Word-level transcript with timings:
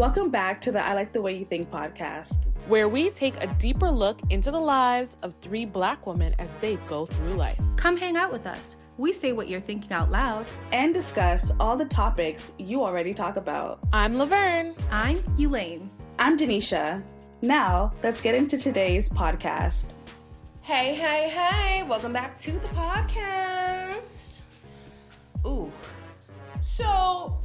Welcome 0.00 0.30
back 0.30 0.62
to 0.62 0.72
the 0.72 0.82
I 0.82 0.94
Like 0.94 1.12
the 1.12 1.20
Way 1.20 1.34
You 1.34 1.44
Think 1.44 1.68
podcast, 1.68 2.46
where 2.68 2.88
we 2.88 3.10
take 3.10 3.34
a 3.44 3.46
deeper 3.58 3.90
look 3.90 4.18
into 4.30 4.50
the 4.50 4.58
lives 4.58 5.18
of 5.22 5.34
three 5.42 5.66
black 5.66 6.06
women 6.06 6.34
as 6.38 6.54
they 6.56 6.76
go 6.86 7.04
through 7.04 7.34
life. 7.34 7.60
Come 7.76 7.98
hang 7.98 8.16
out 8.16 8.32
with 8.32 8.46
us. 8.46 8.76
We 8.96 9.12
say 9.12 9.34
what 9.34 9.46
you're 9.46 9.60
thinking 9.60 9.92
out 9.92 10.10
loud 10.10 10.46
and 10.72 10.94
discuss 10.94 11.52
all 11.60 11.76
the 11.76 11.84
topics 11.84 12.52
you 12.56 12.82
already 12.82 13.12
talk 13.12 13.36
about. 13.36 13.80
I'm 13.92 14.16
Laverne. 14.16 14.74
I'm 14.90 15.22
Elaine. 15.38 15.90
I'm 16.18 16.38
Denisha. 16.38 17.06
Now, 17.42 17.90
let's 18.02 18.22
get 18.22 18.34
into 18.34 18.56
today's 18.56 19.06
podcast. 19.06 19.96
Hey, 20.62 20.94
hey, 20.94 21.28
hey, 21.28 21.82
welcome 21.82 22.14
back 22.14 22.38
to 22.38 22.52
the 22.52 22.68
podcast. 22.68 24.40
Ooh, 25.44 25.70
so 26.58 27.36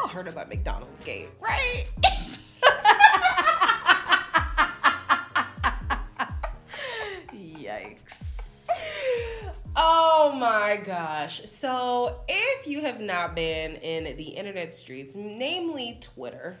y'all 0.00 0.08
heard 0.08 0.28
about 0.28 0.48
McDonald's 0.48 1.02
Gate, 1.04 1.28
right? 1.40 1.86
Yikes. 7.34 8.66
Oh 9.76 10.34
my 10.36 10.80
gosh. 10.84 11.42
So, 11.44 12.20
if 12.28 12.66
you 12.66 12.82
have 12.82 13.00
not 13.00 13.34
been 13.34 13.76
in 13.76 14.16
the 14.16 14.28
internet 14.28 14.72
streets, 14.72 15.14
namely 15.14 15.98
Twitter, 16.00 16.58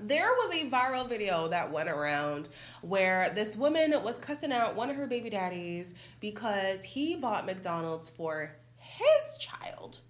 there 0.00 0.28
was 0.28 0.54
a 0.54 0.68
viral 0.68 1.08
video 1.08 1.48
that 1.48 1.72
went 1.72 1.88
around 1.88 2.50
where 2.82 3.30
this 3.34 3.56
woman 3.56 3.94
was 4.02 4.18
cussing 4.18 4.52
out 4.52 4.76
one 4.76 4.90
of 4.90 4.96
her 4.96 5.06
baby 5.06 5.30
daddies 5.30 5.94
because 6.20 6.84
he 6.84 7.16
bought 7.16 7.46
McDonald's 7.46 8.10
for 8.10 8.52
his 8.76 9.38
child. 9.38 10.00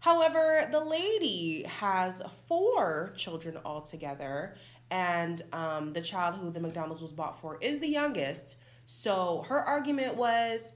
However, 0.00 0.66
the 0.72 0.80
lady 0.80 1.64
has 1.64 2.22
four 2.48 3.12
children 3.16 3.58
altogether, 3.64 4.56
and 4.90 5.42
um, 5.52 5.92
the 5.92 6.00
child 6.00 6.36
who 6.36 6.50
the 6.50 6.60
McDonald's 6.60 7.02
was 7.02 7.12
bought 7.12 7.40
for 7.40 7.58
is 7.60 7.78
the 7.80 7.88
youngest. 7.88 8.56
So 8.86 9.44
her 9.48 9.60
argument 9.60 10.16
was, 10.16 10.72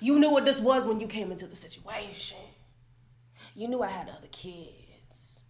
You 0.00 0.18
knew 0.18 0.30
what 0.30 0.46
this 0.46 0.58
was 0.58 0.86
when 0.86 1.00
you 1.00 1.06
came 1.06 1.30
into 1.30 1.46
the 1.46 1.54
situation. 1.54 2.38
You 3.54 3.68
knew 3.68 3.82
I 3.82 3.88
had 3.88 4.08
other 4.08 4.28
kids. 4.32 5.42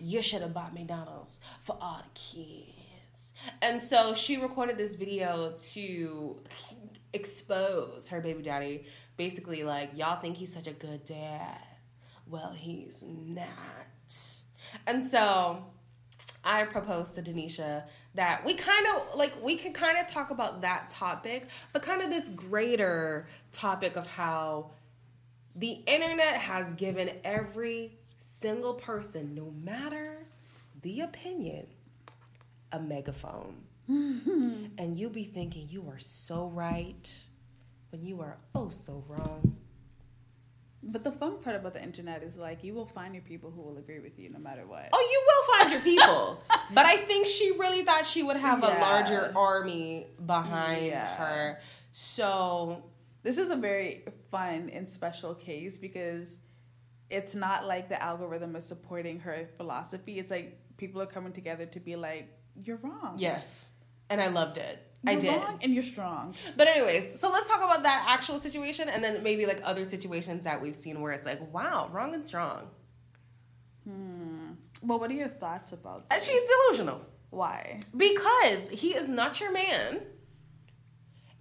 You 0.00 0.22
should 0.22 0.40
have 0.40 0.54
bought 0.54 0.72
McDonald's 0.72 1.38
for 1.62 1.76
all 1.78 1.98
the 1.98 2.18
kids. 2.18 3.34
And 3.60 3.78
so 3.78 4.14
she 4.14 4.38
recorded 4.38 4.78
this 4.78 4.96
video 4.96 5.54
to 5.72 6.40
expose 7.12 8.08
her 8.08 8.22
baby 8.22 8.42
daddy. 8.42 8.86
Basically, 9.18 9.62
like, 9.62 9.90
y'all 9.94 10.18
think 10.18 10.38
he's 10.38 10.52
such 10.52 10.66
a 10.66 10.72
good 10.72 11.04
dad 11.04 11.60
well, 12.26 12.52
he's 12.56 13.02
not. 13.06 13.48
And 14.86 15.06
so 15.06 15.64
I 16.42 16.64
proposed 16.64 17.14
to 17.14 17.22
Denisha 17.22 17.84
that 18.14 18.44
we 18.44 18.54
kind 18.54 18.86
of 18.94 19.16
like 19.16 19.32
we 19.42 19.56
could 19.56 19.74
kind 19.74 19.98
of 19.98 20.06
talk 20.06 20.30
about 20.30 20.62
that 20.62 20.90
topic, 20.90 21.48
but 21.72 21.82
kind 21.82 22.02
of 22.02 22.10
this 22.10 22.28
greater 22.30 23.26
topic 23.52 23.96
of 23.96 24.06
how 24.06 24.70
the 25.56 25.80
internet 25.86 26.34
has 26.34 26.74
given 26.74 27.10
every 27.24 27.96
single 28.18 28.74
person, 28.74 29.34
no 29.34 29.52
matter 29.62 30.18
the 30.82 31.00
opinion, 31.00 31.66
a 32.72 32.80
megaphone. 32.80 33.56
Mm-hmm. 33.90 34.64
and 34.78 34.98
you 34.98 35.10
be 35.10 35.24
thinking 35.24 35.66
you 35.68 35.86
are 35.90 35.98
so 35.98 36.46
right 36.46 37.22
when 37.90 38.00
you 38.00 38.22
are 38.22 38.38
oh 38.54 38.70
so 38.70 39.04
wrong. 39.08 39.56
But 40.92 41.04
the 41.04 41.10
fun 41.10 41.38
part 41.38 41.56
about 41.56 41.74
the 41.74 41.82
internet 41.82 42.22
is 42.22 42.36
like 42.36 42.62
you 42.62 42.74
will 42.74 42.86
find 42.86 43.14
your 43.14 43.22
people 43.22 43.50
who 43.50 43.62
will 43.62 43.78
agree 43.78 44.00
with 44.00 44.18
you 44.18 44.30
no 44.30 44.38
matter 44.38 44.66
what. 44.66 44.88
Oh, 44.92 45.08
you 45.12 45.22
will 45.26 45.58
find 45.58 45.72
your 45.72 45.80
people. 45.80 46.42
but 46.74 46.84
I 46.84 46.98
think 46.98 47.26
she 47.26 47.52
really 47.52 47.82
thought 47.84 48.04
she 48.04 48.22
would 48.22 48.36
have 48.36 48.60
yeah. 48.62 48.78
a 48.78 48.80
larger 48.80 49.32
army 49.36 50.06
behind 50.24 50.86
yeah. 50.86 51.16
her. 51.16 51.60
So 51.92 52.82
this 53.22 53.38
is 53.38 53.48
a 53.48 53.56
very 53.56 54.04
fun 54.30 54.70
and 54.70 54.88
special 54.88 55.34
case 55.34 55.78
because 55.78 56.38
it's 57.10 57.34
not 57.34 57.66
like 57.66 57.88
the 57.88 58.02
algorithm 58.02 58.56
is 58.56 58.66
supporting 58.66 59.20
her 59.20 59.48
philosophy. 59.56 60.18
It's 60.18 60.30
like 60.30 60.58
people 60.76 61.00
are 61.00 61.06
coming 61.06 61.32
together 61.32 61.66
to 61.66 61.80
be 61.80 61.96
like, 61.96 62.28
you're 62.62 62.78
wrong. 62.78 63.14
Yes. 63.16 63.70
And 64.10 64.20
I 64.20 64.28
loved 64.28 64.58
it. 64.58 64.78
You're 65.04 65.16
I 65.16 65.20
did. 65.20 65.42
and 65.62 65.74
you're 65.74 65.82
strong. 65.82 66.34
But 66.56 66.68
anyways, 66.68 67.18
so 67.18 67.30
let's 67.30 67.48
talk 67.48 67.62
about 67.62 67.82
that 67.82 68.04
actual 68.08 68.38
situation 68.38 68.88
and 68.88 69.04
then 69.04 69.22
maybe 69.22 69.46
like 69.46 69.60
other 69.62 69.84
situations 69.84 70.44
that 70.44 70.60
we've 70.60 70.76
seen 70.76 71.00
where 71.00 71.12
it's 71.12 71.26
like, 71.26 71.40
wow, 71.52 71.90
wrong 71.92 72.14
and 72.14 72.24
strong. 72.24 72.68
Hmm. 73.86 74.52
Well, 74.82 74.98
what 74.98 75.10
are 75.10 75.14
your 75.14 75.28
thoughts 75.28 75.72
about 75.72 76.08
that? 76.08 76.22
She's 76.22 76.42
delusional. 76.48 77.04
Why? 77.30 77.80
Because 77.96 78.68
he 78.70 78.94
is 78.94 79.08
not 79.08 79.40
your 79.40 79.52
man. 79.52 80.00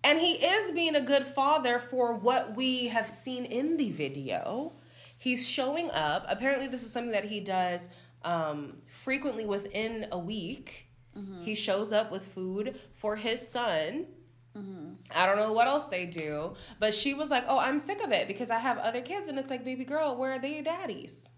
And 0.04 0.20
he 0.20 0.34
is 0.34 0.72
being 0.72 0.96
a 0.96 1.02
good 1.02 1.26
father 1.26 1.80
for 1.80 2.14
what 2.14 2.56
we 2.56 2.88
have 2.88 3.08
seen 3.08 3.46
in 3.46 3.78
the 3.78 3.92
video. 3.92 4.74
He's 5.18 5.48
showing 5.48 5.90
up. 5.92 6.26
Apparently, 6.28 6.68
this 6.68 6.84
is 6.84 6.92
something 6.92 7.14
that 7.14 7.24
he 7.24 7.40
does 7.40 7.88
um, 8.26 8.76
frequently 8.88 9.46
within 9.46 10.08
a 10.12 10.20
week 10.20 10.88
Mm-hmm. 11.18 11.44
He 11.44 11.56
shows 11.56 11.92
up 11.92 12.12
with 12.12 12.26
food 12.26 12.80
for 12.94 13.16
his 13.16 13.46
son. 13.48 14.08
Mm-hmm. 14.58 14.94
I 15.12 15.26
don't 15.26 15.38
know 15.38 15.54
what 15.54 15.68
else 15.68 15.86
they 15.86 16.06
do, 16.06 16.56
but 16.80 16.94
she 16.94 17.14
was 17.14 17.32
like, 17.32 17.44
"Oh, 17.48 17.58
I'm 17.58 17.80
sick 17.80 18.02
of 18.04 18.12
it 18.12 18.28
because 18.28 18.52
I 18.52 18.60
have 18.60 18.78
other 18.78 19.02
kids," 19.02 19.28
and 19.28 19.40
it's 19.40 19.50
like, 19.50 19.66
"Baby 19.66 19.86
girl, 19.86 20.16
where 20.16 20.34
are 20.34 20.40
their 20.40 20.62
daddies? 20.62 21.30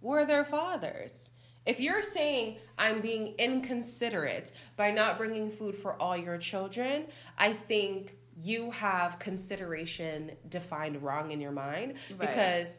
Where 0.00 0.20
are 0.20 0.26
their 0.26 0.44
fathers?" 0.44 1.30
If 1.66 1.80
you're 1.80 2.02
saying 2.02 2.58
I'm 2.78 3.00
being 3.00 3.34
inconsiderate 3.38 4.52
by 4.76 4.92
not 4.92 5.18
bringing 5.18 5.50
food 5.50 5.76
for 5.76 6.00
all 6.00 6.16
your 6.16 6.38
children, 6.38 7.06
I 7.36 7.52
think 7.52 8.16
you 8.38 8.70
have 8.70 9.18
consideration 9.18 10.30
defined 10.48 11.02
wrong 11.02 11.32
in 11.32 11.40
your 11.40 11.50
mind 11.50 11.94
right. 12.10 12.20
because 12.20 12.78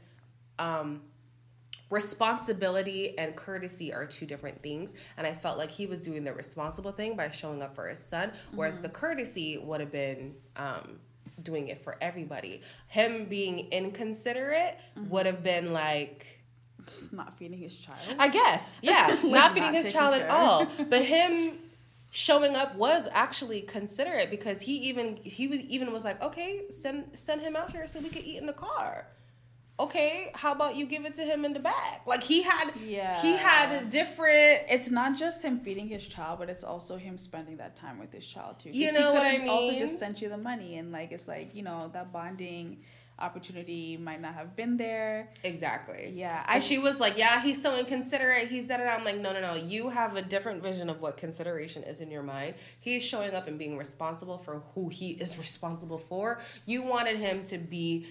um, 0.59 1.01
responsibility 1.89 3.17
and 3.17 3.35
courtesy 3.35 3.93
are 3.93 4.05
two 4.05 4.25
different 4.25 4.61
things 4.61 4.93
and 5.17 5.25
i 5.25 5.33
felt 5.33 5.57
like 5.57 5.71
he 5.71 5.85
was 5.85 6.01
doing 6.01 6.23
the 6.23 6.33
responsible 6.33 6.91
thing 6.91 7.15
by 7.15 7.29
showing 7.29 7.61
up 7.61 7.73
for 7.73 7.87
his 7.87 7.99
son 7.99 8.31
whereas 8.53 8.75
mm-hmm. 8.75 8.83
the 8.83 8.89
courtesy 8.89 9.57
would 9.57 9.79
have 9.79 9.91
been 9.91 10.33
um, 10.57 10.99
doing 11.43 11.69
it 11.69 11.81
for 11.81 11.95
everybody 12.01 12.61
him 12.87 13.25
being 13.25 13.71
inconsiderate 13.71 14.77
mm-hmm. 14.97 15.09
would 15.09 15.25
have 15.25 15.43
been 15.43 15.71
like 15.71 16.25
not 17.11 17.37
feeding 17.37 17.57
his 17.57 17.75
child 17.75 17.99
i 18.19 18.27
guess 18.27 18.69
yeah 18.81 19.07
like 19.07 19.23
not 19.23 19.53
feeding 19.53 19.71
not 19.71 19.83
his 19.83 19.93
child 19.93 20.13
care. 20.13 20.25
at 20.25 20.29
all 20.29 20.67
but 20.89 21.03
him 21.03 21.53
showing 22.11 22.55
up 22.55 22.75
was 22.75 23.07
actually 23.11 23.61
considerate 23.61 24.29
because 24.29 24.61
he 24.61 24.75
even 24.77 25.17
he 25.23 25.47
was 25.47 25.59
even 25.61 25.91
was 25.91 26.03
like 26.03 26.21
okay 26.21 26.63
send 26.69 27.05
send 27.13 27.41
him 27.41 27.55
out 27.55 27.71
here 27.71 27.85
so 27.85 27.99
we 27.99 28.09
could 28.09 28.23
eat 28.23 28.37
in 28.37 28.45
the 28.45 28.53
car 28.53 29.07
okay, 29.79 30.31
how 30.33 30.51
about 30.51 30.75
you 30.75 30.85
give 30.85 31.05
it 31.05 31.15
to 31.15 31.23
him 31.23 31.45
in 31.45 31.53
the 31.53 31.59
back? 31.59 32.01
Like 32.05 32.23
he 32.23 32.41
had, 32.41 32.71
yeah, 32.85 33.21
he 33.21 33.35
had 33.35 33.71
a 33.71 33.85
different. 33.85 34.61
It's 34.69 34.89
not 34.89 35.17
just 35.17 35.41
him 35.41 35.59
feeding 35.59 35.87
his 35.87 36.07
child, 36.07 36.39
but 36.39 36.49
it's 36.49 36.63
also 36.63 36.97
him 36.97 37.17
spending 37.17 37.57
that 37.57 37.75
time 37.75 37.99
with 37.99 38.13
his 38.13 38.25
child 38.25 38.59
too. 38.59 38.71
You 38.71 38.91
know 38.91 39.13
what 39.13 39.25
I 39.25 39.37
mean? 39.37 39.49
Also, 39.49 39.77
just 39.77 39.99
sent 39.99 40.21
you 40.21 40.29
the 40.29 40.37
money, 40.37 40.77
and 40.77 40.91
like 40.91 41.11
it's 41.11 41.27
like 41.27 41.55
you 41.55 41.63
know 41.63 41.89
that 41.93 42.11
bonding 42.11 42.79
opportunity 43.19 43.97
might 43.97 44.21
not 44.21 44.33
have 44.33 44.55
been 44.55 44.77
there. 44.77 45.29
Exactly. 45.43 46.13
Yeah. 46.15 46.43
I, 46.45 46.59
she 46.59 46.77
was 46.77 46.99
like, 46.99 47.17
yeah, 47.17 47.41
he's 47.41 47.61
so 47.61 47.75
inconsiderate. 47.77 48.47
He 48.47 48.61
said 48.61 48.79
it. 48.79 48.83
I'm 48.83 49.03
like, 49.03 49.17
no, 49.17 49.33
no, 49.33 49.41
no. 49.41 49.55
You 49.55 49.89
have 49.89 50.15
a 50.15 50.21
different 50.21 50.61
vision 50.61 50.89
of 50.89 51.01
what 51.01 51.17
consideration 51.17 51.83
is 51.83 51.99
in 51.99 52.11
your 52.11 52.23
mind. 52.23 52.55
He's 52.79 53.03
showing 53.03 53.33
up 53.33 53.47
and 53.47 53.57
being 53.57 53.77
responsible 53.77 54.37
for 54.37 54.61
who 54.75 54.89
he 54.89 55.11
is 55.11 55.37
responsible 55.39 55.97
for. 55.97 56.41
You 56.65 56.83
wanted 56.83 57.17
him 57.17 57.43
to 57.45 57.57
be 57.57 58.07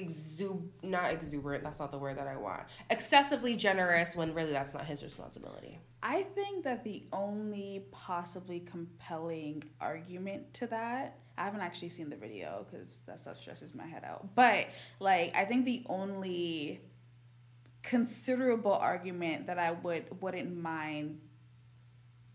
exub 0.00 0.62
not 0.82 1.10
exuberant 1.10 1.64
that's 1.64 1.78
not 1.78 1.90
the 1.90 1.98
word 1.98 2.16
that 2.18 2.26
i 2.26 2.36
want. 2.36 2.62
Excessively 2.90 3.56
generous 3.56 4.14
when 4.14 4.34
really 4.34 4.52
that's 4.52 4.74
not 4.74 4.84
his 4.86 5.02
responsibility. 5.02 5.78
I 6.02 6.22
think 6.22 6.64
that 6.64 6.84
the 6.84 7.04
only 7.12 7.86
possibly 7.90 8.60
compelling 8.60 9.64
argument 9.80 10.54
to 10.54 10.66
that 10.68 11.18
i 11.38 11.44
haven't 11.44 11.60
actually 11.60 11.88
seen 11.88 12.08
the 12.08 12.16
video 12.16 12.66
because 12.70 13.02
that 13.06 13.20
stuff 13.20 13.38
stresses 13.38 13.74
my 13.74 13.86
head 13.86 14.04
out 14.04 14.34
but 14.34 14.66
like 15.00 15.34
i 15.36 15.44
think 15.44 15.64
the 15.64 15.84
only 15.88 16.80
considerable 17.82 18.72
argument 18.72 19.46
that 19.46 19.58
i 19.58 19.70
would 19.70 20.04
wouldn't 20.20 20.56
mind 20.56 21.20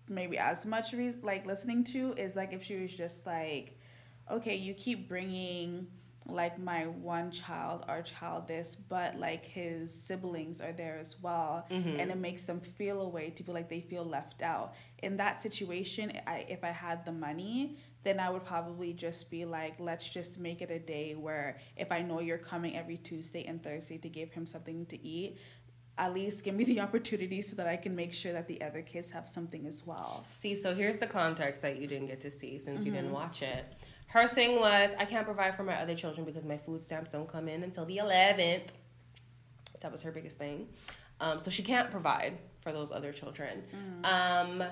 maybe 0.08 0.38
as 0.38 0.66
much 0.66 0.94
re- 0.94 1.16
like 1.24 1.46
listening 1.46 1.84
to 1.84 2.14
is 2.14 2.36
like 2.36 2.54
if 2.54 2.64
she 2.64 2.76
was 2.76 2.96
just 2.96 3.26
like 3.26 3.78
okay 4.30 4.56
you 4.56 4.74
keep 4.74 5.08
bringing 5.08 5.88
like 6.28 6.60
my 6.60 6.86
one 6.86 7.32
child, 7.32 7.84
our 7.88 8.02
child, 8.02 8.48
this, 8.48 8.76
but 8.76 9.18
like 9.20 9.46
his 9.46 9.94
siblings 9.94 10.62
are 10.62 10.72
there 10.72 10.98
as 11.00 11.20
well, 11.22 11.66
mm-hmm. 11.70 12.00
and 12.00 12.12
it 12.12 12.18
makes 12.18 12.46
them 12.46 12.60
feel 12.60 13.02
a 13.02 13.08
way 13.10 13.30
to 13.32 13.44
feel 13.44 13.56
like 13.56 13.70
they 13.70 13.82
feel 13.82 14.06
left 14.06 14.42
out. 14.42 14.74
In 15.02 15.18
that 15.18 15.42
situation, 15.42 16.12
I, 16.28 16.46
if 16.48 16.64
I 16.64 16.70
had 16.70 17.06
the 17.06 17.12
money, 17.12 17.78
then 18.04 18.20
I 18.20 18.30
would 18.30 18.46
probably 18.46 18.94
just 18.94 19.30
be 19.30 19.46
like, 19.46 19.76
let's 19.80 20.08
just 20.08 20.40
make 20.40 20.62
it 20.62 20.72
a 20.72 20.80
day 20.80 21.16
where 21.16 21.58
if 21.76 21.92
I 21.92 22.02
know 22.02 22.20
you're 22.20 22.38
coming 22.38 22.76
every 22.78 22.98
Tuesday 22.98 23.46
and 23.46 23.64
Thursday 23.64 23.98
to 24.00 24.10
give 24.10 24.32
him 24.32 24.48
something 24.48 24.86
to 24.88 25.04
eat, 25.06 25.38
at 25.98 26.14
least 26.14 26.44
give 26.44 26.56
me 26.56 26.64
the 26.64 26.80
opportunity 26.88 27.42
so 27.42 27.56
that 27.58 27.68
I 27.68 27.78
can 27.78 27.96
make 27.96 28.14
sure 28.14 28.34
that 28.34 28.48
the 28.48 28.62
other 28.62 28.82
kids 28.82 29.12
have 29.12 29.30
something 29.30 29.68
as 29.68 29.86
well. 29.86 30.26
See, 30.30 30.56
so 30.56 30.74
here's 30.74 30.98
the 30.98 31.08
context 31.08 31.62
that 31.62 31.80
you 31.80 31.88
didn't 31.88 32.08
get 32.08 32.22
to 32.22 32.32
see 32.32 32.58
since 32.60 32.86
you 32.86 32.92
Mm-hmm. 32.92 33.02
didn't 33.02 33.14
watch 33.14 33.42
it. 33.42 33.66
Her 34.12 34.28
thing 34.28 34.60
was, 34.60 34.94
I 35.00 35.06
can't 35.06 35.26
provide 35.26 35.56
for 35.56 35.64
my 35.64 35.76
other 35.76 35.96
children 35.96 36.26
because 36.26 36.46
my 36.46 36.58
food 36.58 36.84
stamps 36.84 37.12
don't 37.12 37.30
come 37.30 37.48
in 37.48 37.64
until 37.64 37.86
the 37.86 37.98
11th. 37.98 38.68
That 39.80 39.90
was 39.90 40.02
her 40.02 40.12
biggest 40.12 40.38
thing. 40.38 40.68
Um, 41.22 41.40
so 41.40 41.50
she 41.50 41.64
can't 41.64 41.90
provide 41.90 42.38
for 42.60 42.74
those 42.74 42.92
other 42.92 43.14
children. 43.14 43.64
Mm. 44.04 44.06
Um, 44.06 44.64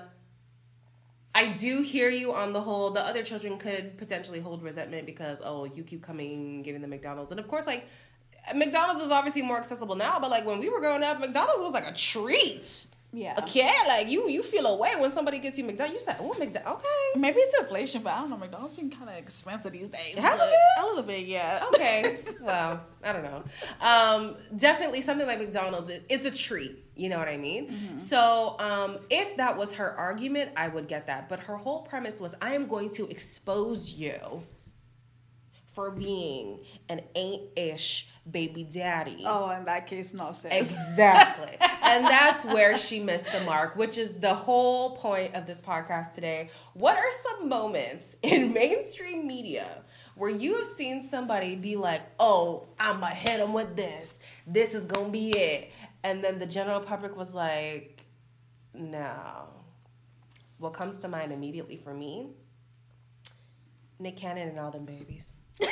I 1.34 1.54
do 1.54 1.80
hear 1.80 2.10
you 2.10 2.34
on 2.34 2.52
the 2.52 2.60
whole. 2.60 2.90
The 2.90 3.00
other 3.00 3.22
children 3.22 3.56
could 3.56 3.96
potentially 3.96 4.40
hold 4.40 4.62
resentment 4.62 5.06
because, 5.06 5.40
oh, 5.42 5.64
you 5.64 5.84
keep 5.84 6.02
coming, 6.02 6.62
giving 6.62 6.82
them 6.82 6.90
McDonald's. 6.90 7.32
And 7.32 7.40
of 7.40 7.48
course, 7.48 7.66
like, 7.66 7.86
McDonald's 8.54 9.00
is 9.00 9.10
obviously 9.10 9.40
more 9.40 9.56
accessible 9.56 9.94
now, 9.94 10.18
but 10.20 10.28
like 10.28 10.44
when 10.44 10.58
we 10.58 10.68
were 10.68 10.80
growing 10.80 11.02
up, 11.02 11.18
McDonald's 11.18 11.62
was 11.62 11.72
like 11.72 11.86
a 11.86 11.94
treat. 11.94 12.84
Yeah. 13.12 13.34
Okay, 13.42 13.72
like 13.88 14.08
you 14.08 14.28
you 14.28 14.42
feel 14.42 14.66
away 14.66 14.92
when 14.98 15.10
somebody 15.10 15.38
gets 15.40 15.58
you 15.58 15.64
McDonald's. 15.64 15.94
You 15.94 16.00
say, 16.12 16.16
oh 16.20 16.34
McDonald's, 16.38 16.84
okay. 16.84 17.20
Maybe 17.20 17.40
it's 17.40 17.58
inflation, 17.58 18.02
but 18.02 18.12
I 18.12 18.20
don't 18.20 18.30
know. 18.30 18.36
McDonald's 18.36 18.72
been 18.72 18.90
kind 18.90 19.10
of 19.10 19.16
expensive 19.16 19.72
these 19.72 19.88
days. 19.88 20.16
It 20.16 20.22
has 20.22 20.38
but- 20.38 20.46
been? 20.48 20.84
a 20.84 20.86
little 20.86 21.02
bit, 21.02 21.26
yeah. 21.26 21.60
Okay, 21.74 22.20
well, 22.40 22.80
I 23.02 23.12
don't 23.12 23.24
know. 23.24 23.42
Um, 23.80 24.36
definitely 24.56 25.00
something 25.00 25.26
like 25.26 25.38
McDonald's. 25.38 25.90
It, 25.90 26.04
it's 26.08 26.26
a 26.26 26.30
treat. 26.30 26.84
You 26.94 27.08
know 27.08 27.18
what 27.18 27.28
I 27.28 27.38
mean? 27.38 27.96
So, 27.98 28.56
um, 28.58 28.98
if 29.08 29.38
that 29.38 29.56
was 29.56 29.72
her 29.74 29.90
argument, 29.96 30.50
I 30.54 30.68
would 30.68 30.86
get 30.86 31.06
that. 31.06 31.30
But 31.30 31.40
her 31.40 31.56
whole 31.56 31.80
premise 31.80 32.20
was, 32.20 32.34
I 32.42 32.54
am 32.54 32.66
going 32.66 32.90
to 32.90 33.08
expose 33.08 33.92
you 33.94 34.42
for 35.72 35.90
being 35.90 36.60
an 36.88 37.00
ain't-ish 37.14 38.08
baby 38.30 38.64
daddy. 38.64 39.22
Oh, 39.24 39.50
in 39.50 39.64
that 39.64 39.86
case, 39.86 40.12
no 40.14 40.32
sis. 40.32 40.52
Exactly. 40.52 41.56
and 41.82 42.04
that's 42.04 42.44
where 42.44 42.76
she 42.76 43.00
missed 43.00 43.30
the 43.32 43.40
mark, 43.40 43.76
which 43.76 43.98
is 43.98 44.12
the 44.14 44.34
whole 44.34 44.96
point 44.96 45.34
of 45.34 45.46
this 45.46 45.62
podcast 45.62 46.14
today. 46.14 46.50
What 46.74 46.96
are 46.96 47.10
some 47.22 47.48
moments 47.48 48.16
in 48.22 48.52
mainstream 48.54 49.26
media 49.26 49.82
where 50.16 50.30
you 50.30 50.56
have 50.58 50.66
seen 50.66 51.02
somebody 51.02 51.56
be 51.56 51.76
like, 51.76 52.02
oh, 52.18 52.66
I'm 52.78 53.00
going 53.00 53.12
to 53.12 53.16
hit 53.16 53.40
him 53.40 53.52
with 53.52 53.76
this. 53.76 54.18
This 54.46 54.74
is 54.74 54.86
to 54.86 55.08
be 55.08 55.30
it. 55.30 55.70
And 56.02 56.22
then 56.22 56.38
the 56.38 56.46
general 56.46 56.80
public 56.80 57.16
was 57.16 57.34
like, 57.34 58.04
no. 58.74 59.48
What 60.58 60.74
comes 60.74 60.98
to 60.98 61.08
mind 61.08 61.32
immediately 61.32 61.76
for 61.76 61.94
me? 61.94 62.28
Nick 63.98 64.16
Cannon 64.16 64.48
and 64.48 64.58
all 64.58 64.70
them 64.70 64.84
babies. 64.84 65.39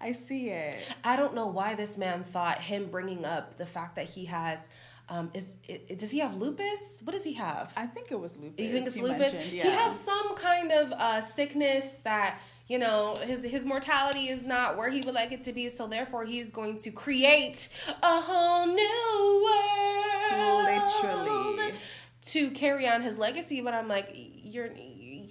I 0.00 0.12
see 0.12 0.48
it. 0.50 0.76
I 1.04 1.14
don't 1.16 1.34
know 1.34 1.46
why 1.46 1.74
this 1.74 1.96
man 1.96 2.24
thought 2.24 2.58
him 2.58 2.86
bringing 2.90 3.24
up 3.24 3.56
the 3.56 3.66
fact 3.66 3.94
that 3.96 4.06
he 4.06 4.24
has, 4.24 4.68
um, 5.08 5.30
is 5.32 5.54
it, 5.68 5.96
does 5.98 6.10
he 6.10 6.18
have 6.18 6.36
lupus? 6.36 7.00
What 7.04 7.12
does 7.12 7.22
he 7.24 7.34
have? 7.34 7.72
I 7.76 7.86
think 7.86 8.10
it 8.10 8.18
was 8.18 8.36
lupus. 8.36 8.64
you 8.64 8.72
think 8.72 8.86
it's 8.86 8.96
you 8.96 9.02
lupus? 9.04 9.32
mentioned, 9.32 9.44
He 9.44 9.58
has 9.60 9.98
some 10.00 10.34
kind 10.34 10.72
of 10.72 10.90
uh, 10.92 11.20
sickness 11.20 12.00
that 12.02 12.40
you 12.68 12.78
know 12.78 13.14
his 13.24 13.44
his 13.44 13.64
mortality 13.64 14.28
is 14.28 14.42
not 14.42 14.76
where 14.76 14.88
he 14.90 15.02
would 15.02 15.14
like 15.14 15.30
it 15.30 15.42
to 15.42 15.52
be. 15.52 15.68
So 15.68 15.86
therefore, 15.86 16.24
he's 16.24 16.50
going 16.50 16.78
to 16.78 16.90
create 16.90 17.68
a 18.02 18.20
whole 18.20 18.66
new 18.66 19.44
world, 19.44 20.64
Literally. 20.64 21.74
to 22.22 22.50
carry 22.52 22.88
on 22.88 23.02
his 23.02 23.18
legacy. 23.18 23.60
But 23.60 23.74
I'm 23.74 23.88
like, 23.88 24.08
you're 24.14 24.70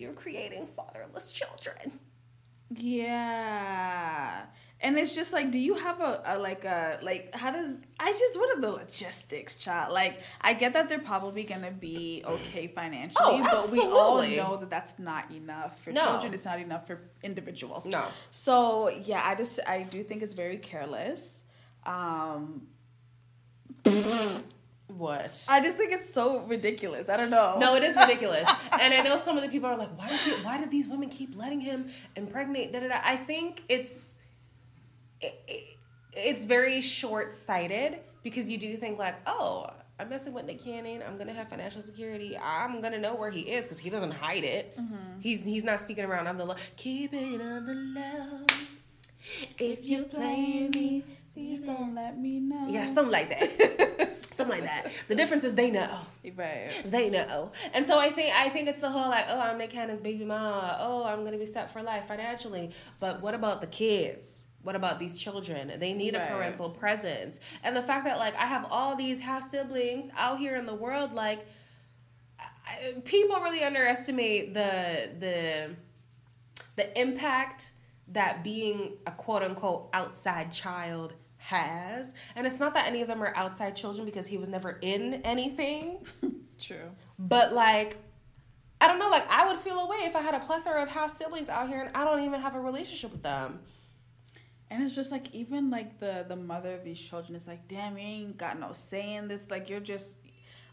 you're 0.01 0.13
creating 0.13 0.67
fatherless 0.67 1.31
children. 1.31 1.99
Yeah. 2.73 4.45
And 4.83 4.97
it's 4.97 5.13
just 5.13 5.31
like, 5.31 5.51
do 5.51 5.59
you 5.59 5.75
have 5.75 6.01
a, 6.01 6.21
a 6.25 6.39
like 6.39 6.65
a 6.65 6.97
like 7.03 7.35
how 7.35 7.51
does 7.51 7.77
I 7.99 8.11
just 8.13 8.35
what 8.35 8.57
are 8.57 8.61
the 8.61 8.71
logistics, 8.71 9.53
child? 9.55 9.93
Like 9.93 10.21
I 10.41 10.53
get 10.55 10.73
that 10.73 10.89
they're 10.89 10.97
probably 10.97 11.43
gonna 11.43 11.69
be 11.69 12.23
okay 12.25 12.65
financially, 12.67 13.15
Oh, 13.19 13.43
but 13.43 13.69
we 13.71 13.79
all 13.79 14.23
know 14.23 14.57
that 14.57 14.71
that's 14.71 14.97
not 14.97 15.29
enough 15.29 15.79
for 15.83 15.91
No. 15.91 16.03
children. 16.03 16.33
It's 16.33 16.45
not 16.45 16.59
enough 16.59 16.87
for 16.87 16.99
individuals. 17.21 17.85
No. 17.85 18.05
So 18.31 18.89
yeah, 18.89 19.21
I 19.23 19.35
just 19.35 19.59
I 19.67 19.83
do 19.83 20.01
think 20.03 20.23
it's 20.23 20.33
very 20.33 20.57
careless. 20.57 21.43
Um, 21.85 22.67
What? 24.97 25.45
I 25.49 25.61
just 25.61 25.77
think 25.77 25.91
it's 25.93 26.13
so 26.13 26.39
ridiculous. 26.41 27.09
I 27.09 27.17
don't 27.17 27.29
know. 27.29 27.57
No, 27.59 27.75
it 27.75 27.83
is 27.83 27.95
ridiculous. 27.95 28.47
and 28.79 28.93
I 28.93 29.01
know 29.01 29.15
some 29.17 29.37
of 29.37 29.43
the 29.43 29.49
people 29.49 29.69
are 29.69 29.77
like, 29.77 29.97
why 29.97 30.07
did, 30.09 30.19
he, 30.19 30.31
why 30.43 30.57
did 30.57 30.69
these 30.71 30.87
women 30.87 31.09
keep 31.09 31.35
letting 31.35 31.61
him 31.61 31.87
impregnate? 32.15 32.71
Da, 32.73 32.79
da, 32.81 32.87
da. 32.89 32.99
I 33.03 33.17
think 33.17 33.63
it's 33.69 34.15
it, 35.21 35.33
it- 35.47 35.67
it's 36.13 36.43
very 36.43 36.81
short 36.81 37.33
sighted 37.33 37.99
because 38.21 38.49
you 38.49 38.57
do 38.57 38.75
think 38.75 38.99
like, 38.99 39.15
oh, 39.25 39.67
I'm 39.97 40.09
messing 40.09 40.33
with 40.33 40.43
Nick 40.45 40.61
Cannon. 40.61 41.01
I'm 41.07 41.17
gonna 41.17 41.31
have 41.31 41.47
financial 41.47 41.81
security. 41.81 42.37
I'm 42.37 42.81
gonna 42.81 42.97
know 42.97 43.15
where 43.15 43.31
he 43.31 43.41
is 43.41 43.63
because 43.63 43.79
he 43.79 43.89
doesn't 43.89 44.11
hide 44.11 44.43
it. 44.43 44.77
Mm-hmm. 44.77 45.21
He's 45.21 45.41
he's 45.43 45.63
not 45.63 45.79
sneaking 45.79 46.03
around 46.03 46.27
on 46.27 46.37
the 46.37 46.43
low. 46.43 46.55
Keep 46.75 47.13
it 47.13 47.39
on 47.41 47.65
the 47.65 47.73
low. 48.01 48.45
If 49.57 49.85
you're 49.85 50.03
playing 50.03 50.71
me, 50.71 51.05
please 51.33 51.61
don't 51.61 51.95
let 51.95 52.19
me 52.19 52.41
know. 52.41 52.67
yeah, 52.67 52.85
something 52.93 53.11
like 53.11 53.29
that. 53.29 54.17
something 54.35 54.61
like 54.61 54.63
that. 54.63 54.91
The 55.07 55.15
difference 55.15 55.43
is 55.43 55.55
they 55.55 55.69
know 55.71 55.99
Right. 56.35 56.69
they 56.85 57.09
know. 57.09 57.51
And 57.73 57.85
so 57.87 57.97
I 57.97 58.11
think 58.11 58.35
I 58.35 58.49
think 58.49 58.67
it's 58.67 58.81
the 58.81 58.89
whole 58.89 59.09
like, 59.09 59.25
oh, 59.27 59.39
I'm 59.39 59.57
Nick 59.57 59.71
Cannon's 59.71 60.01
baby 60.01 60.25
mama. 60.25 60.77
Oh, 60.79 61.03
I'm 61.03 61.23
gonna 61.23 61.37
be 61.37 61.45
set 61.45 61.71
for 61.71 61.81
life 61.83 62.07
financially. 62.07 62.71
But 62.99 63.21
what 63.21 63.33
about 63.33 63.61
the 63.61 63.67
kids? 63.67 64.47
What 64.63 64.75
about 64.75 64.99
these 64.99 65.17
children? 65.17 65.73
They 65.79 65.93
need 65.93 66.13
a 66.15 66.19
parental 66.27 66.69
presence. 66.69 67.39
And 67.63 67.75
the 67.75 67.81
fact 67.81 68.05
that 68.05 68.17
like 68.19 68.35
I 68.35 68.45
have 68.45 68.65
all 68.69 68.95
these 68.95 69.19
half 69.19 69.49
siblings 69.49 70.09
out 70.15 70.37
here 70.39 70.55
in 70.55 70.65
the 70.65 70.75
world, 70.75 71.13
like 71.13 71.45
I, 72.39 72.93
people 73.03 73.39
really 73.41 73.63
underestimate 73.63 74.53
the 74.53 75.09
the 75.19 75.75
the 76.75 76.99
impact 76.99 77.71
that 78.09 78.43
being 78.43 78.97
a 79.07 79.11
quote 79.11 79.41
unquote 79.41 79.89
outside 79.93 80.51
child 80.51 81.13
has. 81.41 82.13
And 82.35 82.45
it's 82.45 82.59
not 82.59 82.73
that 82.75 82.87
any 82.87 83.01
of 83.01 83.07
them 83.07 83.21
are 83.21 83.35
outside 83.35 83.75
children 83.75 84.05
because 84.05 84.27
he 84.27 84.37
was 84.37 84.47
never 84.47 84.77
in 84.81 85.15
anything. 85.23 86.05
True. 86.59 86.91
But 87.17 87.53
like, 87.53 87.97
I 88.79 88.87
don't 88.87 88.99
know. 88.99 89.09
Like, 89.09 89.27
I 89.29 89.47
would 89.47 89.59
feel 89.59 89.79
away 89.79 89.97
if 90.03 90.15
I 90.15 90.21
had 90.21 90.35
a 90.35 90.39
plethora 90.39 90.81
of 90.81 90.89
half 90.89 91.15
siblings 91.17 91.49
out 91.49 91.67
here 91.67 91.81
and 91.81 91.95
I 91.95 92.03
don't 92.03 92.23
even 92.23 92.41
have 92.41 92.55
a 92.55 92.59
relationship 92.59 93.11
with 93.11 93.23
them. 93.23 93.59
And 94.69 94.81
it's 94.83 94.93
just 94.93 95.11
like 95.11 95.33
even 95.33 95.69
like 95.69 95.99
the 95.99 96.25
the 96.27 96.37
mother 96.37 96.73
of 96.73 96.85
these 96.85 96.99
children 96.99 97.35
is 97.35 97.45
like, 97.45 97.67
damn, 97.67 97.97
you 97.97 98.05
ain't 98.05 98.37
got 98.37 98.57
no 98.57 98.71
say 98.71 99.15
in 99.15 99.27
this. 99.27 99.49
Like 99.49 99.69
you're 99.69 99.81
just 99.81 100.15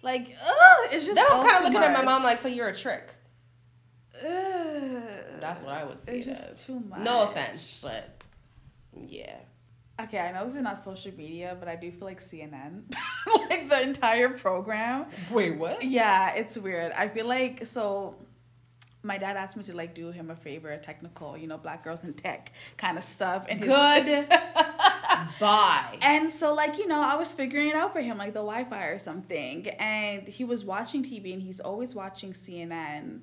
like, 0.03 0.37
ugh, 0.47 0.89
it's 0.93 1.05
just. 1.05 1.17
Then 1.17 1.27
I'm 1.29 1.43
kind 1.43 1.57
of 1.57 1.65
looking 1.65 1.83
at 1.83 1.93
my 1.93 2.05
mom 2.05 2.23
like, 2.23 2.39
so 2.39 2.47
you're 2.47 2.69
a 2.69 2.77
trick. 2.77 3.13
Ugh. 4.25 5.03
That's 5.41 5.63
what 5.63 5.73
I 5.73 5.85
would 5.85 6.01
see 6.01 6.13
It's 6.13 6.27
it 6.27 6.31
just 6.31 6.49
as. 6.51 6.67
too 6.67 6.83
No 7.01 7.25
offense, 7.25 7.81
but 7.83 8.23
yeah. 8.95 9.37
Okay, 10.01 10.19
I 10.19 10.31
know 10.31 10.45
this 10.45 10.55
is 10.55 10.63
not 10.63 10.83
social 10.83 11.13
media, 11.17 11.57
but 11.59 11.69
I 11.69 11.75
do 11.75 11.91
feel 11.91 12.07
like 12.07 12.21
CNN, 12.21 12.83
like 13.51 13.69
the 13.69 13.83
entire 13.83 14.29
program. 14.29 15.07
Wait, 15.31 15.57
what? 15.57 15.83
Yeah, 15.83 16.35
it's 16.35 16.57
weird. 16.57 16.93
I 16.93 17.09
feel 17.09 17.27
like 17.27 17.67
so. 17.67 18.15
My 19.03 19.17
dad 19.17 19.37
asked 19.37 19.57
me 19.57 19.63
to 19.65 19.75
like 19.75 19.95
do 19.95 20.11
him 20.11 20.31
a 20.31 20.37
favor, 20.37 20.71
a 20.71 20.79
technical, 20.79 21.37
you 21.37 21.47
know, 21.47 21.57
black 21.57 21.83
girls 21.83 22.05
in 22.05 22.15
tech 22.15 22.53
kind 22.77 22.99
of 22.99 23.05
stuff, 23.05 23.47
and 23.49 23.61
his, 23.61 23.69
Good. 23.69 24.29
Bye. 25.41 25.99
And 26.03 26.31
so, 26.31 26.55
like, 26.55 26.79
you 26.79 26.87
know, 26.87 27.01
I 27.01 27.17
was 27.17 27.33
figuring 27.33 27.69
it 27.69 27.75
out 27.75 27.93
for 27.93 28.01
him, 28.01 28.19
like 28.19 28.35
the 28.35 28.41
Wi 28.41 28.65
Fi 28.65 28.87
or 28.87 28.99
something. 28.99 29.69
And 29.69 30.27
he 30.29 30.45
was 30.45 30.65
watching 30.65 31.03
TV 31.03 31.33
and 31.33 31.43
he's 31.43 31.61
always 31.61 31.95
watching 31.95 32.33
CNN. 32.33 33.21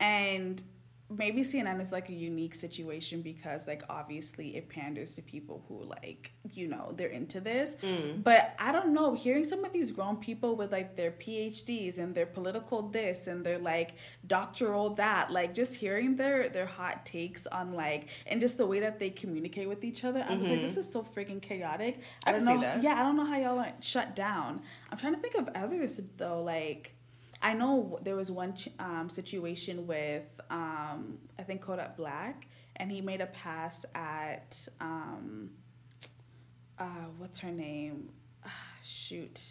And 0.00 0.62
maybe 1.10 1.40
CNN 1.40 1.80
is 1.80 1.90
like 1.90 2.10
a 2.10 2.14
unique 2.14 2.54
situation 2.54 3.22
because, 3.22 3.66
like, 3.66 3.82
obviously 3.88 4.56
it 4.56 4.68
panders 4.68 5.14
to 5.14 5.22
people 5.22 5.64
who, 5.66 5.84
like, 5.84 6.32
you 6.52 6.68
know, 6.68 6.92
they're 6.96 7.08
into 7.08 7.40
this. 7.40 7.76
Mm. 7.82 8.22
But 8.22 8.54
I 8.58 8.72
don't 8.72 8.92
know, 8.92 9.14
hearing 9.14 9.44
some 9.44 9.64
of 9.64 9.72
these 9.72 9.90
grown 9.90 10.16
people 10.16 10.54
with, 10.54 10.70
like, 10.70 10.96
their 10.96 11.12
PhDs 11.12 11.98
and 11.98 12.14
their 12.14 12.26
political 12.26 12.82
this 12.82 13.26
and 13.26 13.44
their, 13.44 13.58
like, 13.58 13.94
doctoral 14.26 14.90
that, 14.96 15.30
like, 15.30 15.54
just 15.54 15.76
hearing 15.76 16.16
their, 16.16 16.50
their 16.50 16.66
hot 16.66 17.06
takes 17.06 17.46
on, 17.46 17.72
like, 17.72 18.08
and 18.26 18.40
just 18.40 18.58
the 18.58 18.66
way 18.66 18.80
that 18.80 18.98
they 18.98 19.08
communicate 19.08 19.68
with 19.68 19.84
each 19.84 20.04
other, 20.04 20.24
I 20.28 20.34
was 20.34 20.46
like, 20.48 20.60
this 20.60 20.72
mm-hmm. 20.72 20.80
is 20.80 20.92
so 20.92 21.02
freaking 21.02 21.40
chaotic. 21.40 22.02
I 22.24 22.30
I 22.30 22.32
don't 22.32 22.44
know. 22.44 22.60
that. 22.60 22.82
Yeah, 22.82 23.00
I 23.00 23.02
don't 23.02 23.16
know 23.16 23.24
how 23.24 23.38
y'all 23.38 23.58
aren't 23.58 23.82
shut 23.82 24.14
down. 24.14 24.60
I'm 24.90 24.98
trying 24.98 25.14
to 25.14 25.20
think 25.20 25.36
of 25.36 25.48
others 25.54 26.00
though. 26.18 26.42
Like, 26.42 26.97
I 27.40 27.54
know 27.54 27.98
there 28.02 28.16
was 28.16 28.30
one 28.30 28.54
um, 28.78 29.08
situation 29.08 29.86
with 29.86 30.24
um, 30.50 31.18
I 31.38 31.42
think 31.42 31.60
Kodak 31.60 31.96
Black, 31.96 32.46
and 32.76 32.90
he 32.90 33.00
made 33.00 33.20
a 33.20 33.26
pass 33.26 33.84
at 33.94 34.68
um, 34.80 35.50
uh, 36.78 37.06
what's 37.18 37.38
her 37.40 37.50
name? 37.50 38.10
Ah, 38.44 38.50
shoot, 38.82 39.42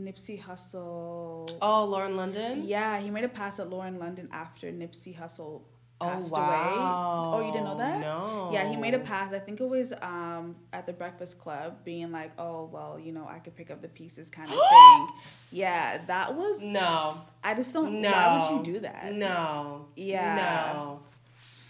Nipsey 0.00 0.42
Hussle. 0.42 1.50
Oh, 1.60 1.84
Lauren 1.84 2.16
London? 2.16 2.64
Yeah, 2.64 2.98
he 3.00 3.10
made 3.10 3.24
a 3.24 3.28
pass 3.28 3.60
at 3.60 3.70
Lauren 3.70 3.98
London 3.98 4.28
after 4.32 4.72
Nipsey 4.72 5.16
Hussle 5.16 5.62
Oh, 6.02 6.06
passed 6.08 6.32
wow. 6.32 7.32
away. 7.34 7.42
Oh, 7.42 7.46
you 7.46 7.52
didn't 7.52 7.66
know 7.66 7.76
that? 7.78 8.00
No. 8.00 8.50
Yeah, 8.52 8.68
he 8.68 8.76
made 8.76 8.94
a 8.94 8.98
pass. 9.00 9.32
I 9.34 9.38
think 9.38 9.60
it 9.60 9.68
was 9.68 9.92
um, 10.00 10.56
at 10.72 10.86
the 10.86 10.92
Breakfast 10.94 11.38
Club, 11.38 11.84
being 11.84 12.10
like, 12.10 12.32
"Oh, 12.38 12.70
well, 12.72 12.98
you 12.98 13.12
know, 13.12 13.26
I 13.28 13.38
could 13.38 13.54
pick 13.54 13.70
up 13.70 13.82
the 13.82 13.88
pieces," 13.88 14.30
kind 14.30 14.50
of 14.50 14.58
thing. 14.70 15.08
Yeah, 15.52 15.98
that 16.06 16.34
was. 16.34 16.62
No. 16.62 17.20
I 17.44 17.54
just 17.54 17.72
don't. 17.74 18.00
No. 18.00 18.10
Why 18.10 18.50
would 18.52 18.66
you 18.66 18.72
do 18.74 18.80
that? 18.80 19.12
No. 19.12 19.86
Yeah. 19.94 20.34
No. 20.74 21.00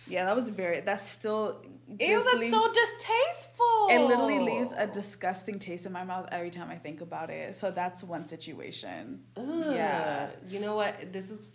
Yeah, 0.06 0.24
that 0.26 0.36
was 0.36 0.48
very. 0.48 0.80
That's 0.80 1.06
still. 1.06 1.62
Ew, 1.98 2.22
that's 2.22 2.38
leaves- 2.38 2.56
so 2.56 2.72
distasteful. 2.72 3.88
It 3.90 3.98
literally 3.98 4.38
leaves 4.38 4.72
a 4.76 4.86
disgusting 4.86 5.58
taste 5.58 5.86
in 5.86 5.92
my 5.92 6.04
mouth 6.04 6.28
every 6.30 6.50
time 6.50 6.70
I 6.70 6.76
think 6.76 7.00
about 7.00 7.30
it. 7.30 7.56
So 7.56 7.72
that's 7.72 8.04
one 8.04 8.26
situation. 8.28 9.24
Ugh. 9.36 9.44
Yeah. 9.74 10.28
You 10.48 10.60
know 10.60 10.76
what? 10.76 11.12
This 11.12 11.32
is 11.32 11.50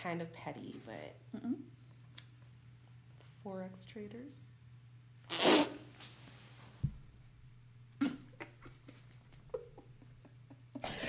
kind 0.00 0.22
of 0.22 0.32
petty, 0.32 0.80
but 0.86 1.42
forex 3.44 3.86
traders. 3.86 4.54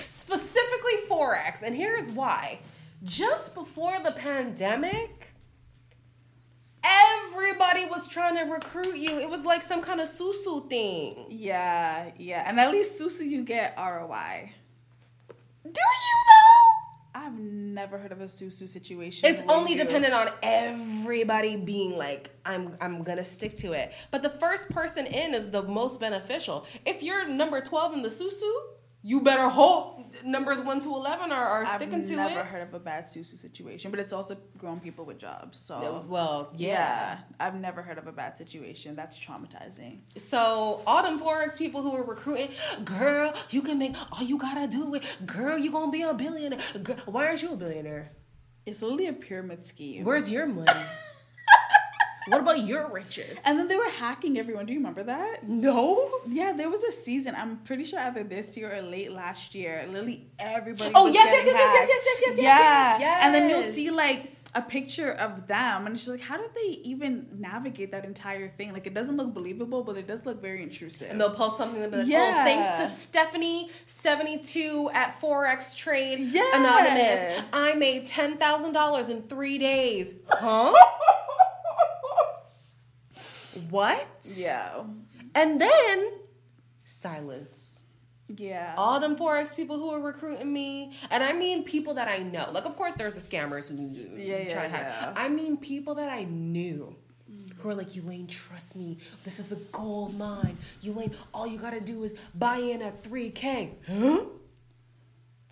Specifically 0.08 0.96
forex, 1.08 1.62
and 1.62 1.74
here's 1.74 2.10
why. 2.10 2.60
Just 3.04 3.54
before 3.54 3.98
the 4.02 4.12
pandemic, 4.12 5.32
everybody 6.84 7.86
was 7.86 8.06
trying 8.08 8.38
to 8.38 8.44
recruit 8.44 8.96
you. 8.96 9.18
It 9.18 9.28
was 9.28 9.44
like 9.44 9.62
some 9.62 9.82
kind 9.82 10.00
of 10.00 10.08
susu 10.08 10.68
thing. 10.68 11.26
Yeah, 11.28 12.10
yeah, 12.16 12.48
and 12.48 12.60
at 12.60 12.70
least 12.70 13.00
Susu, 13.00 13.28
you 13.28 13.44
get 13.44 13.74
ROI. 13.76 14.52
Do 15.64 15.70
you 15.80 16.16
though? 16.28 17.20
I've 17.20 17.38
never 17.72 17.98
heard 17.98 18.12
of 18.12 18.20
a 18.20 18.24
Susu 18.24 18.68
situation. 18.68 19.28
It's 19.28 19.42
only 19.48 19.74
dependent 19.74 20.14
on 20.14 20.30
everybody 20.42 21.56
being 21.56 21.96
like, 21.96 22.30
I'm 22.44 22.76
I'm 22.80 23.02
gonna 23.02 23.24
stick 23.24 23.54
to 23.56 23.72
it. 23.72 23.92
But 24.10 24.22
the 24.22 24.30
first 24.30 24.68
person 24.68 25.06
in 25.06 25.34
is 25.34 25.50
the 25.50 25.62
most 25.62 26.00
beneficial. 26.00 26.66
If 26.84 27.02
you're 27.02 27.26
number 27.26 27.60
12 27.60 27.94
in 27.94 28.02
the 28.02 28.08
susu, 28.08 28.50
you 29.02 29.20
better 29.20 29.48
hope 29.48 30.02
numbers 30.24 30.60
1 30.60 30.80
to 30.80 30.88
11 30.94 31.32
are, 31.32 31.44
are 31.44 31.66
sticking 31.66 32.04
to 32.04 32.16
that. 32.16 32.28
I've 32.28 32.36
never 32.36 32.44
heard 32.44 32.62
of 32.62 32.74
a 32.74 32.78
bad 32.78 33.04
Susu 33.06 33.36
situation, 33.38 33.90
but 33.90 34.00
it's 34.00 34.12
also 34.12 34.36
grown 34.58 34.80
people 34.80 35.04
with 35.04 35.18
jobs. 35.18 35.58
So 35.58 36.04
Well, 36.08 36.50
yeah. 36.54 36.68
yeah. 36.68 37.18
I've 37.40 37.54
never 37.54 37.82
heard 37.82 37.98
of 37.98 38.06
a 38.06 38.12
bad 38.12 38.36
situation. 38.36 38.94
That's 38.94 39.18
traumatizing. 39.18 40.00
So 40.18 40.82
all 40.86 41.02
them 41.02 41.18
forex 41.18 41.56
people 41.56 41.82
who 41.82 41.94
are 41.94 42.04
recruiting, 42.04 42.50
girl, 42.84 43.34
you 43.50 43.62
can 43.62 43.78
make 43.78 43.96
all 44.12 44.22
you 44.22 44.38
gotta 44.38 44.66
do 44.66 44.94
it. 44.94 45.04
Girl, 45.26 45.58
you 45.58 45.70
gonna 45.70 45.90
be 45.90 46.02
a 46.02 46.14
billionaire. 46.14 46.60
Girl, 46.82 46.96
why 47.06 47.26
aren't 47.26 47.42
you 47.42 47.52
a 47.52 47.56
billionaire? 47.56 48.12
It's 48.64 48.80
literally 48.80 49.08
a 49.08 49.12
pyramid 49.12 49.64
scheme. 49.64 50.04
Where's 50.04 50.30
your 50.30 50.46
money? 50.46 50.70
what 52.28 52.40
about 52.40 52.64
your 52.64 52.88
riches? 52.88 53.40
and 53.44 53.58
then 53.58 53.68
they 53.68 53.76
were 53.76 53.88
hacking 53.88 54.38
everyone. 54.38 54.66
Do 54.66 54.72
you 54.72 54.78
remember 54.78 55.02
that? 55.04 55.48
no. 55.48 56.10
Yeah, 56.28 56.52
there 56.52 56.70
was 56.70 56.82
a 56.84 56.92
season. 56.92 57.34
I'm 57.36 57.58
pretty 57.58 57.84
sure 57.84 57.98
either 58.00 58.22
this 58.22 58.56
year 58.56 58.74
or 58.74 58.82
late 58.82 59.12
last 59.12 59.54
year. 59.54 59.84
Literally 59.88 60.26
everybody. 60.38 60.92
Oh, 60.94 61.06
yes, 61.06 61.26
yes, 61.32 61.44
yes, 61.46 61.54
yes, 61.54 61.74
yes, 61.74 61.88
yes, 61.88 62.04
yes, 62.06 62.20
yes, 62.22 62.38
Yeah, 62.38 62.98
yes, 62.98 63.20
and 63.24 63.34
then 63.34 63.48
you'll 63.50 63.62
see 63.62 63.90
like 63.90 64.30
a 64.54 64.60
picture 64.60 65.12
of 65.12 65.46
them, 65.46 65.86
and 65.86 65.96
just 65.96 66.08
like, 66.08 66.20
how 66.20 66.36
did 66.36 66.50
they 66.54 66.78
even 66.84 67.26
navigate 67.38 67.90
that 67.92 68.04
entire 68.04 68.50
thing? 68.50 68.70
Like, 68.74 68.86
it 68.86 68.92
doesn't 68.92 69.16
look 69.16 69.32
believable, 69.32 69.82
but 69.82 69.96
it 69.96 70.06
does 70.06 70.26
look 70.26 70.42
very 70.42 70.62
intrusive. 70.62 71.10
And 71.10 71.18
they'll 71.18 71.30
post 71.34 71.56
something 71.56 71.82
and 71.82 71.90
be 71.90 71.96
like, 71.98 72.06
oh, 72.06 72.10
Yeah. 72.10 72.36
oh, 72.38 72.44
thanks 72.44 72.78
to 72.94 73.00
Stephanie 73.00 73.70
seventy 73.86 74.38
two 74.38 74.90
at 74.92 75.18
Forex 75.20 75.74
Trade 75.74 76.18
Yeah. 76.20 76.50
Anonymous, 76.54 77.44
I 77.52 77.72
made 77.74 78.04
ten 78.06 78.36
thousand 78.36 78.72
dollars 78.72 79.08
in 79.08 79.22
three 79.22 79.56
days. 79.58 80.14
Huh? 80.28 80.72
what? 83.70 84.06
yeah, 84.36 84.82
And 85.34 85.60
then 85.60 86.12
silence. 86.84 87.84
yeah. 88.28 88.74
All 88.76 88.98
them 89.00 89.16
Forex 89.16 89.54
people 89.54 89.78
who 89.78 89.90
are 89.90 90.00
recruiting 90.00 90.52
me, 90.52 90.92
and 91.10 91.22
I 91.22 91.32
mean 91.32 91.64
people 91.64 91.94
that 91.94 92.08
I 92.08 92.18
know. 92.18 92.50
Like, 92.52 92.64
of 92.64 92.76
course, 92.76 92.94
there's 92.94 93.14
the 93.14 93.20
scammers 93.20 93.68
who 93.68 93.76
Yeah, 94.20 94.38
yeah, 94.38 94.52
try 94.52 94.62
to 94.64 94.68
hack. 94.68 94.86
yeah. 94.88 95.12
I 95.16 95.28
mean 95.28 95.56
people 95.56 95.94
that 95.96 96.08
I 96.10 96.24
knew 96.24 96.94
who 97.58 97.68
are 97.70 97.74
like, 97.74 97.94
Elaine, 97.96 98.26
trust 98.26 98.74
me, 98.74 98.98
this 99.24 99.38
is 99.38 99.52
a 99.52 99.56
gold 99.70 100.16
mine. 100.18 100.56
Elaine, 100.84 101.14
all 101.32 101.46
you 101.46 101.58
gotta 101.58 101.80
do 101.80 102.02
is 102.04 102.12
buy 102.34 102.56
in 102.56 102.82
at 102.82 103.02
3K. 103.04 103.70
Huh? 103.86 104.24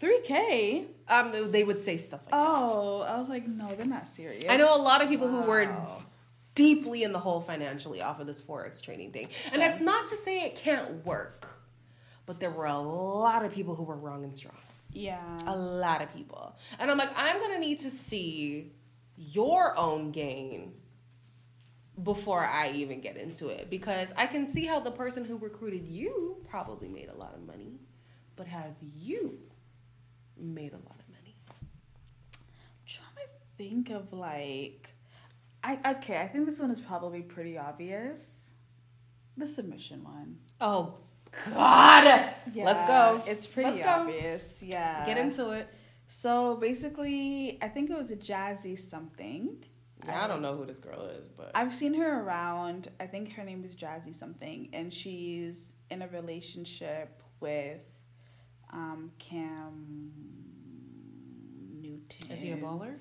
3K. 0.01 0.87
Um, 1.09 1.51
they 1.53 1.65
would 1.65 1.81
say 1.81 1.97
stuff 1.97 2.21
like 2.25 2.35
Oh, 2.35 3.03
I 3.03 3.17
was 3.19 3.29
like, 3.29 3.47
no, 3.47 3.75
they're 3.75 3.87
not 3.87 4.09
serious. 4.09 4.45
I 4.49 4.57
know 4.57 4.77
a 4.77 4.83
lot 4.83 5.03
of 5.03 5.09
people 5.09 5.29
who 5.29 5.43
were 5.43 5.65
Wow. 5.67 6.03
Deeply 6.61 7.03
in 7.03 7.13
the 7.13 7.19
hole 7.19 7.41
financially 7.41 8.03
off 8.03 8.21
of 8.21 8.27
this 8.27 8.43
forex 8.43 8.83
trading 8.83 9.13
thing, 9.13 9.29
and 9.53 9.63
that's 9.63 9.81
not 9.81 10.07
to 10.09 10.17
say 10.17 10.45
it 10.45 10.57
can't 10.57 11.05
work, 11.07 11.49
but 12.27 12.39
there 12.41 12.51
were 12.51 12.67
a 12.67 12.79
lot 12.79 13.45
of 13.45 13.53
people 13.53 13.75
who 13.75 13.83
were 13.83 13.97
wrong 13.97 14.25
and 14.25 14.37
strong. 14.37 14.57
Yeah. 14.93 15.21
a 15.47 15.57
lot 15.57 16.03
of 16.03 16.13
people. 16.13 16.57
And 16.79 16.91
I'm 16.91 16.99
like, 16.99 17.11
I'm 17.17 17.41
gonna 17.41 17.61
need 17.61 17.79
to 17.81 17.91
see 17.91 18.73
your 19.17 19.77
own 19.79 20.11
gain 20.11 20.73
before 22.03 22.45
I 22.45 22.73
even 22.73 23.01
get 23.01 23.17
into 23.17 23.49
it 23.49 23.69
because 23.71 24.13
I 24.17 24.27
can 24.27 24.47
see 24.47 24.67
how 24.67 24.81
the 24.81 24.91
person 24.91 25.25
who 25.25 25.37
recruited 25.39 25.87
you 25.87 26.39
probably 26.49 26.89
made 26.89 27.09
a 27.09 27.15
lot 27.17 27.35
of 27.35 27.47
money, 27.47 27.79
but 28.37 28.47
have 28.47 28.75
you 28.81 29.39
made 30.37 30.73
a 30.73 30.77
lot 30.77 30.99
of 30.99 31.09
money? 31.09 31.37
trying 32.87 33.27
to 33.27 33.31
think 33.57 33.91
of 33.91 34.13
like 34.13 34.90
I 35.63 35.79
okay, 35.97 36.19
I 36.19 36.29
think 36.29 36.47
this 36.47 36.61
one 36.61 36.71
is 36.71 36.81
probably 36.81 37.23
pretty 37.23 37.59
obvious. 37.59 38.51
The 39.37 39.47
submission 39.47 40.03
one. 40.05 40.39
Oh 40.61 40.95
God! 41.47 42.05
Yeah, 42.53 42.65
Let's 42.65 42.87
go. 42.87 43.23
It's 43.27 43.47
pretty 43.47 43.71
Let's 43.71 43.83
go. 43.83 43.89
obvious. 43.89 44.63
Yeah. 44.63 45.05
Get 45.07 45.19
into 45.19 45.51
it. 45.51 45.69
So 46.07 46.57
basically, 46.57 47.59
I 47.63 47.69
think 47.69 47.91
it 47.91 47.97
was 47.97 48.11
a 48.11 48.17
Jazzy 48.17 48.79
something. 48.79 49.65
Yeah, 50.07 50.25
I 50.25 50.27
don't 50.27 50.41
know 50.43 50.57
who 50.57 50.65
this 50.65 50.79
girl 50.79 51.07
is, 51.07 51.29
but 51.29 51.51
I've 51.55 51.75
seen 51.75 51.95
her 51.95 52.23
around. 52.23 52.89
I 52.99 53.07
think 53.07 53.33
her 53.35 53.45
name 53.45 53.63
is 53.65 53.77
Jazzy 53.77 54.15
something, 54.15 54.71
and 54.73 54.93
she's 54.93 55.73
in 55.91 56.03
a 56.03 56.09
relationship 56.09 57.23
with 57.39 57.81
um, 58.73 59.13
Cam 59.19 60.11
Newton. 61.81 62.31
is 62.31 62.41
he 62.41 62.53
a 62.53 62.57
baller? 62.57 62.99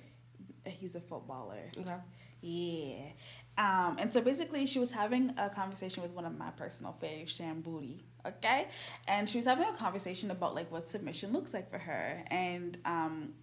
He's 0.66 0.96
a 0.96 1.00
footballer. 1.00 1.70
Okay. 1.80 1.96
Yeah. 2.42 3.12
Um, 3.58 3.98
and 4.00 4.12
so 4.12 4.22
basically, 4.22 4.66
she 4.66 4.80
was 4.80 4.92
having 4.92 5.34
a 5.38 5.50
conversation 5.50 6.02
with 6.02 6.14
one 6.14 6.26
of 6.26 6.38
my 6.38 6.50
personal 6.52 6.96
faves, 7.02 7.28
Shan 7.30 7.64
Okay. 8.26 8.68
And 9.08 9.30
she 9.30 9.38
was 9.38 9.46
having 9.46 9.68
a 9.68 9.74
conversation 9.74 10.32
about 10.32 10.56
like 10.56 10.72
what 10.72 10.88
submission 10.88 11.34
looks 11.34 11.54
like 11.54 11.70
for 11.70 11.78
her. 11.78 12.24
And 12.28 12.78
um, 12.86 13.34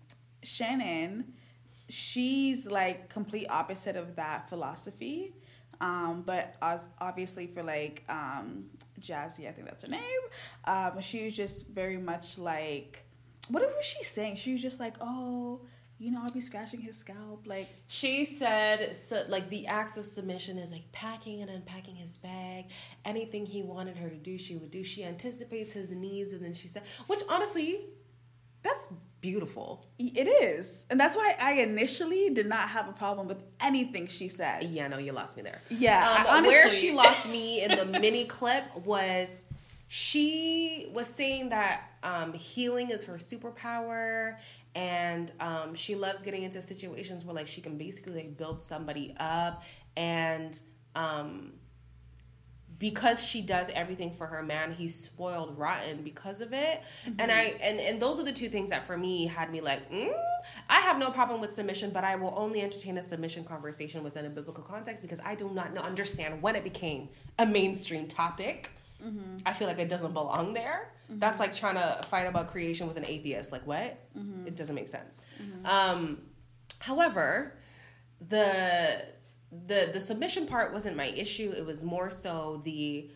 Shannon, 0.42 1.34
she's 1.88 2.66
like 2.66 3.10
complete 3.10 3.46
opposite 3.50 3.96
of 3.96 4.16
that 4.16 4.48
philosophy. 4.48 5.34
Um, 5.80 6.22
but 6.24 6.54
obviously 6.98 7.46
for 7.46 7.62
like 7.62 8.04
um, 8.08 8.66
Jazzy, 9.00 9.46
I 9.48 9.52
think 9.52 9.66
that's 9.66 9.82
her 9.82 9.90
name. 9.90 10.00
Um, 10.64 11.00
she 11.00 11.24
was 11.24 11.34
just 11.34 11.68
very 11.68 11.98
much 11.98 12.38
like, 12.38 13.04
what 13.48 13.62
was 13.62 13.84
she 13.84 14.02
saying? 14.02 14.36
She 14.36 14.52
was 14.52 14.62
just 14.62 14.80
like, 14.80 14.94
oh, 15.00 15.60
you 15.98 16.10
know, 16.10 16.20
I'll 16.22 16.30
be 16.30 16.40
scratching 16.42 16.80
his 16.80 16.96
scalp, 16.98 17.46
like. 17.46 17.68
She 17.88 18.24
said, 18.24 18.94
so, 18.94 19.24
like, 19.28 19.48
the 19.48 19.66
acts 19.66 19.96
of 19.96 20.04
submission 20.04 20.58
is 20.58 20.70
like 20.70 20.90
packing 20.92 21.40
and 21.42 21.50
unpacking 21.50 21.96
his 21.96 22.16
bag. 22.18 22.66
Anything 23.04 23.46
he 23.46 23.62
wanted 23.62 23.96
her 23.96 24.08
to 24.10 24.16
do, 24.16 24.36
she 24.36 24.56
would 24.56 24.70
do. 24.70 24.84
She 24.84 25.04
anticipates 25.04 25.72
his 25.72 25.90
needs, 25.90 26.32
and 26.32 26.44
then 26.44 26.52
she 26.54 26.68
said, 26.68 26.82
which 27.06 27.20
honestly, 27.28 27.80
that's 28.62 28.88
beautiful. 29.22 29.86
It 29.98 30.28
is. 30.28 30.84
And 30.90 31.00
that's 31.00 31.16
why 31.16 31.34
I 31.40 31.52
initially 31.54 32.30
did 32.30 32.46
not 32.46 32.68
have 32.68 32.88
a 32.88 32.92
problem 32.92 33.26
with 33.26 33.42
anything 33.60 34.06
she 34.06 34.28
said. 34.28 34.64
Yeah, 34.64 34.88
no, 34.88 34.98
you 34.98 35.12
lost 35.12 35.36
me 35.36 35.42
there. 35.42 35.60
Yeah, 35.70 36.26
Um, 36.28 36.44
I- 36.44 36.46
where 36.46 36.68
she 36.70 36.92
lost 36.92 37.28
me 37.28 37.62
in 37.62 37.70
the 37.70 37.86
mini 37.86 38.26
clip 38.26 38.64
was 38.84 39.46
she 39.88 40.90
was 40.92 41.06
saying 41.06 41.48
that 41.50 41.90
um, 42.02 42.32
healing 42.34 42.90
is 42.90 43.04
her 43.04 43.14
superpower 43.14 44.36
and 44.76 45.32
um, 45.40 45.74
she 45.74 45.94
loves 45.94 46.22
getting 46.22 46.42
into 46.42 46.60
situations 46.60 47.24
where 47.24 47.34
like 47.34 47.46
she 47.46 47.62
can 47.62 47.78
basically 47.78 48.12
like 48.12 48.36
build 48.36 48.60
somebody 48.60 49.14
up 49.18 49.62
and 49.96 50.60
um, 50.94 51.54
because 52.78 53.24
she 53.24 53.40
does 53.40 53.70
everything 53.72 54.12
for 54.12 54.26
her 54.26 54.42
man 54.42 54.72
he's 54.72 54.94
spoiled 54.94 55.56
rotten 55.56 56.02
because 56.02 56.42
of 56.42 56.52
it. 56.52 56.82
And 57.18 57.32
i 57.32 57.54
and, 57.62 57.80
and 57.80 58.02
those 58.02 58.20
are 58.20 58.22
the 58.22 58.34
two 58.34 58.50
things 58.50 58.68
that 58.68 58.86
for 58.86 58.98
me 58.98 59.26
had 59.26 59.50
me 59.50 59.62
like 59.62 59.90
mm, 59.90 60.12
i 60.68 60.80
have 60.80 60.98
no 60.98 61.10
problem 61.10 61.40
with 61.40 61.54
submission 61.54 61.88
but 61.90 62.04
i 62.04 62.14
will 62.14 62.34
only 62.36 62.60
entertain 62.60 62.98
a 62.98 63.02
submission 63.02 63.44
conversation 63.44 64.04
within 64.04 64.26
a 64.26 64.30
biblical 64.30 64.62
context 64.62 65.02
because 65.02 65.20
i 65.24 65.34
do 65.34 65.48
not 65.48 65.72
know, 65.72 65.80
understand 65.80 66.42
when 66.42 66.54
it 66.54 66.64
became 66.64 67.08
a 67.38 67.46
mainstream 67.46 68.06
topic 68.06 68.70
i 69.46 69.52
feel 69.52 69.68
like 69.68 69.78
it 69.78 69.88
doesn't 69.88 70.12
belong 70.12 70.52
there. 70.54 70.90
That's 71.08 71.38
like 71.38 71.54
trying 71.54 71.76
to 71.76 72.02
fight 72.08 72.24
about 72.26 72.50
creation 72.50 72.88
with 72.88 72.96
an 72.96 73.04
atheist. 73.04 73.52
Like 73.52 73.64
what? 73.66 73.98
It 74.46 74.56
doesn't 74.56 74.74
make 74.74 74.88
sense. 74.88 75.20
Um, 75.64 76.22
however 76.80 77.54
the 78.28 79.04
the 79.66 79.90
the 79.92 80.00
submission 80.00 80.46
part 80.46 80.72
wasn't 80.72 80.96
my 80.96 81.06
issue. 81.06 81.52
It 81.56 81.64
was 81.64 81.84
more 81.84 82.10
so 82.10 82.60
the 82.64 83.10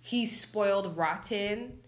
he's 0.00 0.38
spoiled 0.38 0.96
rotten 0.96 1.78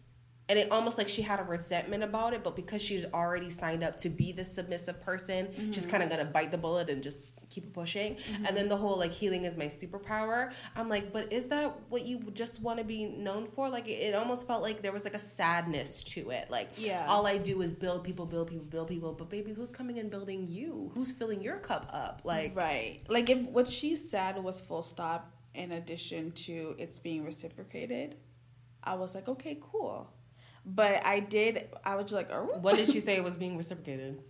and 0.48 0.58
it 0.58 0.70
almost 0.70 0.98
like 0.98 1.08
she 1.08 1.22
had 1.22 1.40
a 1.40 1.42
resentment 1.42 2.04
about 2.04 2.32
it 2.32 2.44
but 2.44 2.54
because 2.54 2.80
she'd 2.80 3.06
already 3.12 3.50
signed 3.50 3.82
up 3.82 3.96
to 3.98 4.08
be 4.08 4.30
the 4.30 4.44
submissive 4.44 5.00
person 5.02 5.46
Mm-hmm. 5.46 5.72
she's 5.72 5.84
kind 5.86 6.00
of 6.02 6.08
gonna 6.10 6.24
bite 6.26 6.52
the 6.52 6.58
bullet 6.58 6.88
and 6.90 7.02
just 7.02 7.32
keep 7.54 7.72
pushing. 7.72 8.16
And 8.44 8.56
then 8.56 8.68
the 8.68 8.76
whole 8.76 8.98
like 8.98 9.12
healing 9.12 9.44
is 9.44 9.56
my 9.56 9.66
superpower. 9.66 10.50
I'm 10.76 10.88
like 10.88 11.12
but 11.12 11.32
is 11.32 11.48
that 11.48 11.74
what 11.88 12.04
you 12.04 12.18
just 12.34 12.60
want 12.62 12.78
to 12.78 12.84
be 12.84 13.04
known 13.06 13.46
for? 13.54 13.68
Like 13.68 13.86
it, 13.88 13.98
it 14.08 14.14
almost 14.14 14.46
felt 14.46 14.62
like 14.62 14.82
there 14.82 14.92
was 14.92 15.04
like 15.04 15.14
a 15.14 15.18
sadness 15.18 16.02
to 16.14 16.30
it. 16.30 16.50
Like 16.50 16.70
Yeah. 16.76 17.06
all 17.08 17.26
i 17.26 17.38
do 17.38 17.62
is 17.62 17.72
build 17.72 18.04
people 18.04 18.26
build 18.26 18.48
people 18.48 18.64
build 18.64 18.88
people. 18.88 19.12
But 19.12 19.28
baby 19.30 19.52
who's 19.52 19.70
coming 19.70 19.98
and 19.98 20.10
building 20.10 20.46
you? 20.46 20.90
Who's 20.94 21.12
filling 21.12 21.40
your 21.42 21.58
cup 21.58 21.88
up? 21.92 22.22
Like 22.24 22.56
Right. 22.56 23.00
Like 23.08 23.30
if 23.30 23.38
what 23.56 23.68
she 23.68 23.94
said 23.96 24.42
was 24.42 24.60
full 24.60 24.82
stop 24.82 25.30
in 25.54 25.70
addition 25.72 26.32
to 26.32 26.74
it's 26.78 26.98
being 26.98 27.24
reciprocated, 27.24 28.16
I 28.82 28.94
was 28.96 29.14
like, 29.14 29.28
okay, 29.28 29.58
cool. 29.70 30.10
But 30.66 31.04
I 31.06 31.20
did 31.20 31.68
I 31.84 31.94
was 31.96 32.10
like, 32.12 32.30
oh 32.32 32.58
when 32.60 32.76
did 32.76 32.88
she 32.90 33.00
say 33.00 33.20
was 33.20 33.36
being 33.36 33.56
reciprocated 33.56 34.22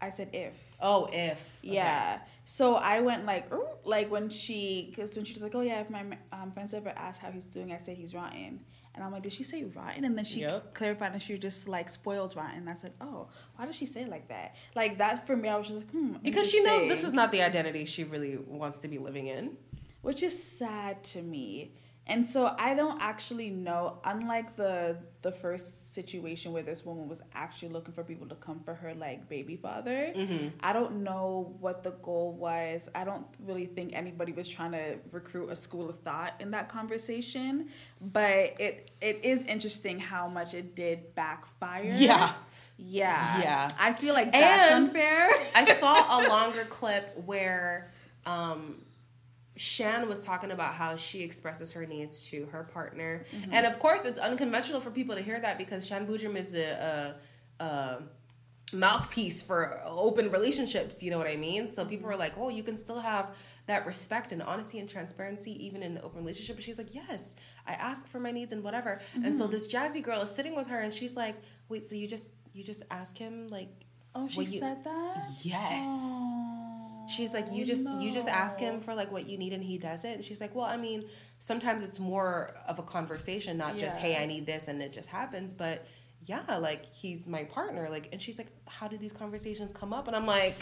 I 0.00 0.10
said 0.10 0.30
if. 0.32 0.54
oh 0.80 1.06
if 1.06 1.38
Okay. 1.64 1.74
Yeah. 1.74 2.20
So 2.44 2.74
I 2.74 3.00
went 3.00 3.26
like, 3.26 3.52
like 3.84 4.10
when 4.10 4.28
she, 4.28 4.86
because 4.90 5.14
when 5.14 5.24
she 5.24 5.34
was 5.34 5.42
like, 5.42 5.54
oh 5.54 5.60
yeah, 5.60 5.80
if 5.80 5.90
my 5.90 6.04
um, 6.32 6.50
friends 6.52 6.74
ever 6.74 6.92
ask 6.96 7.20
how 7.20 7.30
he's 7.30 7.46
doing, 7.46 7.72
I 7.72 7.78
say 7.78 7.94
he's 7.94 8.14
rotten. 8.14 8.60
And 8.92 9.04
I'm 9.04 9.12
like, 9.12 9.22
did 9.22 9.32
she 9.32 9.44
say 9.44 9.62
rotten? 9.62 10.04
And 10.04 10.18
then 10.18 10.24
she 10.24 10.40
Yep. 10.40 10.74
clarified 10.74 11.12
and 11.12 11.22
she 11.22 11.38
just 11.38 11.68
like 11.68 11.88
spoiled 11.88 12.34
rotten. 12.34 12.58
And 12.58 12.68
I 12.68 12.74
said, 12.74 12.92
oh, 13.00 13.28
why 13.54 13.66
did 13.66 13.74
she 13.76 13.86
say 13.86 14.04
like 14.06 14.28
that? 14.28 14.56
Like 14.74 14.98
that 14.98 15.26
for 15.26 15.36
me, 15.36 15.48
I 15.48 15.56
was 15.56 15.68
just 15.68 15.78
like, 15.80 15.90
hmm. 15.90 16.14
because 16.22 16.50
she 16.50 16.60
knows 16.62 16.88
this 16.88 17.04
is 17.04 17.12
not 17.12 17.30
the 17.30 17.42
identity 17.42 17.84
she 17.84 18.02
really 18.02 18.36
wants 18.36 18.78
to 18.78 18.88
be 18.88 18.98
living 18.98 19.28
in 19.28 19.56
which 20.02 20.22
is 20.22 20.42
sad 20.42 21.02
to 21.04 21.22
me. 21.22 21.72
And 22.06 22.26
so 22.26 22.52
I 22.58 22.74
don't 22.74 23.00
actually 23.00 23.50
know. 23.50 23.98
Unlike 24.04 24.56
the 24.56 24.98
the 25.22 25.30
first 25.30 25.94
situation 25.94 26.52
where 26.52 26.62
this 26.62 26.84
woman 26.84 27.08
was 27.08 27.20
actually 27.34 27.68
looking 27.68 27.92
for 27.92 28.02
people 28.02 28.26
to 28.26 28.34
come 28.34 28.58
for 28.64 28.74
her 28.74 28.94
like 28.94 29.28
baby 29.28 29.54
father, 29.54 30.12
I 30.60 30.72
don't 30.72 31.04
know 31.04 31.54
what 31.60 31.84
the 31.84 31.92
goal 32.02 32.32
was. 32.32 32.88
I 32.94 33.04
don't 33.04 33.26
really 33.46 33.66
think 33.66 33.92
anybody 33.94 34.32
was 34.32 34.48
trying 34.48 34.72
to 34.72 34.96
recruit 35.12 35.50
a 35.50 35.56
school 35.56 35.88
of 35.88 36.00
thought 36.00 36.32
in 36.40 36.50
that 36.52 36.68
conversation. 36.68 37.68
But 38.00 38.58
it 38.60 38.90
it 39.00 39.20
is 39.22 39.44
interesting 39.44 40.00
how 40.00 40.26
much 40.26 40.52
it 40.54 40.74
did 40.74 41.14
backfire. 41.14 41.84
Yeah. 41.84 42.32
Yeah. 42.76 43.40
Yeah. 43.42 43.70
I 43.78 43.92
feel 43.92 44.14
like 44.14 44.32
that's 44.32 44.70
And- 44.72 44.86
unfair. 44.88 45.30
I 45.54 45.64
saw 45.74 46.18
a 46.18 46.26
longer 46.28 46.64
clip 46.64 47.16
where 47.24 47.92
um, 48.26 48.82
Shan 49.60 50.08
was 50.08 50.24
talking 50.24 50.52
about 50.52 50.72
how 50.72 50.96
she 50.96 51.22
expresses 51.22 51.70
her 51.72 51.84
needs 51.84 52.22
to 52.30 52.46
her 52.46 52.64
partner, 52.64 53.26
mm-hmm. 53.30 53.52
and 53.52 53.66
of 53.66 53.78
course, 53.78 54.06
it's 54.06 54.18
unconventional 54.18 54.80
for 54.80 54.90
people 54.90 55.14
to 55.14 55.20
hear 55.20 55.38
that 55.38 55.58
because 55.58 55.86
Shan 55.86 56.06
Boodram 56.06 56.34
is 56.34 56.54
a, 56.54 57.14
a, 57.60 57.62
a 57.62 58.02
mouthpiece 58.72 59.42
for 59.42 59.78
open 59.84 60.30
relationships. 60.30 61.02
You 61.02 61.10
know 61.10 61.18
what 61.18 61.26
I 61.26 61.36
mean? 61.36 61.70
So 61.70 61.84
people 61.84 62.08
are 62.08 62.16
like, 62.16 62.32
"Oh, 62.38 62.48
you 62.48 62.62
can 62.62 62.74
still 62.74 63.00
have 63.00 63.36
that 63.66 63.84
respect 63.84 64.32
and 64.32 64.40
honesty 64.42 64.78
and 64.78 64.88
transparency 64.88 65.52
even 65.62 65.82
in 65.82 65.98
an 65.98 66.02
open 66.02 66.20
relationship." 66.20 66.56
But 66.56 66.64
she's 66.64 66.78
like, 66.78 66.94
"Yes, 66.94 67.36
I 67.66 67.74
ask 67.74 68.08
for 68.08 68.18
my 68.18 68.30
needs 68.30 68.52
and 68.52 68.64
whatever." 68.64 69.02
And 69.22 69.36
so 69.36 69.44
mm-hmm. 69.44 69.52
this 69.52 69.68
jazzy 69.70 70.02
girl 70.02 70.22
is 70.22 70.30
sitting 70.30 70.56
with 70.56 70.68
her, 70.68 70.78
and 70.78 70.90
she's 70.90 71.18
like, 71.18 71.36
"Wait, 71.68 71.82
so 71.82 71.94
you 71.96 72.06
just 72.06 72.32
you 72.54 72.64
just 72.64 72.82
ask 72.90 73.18
him 73.18 73.46
like?" 73.48 73.68
oh, 74.14 74.26
she 74.26 74.40
you- 74.40 74.58
said 74.58 74.82
that. 74.84 75.22
Yes. 75.42 75.84
Oh, 75.86 76.79
She's 77.10 77.34
like, 77.34 77.50
you 77.52 77.62
oh, 77.62 77.66
just 77.66 77.90
you 77.98 78.10
just 78.12 78.28
ask 78.28 78.58
him 78.58 78.80
for 78.80 78.94
like 78.94 79.10
what 79.10 79.28
you 79.28 79.36
need 79.38 79.52
and 79.52 79.62
he 79.62 79.78
does 79.78 80.04
it. 80.04 80.14
And 80.16 80.24
she's 80.24 80.40
like, 80.40 80.54
well, 80.54 80.66
I 80.66 80.76
mean, 80.76 81.04
sometimes 81.38 81.82
it's 81.82 81.98
more 81.98 82.54
of 82.66 82.78
a 82.78 82.82
conversation, 82.82 83.56
not 83.56 83.76
just 83.76 83.98
hey, 83.98 84.16
I 84.16 84.26
need 84.26 84.46
this 84.46 84.68
and 84.68 84.80
it 84.82 84.92
just 84.92 85.08
happens. 85.08 85.52
But 85.52 85.86
yeah, 86.22 86.56
like 86.58 86.86
he's 86.92 87.26
my 87.26 87.44
partner. 87.44 87.88
Like, 87.90 88.08
and 88.12 88.20
she's 88.20 88.38
like, 88.38 88.48
how 88.66 88.88
do 88.88 88.98
these 88.98 89.12
conversations 89.12 89.72
come 89.72 89.92
up? 89.92 90.06
And 90.06 90.16
I'm 90.16 90.26
like, 90.26 90.56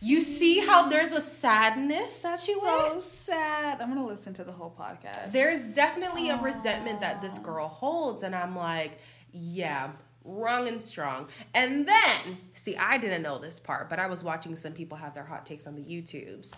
you 0.00 0.20
see 0.20 0.60
how 0.60 0.88
there's 0.88 1.12
a 1.12 1.20
sadness 1.20 2.22
that 2.22 2.38
she 2.38 2.54
was? 2.54 2.62
That's 2.64 3.04
so 3.04 3.34
sad. 3.34 3.80
I'm 3.80 3.88
gonna 3.88 4.06
listen 4.06 4.34
to 4.34 4.44
the 4.44 4.52
whole 4.52 4.74
podcast. 4.76 5.32
There's 5.32 5.66
definitely 5.66 6.30
a 6.30 6.40
resentment 6.40 7.00
that 7.00 7.20
this 7.20 7.38
girl 7.38 7.68
holds, 7.68 8.22
and 8.22 8.34
I'm 8.34 8.56
like, 8.56 8.98
yeah, 9.32 9.90
wrong 10.24 10.68
and 10.68 10.80
strong. 10.80 11.28
And 11.54 11.86
then, 11.86 12.38
see, 12.52 12.76
I 12.76 12.98
didn't 12.98 13.22
know 13.22 13.38
this 13.38 13.58
part, 13.58 13.88
but 13.88 13.98
I 13.98 14.06
was 14.06 14.22
watching 14.22 14.56
some 14.56 14.72
people 14.72 14.98
have 14.98 15.14
their 15.14 15.24
hot 15.24 15.46
takes 15.46 15.66
on 15.66 15.74
the 15.74 15.82
YouTubes. 15.82 16.54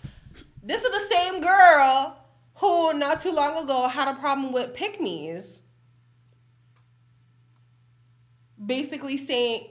This 0.62 0.84
is 0.84 0.90
the 0.90 1.14
same 1.14 1.40
girl 1.40 2.18
who 2.56 2.94
not 2.94 3.20
too 3.20 3.32
long 3.32 3.62
ago 3.62 3.88
had 3.88 4.08
a 4.08 4.14
problem 4.14 4.52
with 4.52 4.74
pick 4.74 5.00
me's. 5.00 5.62
Basically 8.64 9.16
saying, 9.16 9.68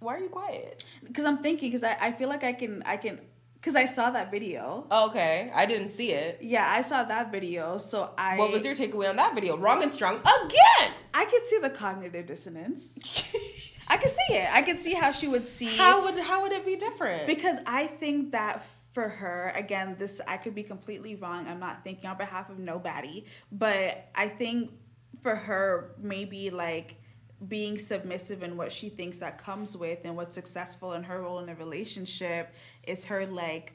why 0.00 0.16
are 0.16 0.18
you 0.18 0.28
quiet? 0.28 0.84
because 1.06 1.24
I'm 1.24 1.38
thinking 1.38 1.70
because 1.70 1.84
I, 1.84 1.96
I 2.00 2.12
feel 2.12 2.28
like 2.28 2.44
I 2.44 2.52
can 2.52 2.82
I 2.84 2.96
can 2.96 3.20
because 3.60 3.74
I 3.76 3.86
saw 3.86 4.10
that 4.10 4.30
video. 4.30 4.86
Okay, 4.90 5.50
I 5.54 5.66
didn't 5.66 5.88
see 5.88 6.12
it. 6.12 6.38
Yeah, 6.40 6.66
I 6.68 6.82
saw 6.82 7.04
that 7.04 7.32
video. 7.32 7.78
So 7.78 8.12
I 8.16 8.36
What 8.36 8.52
was 8.52 8.64
your 8.64 8.74
takeaway 8.74 9.08
on 9.08 9.16
that 9.16 9.34
video? 9.34 9.56
Wrong 9.56 9.82
and 9.82 9.92
strong 9.92 10.16
again. 10.16 10.92
I 11.12 11.24
could 11.24 11.44
see 11.44 11.58
the 11.58 11.70
cognitive 11.70 12.26
dissonance. 12.26 12.96
I 13.88 13.98
could 13.98 14.10
see 14.10 14.34
it. 14.34 14.48
I 14.52 14.62
could 14.62 14.82
see 14.82 14.94
how 14.94 15.12
she 15.12 15.28
would 15.28 15.48
see 15.48 15.76
How 15.76 16.04
would 16.04 16.22
how 16.22 16.42
would 16.42 16.52
it 16.52 16.66
be 16.66 16.76
different? 16.76 17.26
because 17.26 17.58
I 17.66 17.86
think 17.86 18.32
that 18.32 18.66
for 18.92 19.08
her 19.08 19.52
again 19.54 19.94
this 19.98 20.20
I 20.26 20.36
could 20.38 20.54
be 20.54 20.62
completely 20.62 21.14
wrong. 21.16 21.46
I'm 21.46 21.60
not 21.60 21.84
thinking 21.84 22.08
on 22.08 22.16
behalf 22.16 22.50
of 22.50 22.58
nobody, 22.58 23.24
but 23.52 24.08
I 24.14 24.28
think 24.28 24.72
for 25.22 25.34
her 25.34 25.94
maybe 25.98 26.50
like 26.50 26.96
being 27.46 27.78
submissive 27.78 28.42
in 28.42 28.56
what 28.56 28.72
she 28.72 28.88
thinks 28.88 29.18
that 29.18 29.36
comes 29.36 29.76
with 29.76 29.98
and 30.04 30.16
what's 30.16 30.34
successful 30.34 30.94
in 30.94 31.02
her 31.02 31.20
role 31.20 31.38
in 31.40 31.48
a 31.50 31.54
relationship 31.54 32.54
is 32.86 33.06
her 33.06 33.26
like 33.26 33.74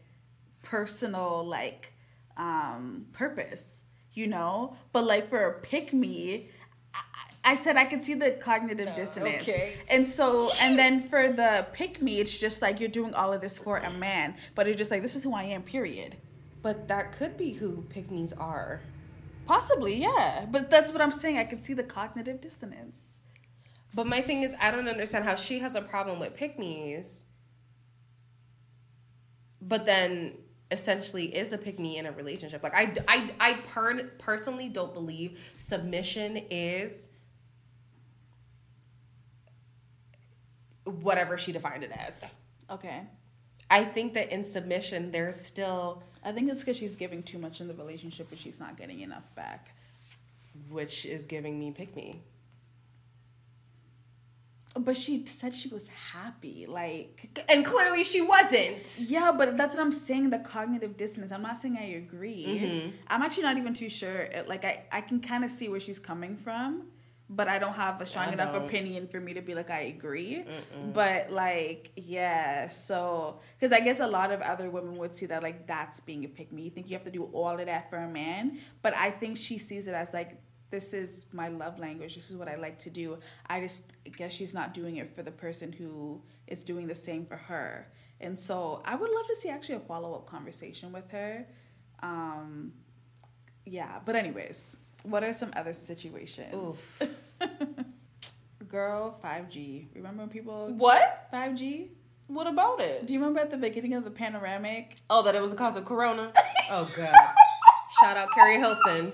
personal 0.63 1.45
like 1.45 1.93
um 2.37 3.07
purpose 3.13 3.83
you 4.13 4.27
know? 4.27 4.75
But 4.91 5.05
like 5.05 5.29
for 5.29 5.45
a 5.47 5.53
pick 5.61 5.93
me 5.93 6.49
I, 6.93 7.51
I 7.53 7.55
said 7.55 7.77
i 7.77 7.85
could 7.85 8.03
see 8.03 8.13
the 8.13 8.31
cognitive 8.31 8.95
dissonance. 8.95 9.43
okay. 9.43 9.75
and 9.89 10.07
so 10.07 10.51
and 10.61 10.77
then 10.77 11.07
for 11.09 11.31
the 11.31 11.65
pick 11.73 12.01
me 12.01 12.19
it's 12.19 12.35
just 12.35 12.61
like 12.61 12.79
you're 12.79 12.89
doing 12.89 13.13
all 13.13 13.33
of 13.33 13.41
this 13.41 13.57
for 13.57 13.77
a 13.77 13.91
man. 13.91 14.35
But 14.55 14.67
it's 14.67 14.77
just 14.77 14.91
like 14.91 15.01
this 15.01 15.15
is 15.15 15.23
who 15.23 15.33
i 15.33 15.43
am 15.43 15.63
period. 15.63 16.17
But 16.61 16.87
that 16.89 17.13
could 17.13 17.37
be 17.37 17.53
who 17.53 17.85
pygmies 17.93 18.33
are. 18.39 18.81
possibly 19.45 19.95
yeah. 19.95 20.45
But 20.49 20.69
that's 20.69 20.91
what 20.91 21.01
i'm 21.01 21.11
saying. 21.11 21.37
I 21.37 21.45
could 21.45 21.63
see 21.63 21.73
the 21.73 21.83
cognitive 21.83 22.41
dissonance. 22.41 23.19
But 23.93 24.07
my 24.07 24.21
thing 24.21 24.43
is, 24.43 24.55
I 24.61 24.71
don't 24.71 24.87
understand 24.87 25.25
how 25.25 25.35
she 25.35 25.59
has 25.59 25.75
a 25.75 25.81
problem 25.81 26.17
with 26.17 26.37
pygmies, 26.37 27.23
but 29.61 29.85
then 29.85 30.33
essentially 30.71 31.35
is 31.35 31.51
a 31.53 31.57
pick 31.57 31.77
me 31.79 31.97
in 31.97 32.05
a 32.05 32.11
relationship. 32.11 32.63
Like 32.63 32.73
I, 32.73 32.93
I, 33.07 33.31
I 33.39 33.53
per- 33.67 34.09
personally 34.17 34.69
don't 34.69 34.93
believe 34.93 35.39
submission 35.57 36.37
is 36.49 37.07
whatever 40.85 41.37
she 41.37 41.51
defined 41.51 41.83
it 41.83 41.91
as. 41.91 42.35
okay 42.69 43.01
I 43.69 43.85
think 43.85 44.15
that 44.15 44.33
in 44.33 44.43
submission, 44.43 45.11
there's 45.11 45.39
still, 45.39 46.03
i 46.25 46.31
think 46.31 46.49
it's 46.49 46.59
because 46.59 46.75
she's 46.77 46.95
giving 46.95 47.23
too 47.23 47.37
much 47.37 47.61
in 47.61 47.67
the 47.67 47.73
relationship 47.73 48.27
but 48.29 48.37
she's 48.39 48.59
not 48.59 48.77
getting 48.77 48.99
enough 49.01 49.23
back 49.35 49.73
which 50.69 51.05
is 51.05 51.25
giving 51.25 51.57
me 51.59 51.71
pygmy. 51.71 52.17
But 54.79 54.95
she 54.95 55.25
said 55.25 55.53
she 55.53 55.67
was 55.67 55.87
happy 55.87 56.65
like 56.67 57.43
And 57.49 57.65
clearly 57.65 58.03
she 58.03 58.21
wasn't. 58.21 58.99
Yeah, 58.99 59.31
but 59.31 59.57
that's 59.57 59.75
what 59.75 59.81
I'm 59.81 59.91
saying. 59.91 60.29
The 60.29 60.39
cognitive 60.39 60.97
dissonance. 60.97 61.31
I'm 61.31 61.41
not 61.41 61.59
saying 61.59 61.77
I 61.77 61.85
agree. 61.95 62.45
Mm-hmm. 62.47 62.89
I'm 63.07 63.21
actually 63.21 63.43
not 63.43 63.57
even 63.57 63.73
too 63.73 63.89
sure. 63.89 64.27
Like 64.47 64.63
I, 64.65 64.83
I 64.91 65.01
can 65.01 65.19
kind 65.19 65.43
of 65.43 65.51
see 65.51 65.67
where 65.67 65.79
she's 65.79 65.99
coming 65.99 66.37
from, 66.37 66.87
but 67.29 67.47
I 67.47 67.59
don't 67.59 67.73
have 67.73 67.99
a 67.99 68.05
strong 68.05 68.31
enough 68.31 68.55
opinion 68.55 69.07
for 69.07 69.19
me 69.19 69.33
to 69.33 69.41
be 69.41 69.55
like 69.55 69.69
I 69.69 69.81
agree. 69.81 70.45
But 70.93 71.31
like, 71.31 71.91
yeah. 71.95 72.69
So, 72.69 73.39
because 73.59 73.73
I 73.73 73.81
guess 73.81 73.99
a 73.99 74.07
lot 74.07 74.31
of 74.31 74.41
other 74.41 74.69
women 74.69 74.95
would 74.97 75.15
see 75.15 75.25
that 75.27 75.43
like 75.43 75.67
that's 75.67 75.99
being 75.99 76.23
a 76.23 76.27
pick 76.29 76.51
me. 76.53 76.63
You 76.63 76.69
think 76.69 76.89
you 76.89 76.95
have 76.95 77.05
to 77.05 77.11
do 77.11 77.23
all 77.33 77.59
of 77.59 77.65
that 77.65 77.89
for 77.89 77.97
a 77.97 78.07
man, 78.07 78.59
but 78.81 78.95
I 78.95 79.11
think 79.11 79.37
she 79.37 79.57
sees 79.57 79.87
it 79.87 79.93
as 79.93 80.13
like 80.13 80.37
this 80.71 80.93
is 80.93 81.25
my 81.31 81.49
love 81.49 81.77
language. 81.79 82.15
This 82.15 82.31
is 82.31 82.35
what 82.37 82.47
I 82.47 82.55
like 82.55 82.79
to 82.79 82.89
do. 82.89 83.17
I 83.47 83.59
just 83.59 83.83
guess 84.17 84.31
she's 84.33 84.53
not 84.53 84.73
doing 84.73 84.95
it 84.97 85.15
for 85.15 85.21
the 85.21 85.31
person 85.31 85.71
who 85.71 86.21
is 86.47 86.63
doing 86.63 86.87
the 86.87 86.95
same 86.95 87.25
for 87.25 87.35
her. 87.37 87.87
And 88.19 88.37
so 88.37 88.81
I 88.85 88.95
would 88.95 89.09
love 89.11 89.27
to 89.27 89.35
see 89.35 89.49
actually 89.49 89.75
a 89.75 89.79
follow 89.81 90.13
up 90.15 90.25
conversation 90.27 90.91
with 90.91 91.09
her. 91.11 91.45
Um, 92.01 92.73
yeah, 93.65 93.99
but 94.05 94.15
anyways, 94.15 94.77
what 95.03 95.23
are 95.23 95.33
some 95.33 95.51
other 95.55 95.73
situations? 95.73 96.79
Girl, 98.67 99.19
5G. 99.23 99.87
Remember 99.95 100.21
when 100.23 100.29
people 100.29 100.69
What? 100.73 101.27
5G? 101.33 101.89
What 102.27 102.47
about 102.47 102.79
it? 102.79 103.05
Do 103.05 103.13
you 103.13 103.19
remember 103.19 103.41
at 103.41 103.51
the 103.51 103.57
beginning 103.57 103.93
of 103.95 104.05
the 104.05 104.11
panoramic? 104.11 104.97
Oh, 105.09 105.21
that 105.23 105.35
it 105.35 105.41
was 105.41 105.51
a 105.51 105.55
cause 105.55 105.75
of 105.75 105.85
corona. 105.85 106.31
Oh 106.73 106.89
god. 106.95 107.13
Shout 107.99 108.15
out 108.15 108.29
Keri 108.33 108.55
Hilson. 108.57 109.11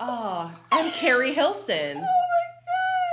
Ah, 0.00 0.58
oh, 0.72 0.78
and 0.78 0.92
Keri 0.92 1.32
Hilson. 1.32 2.04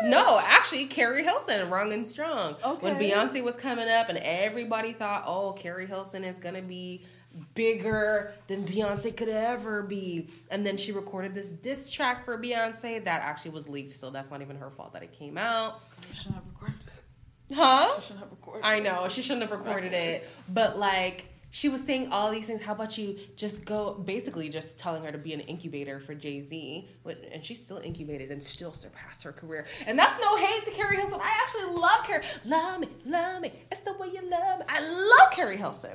Oh 0.03 0.07
my 0.07 0.07
god. 0.07 0.09
No, 0.09 0.39
actually, 0.43 0.85
Keri 0.85 1.23
Hilson, 1.23 1.69
Wrong 1.69 1.93
and 1.93 2.07
Strong. 2.07 2.55
Okay. 2.65 2.91
When 2.91 2.95
Beyonce 2.95 3.43
was 3.43 3.55
coming 3.55 3.87
up, 3.87 4.09
and 4.09 4.17
everybody 4.17 4.93
thought, 4.93 5.23
oh, 5.27 5.53
Keri 5.53 5.85
Hilson 5.85 6.23
is 6.23 6.39
gonna 6.39 6.61
be 6.61 7.05
bigger 7.53 8.33
than 8.47 8.65
Beyonce 8.65 9.15
could 9.15 9.29
ever 9.29 9.83
be. 9.83 10.27
And 10.49 10.65
then 10.65 10.77
she 10.77 10.91
recorded 10.91 11.33
this 11.33 11.47
diss 11.49 11.89
track 11.89 12.25
for 12.25 12.37
Beyonce 12.37 13.03
that 13.03 13.21
actually 13.21 13.51
was 13.51 13.67
leaked, 13.69 13.93
so 13.93 14.09
that's 14.09 14.31
not 14.31 14.41
even 14.41 14.57
her 14.57 14.69
fault 14.71 14.93
that 14.93 15.03
it 15.03 15.11
came 15.11 15.37
out. 15.37 15.81
I 16.09 16.13
shouldn't 16.13 16.35
have 16.35 16.43
recorded 16.53 16.79
it. 16.87 17.55
Huh? 17.55 17.93
I 17.97 18.01
shouldn't 18.01 18.19
have 18.21 18.31
recorded 18.31 18.65
I 18.65 18.79
know 18.79 19.07
she 19.09 19.21
shouldn't 19.21 19.41
have 19.49 19.51
recorded 19.51 19.93
it, 19.93 20.27
but 20.49 20.79
like 20.79 21.25
she 21.51 21.67
was 21.67 21.83
saying 21.83 22.11
all 22.11 22.31
these 22.31 22.47
things. 22.47 22.61
How 22.61 22.71
about 22.71 22.97
you 22.97 23.17
just 23.35 23.65
go? 23.65 23.93
Basically, 23.93 24.47
just 24.49 24.77
telling 24.79 25.03
her 25.03 25.11
to 25.11 25.17
be 25.17 25.33
an 25.33 25.41
incubator 25.41 25.99
for 25.99 26.15
Jay 26.15 26.41
Z, 26.41 26.87
and 27.05 27.43
she 27.43 27.53
still 27.55 27.77
incubated 27.77 28.31
and 28.31 28.41
still 28.41 28.73
surpassed 28.73 29.23
her 29.23 29.33
career. 29.33 29.65
And 29.85 29.99
that's 29.99 30.19
no 30.21 30.37
hate 30.37 30.63
to 30.65 30.71
Keri 30.71 30.95
Hilson. 30.95 31.19
I 31.21 31.31
actually 31.43 31.77
love 31.77 32.05
Keri. 32.05 32.23
Love 32.45 32.79
me, 32.79 32.87
love 33.05 33.41
me. 33.41 33.51
It's 33.69 33.81
the 33.81 33.93
way 33.93 34.07
you 34.07 34.21
love 34.29 34.59
me. 34.59 34.65
I 34.69 34.79
love 34.79 35.31
Keri 35.31 35.57
Hilson. 35.57 35.91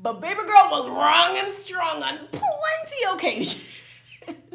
But 0.00 0.20
baby 0.20 0.40
girl 0.40 0.68
was 0.70 0.88
wrong 0.88 1.36
and 1.36 1.52
strong 1.54 2.02
on 2.02 2.18
plenty 2.32 3.12
occasions. 3.12 3.64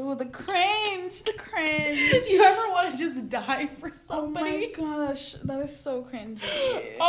Oh, 0.00 0.14
the 0.14 0.26
cringe, 0.26 1.22
the 1.24 1.32
cringe. 1.32 1.98
you 2.28 2.40
ever 2.42 2.70
want 2.70 2.92
to 2.92 2.96
just 2.96 3.28
die 3.28 3.66
for 3.66 3.90
somebody? 3.92 4.72
Oh 4.78 4.82
my 4.82 5.06
gosh, 5.06 5.32
that 5.44 5.60
is 5.60 5.76
so 5.76 6.02
cringy. 6.04 6.42
Oh 7.00 7.07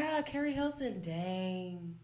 yeah, 0.00 0.22
Keri 0.22 0.52
Hilson. 0.52 1.00
Dang. 1.00 1.94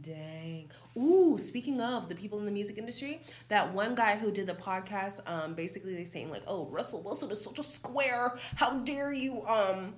Dang. 0.00 0.70
Ooh, 0.96 1.36
speaking 1.38 1.80
of 1.80 2.08
the 2.08 2.14
people 2.14 2.38
in 2.38 2.44
the 2.44 2.50
music 2.50 2.78
industry, 2.78 3.20
that 3.48 3.72
one 3.72 3.94
guy 3.94 4.16
who 4.16 4.30
did 4.30 4.46
the 4.46 4.54
podcast, 4.54 5.20
um, 5.26 5.54
basically 5.54 5.94
they 5.94 6.04
saying 6.04 6.30
like, 6.30 6.42
oh, 6.46 6.66
Russell 6.66 7.02
Wilson 7.02 7.30
is 7.30 7.42
such 7.42 7.58
a 7.58 7.62
square. 7.62 8.36
How 8.54 8.78
dare 8.78 9.12
you 9.12 9.42
um 9.46 9.94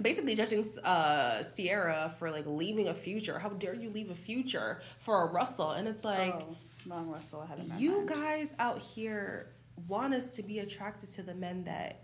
basically 0.00 0.34
judging 0.34 0.64
uh 0.84 1.42
Ciara 1.42 2.14
for 2.18 2.30
like 2.30 2.46
leaving 2.46 2.88
a 2.88 2.94
future. 2.94 3.38
How 3.38 3.50
dare 3.50 3.74
you 3.74 3.90
leave 3.90 4.10
a 4.10 4.14
future 4.14 4.80
for 5.00 5.22
a 5.22 5.32
Russell? 5.32 5.72
And 5.72 5.86
it's 5.88 6.04
like 6.04 6.34
oh, 6.34 6.56
wrong 6.86 7.10
Russell. 7.10 7.40
I 7.40 7.46
had 7.46 7.58
it 7.58 7.62
in 7.62 7.68
my 7.68 7.78
you 7.78 7.96
mind. 7.96 8.08
guys 8.08 8.54
out 8.58 8.78
here 8.78 9.48
want 9.88 10.14
us 10.14 10.28
to 10.28 10.42
be 10.42 10.60
attracted 10.60 11.12
to 11.14 11.22
the 11.22 11.34
men 11.34 11.64
that 11.64 12.02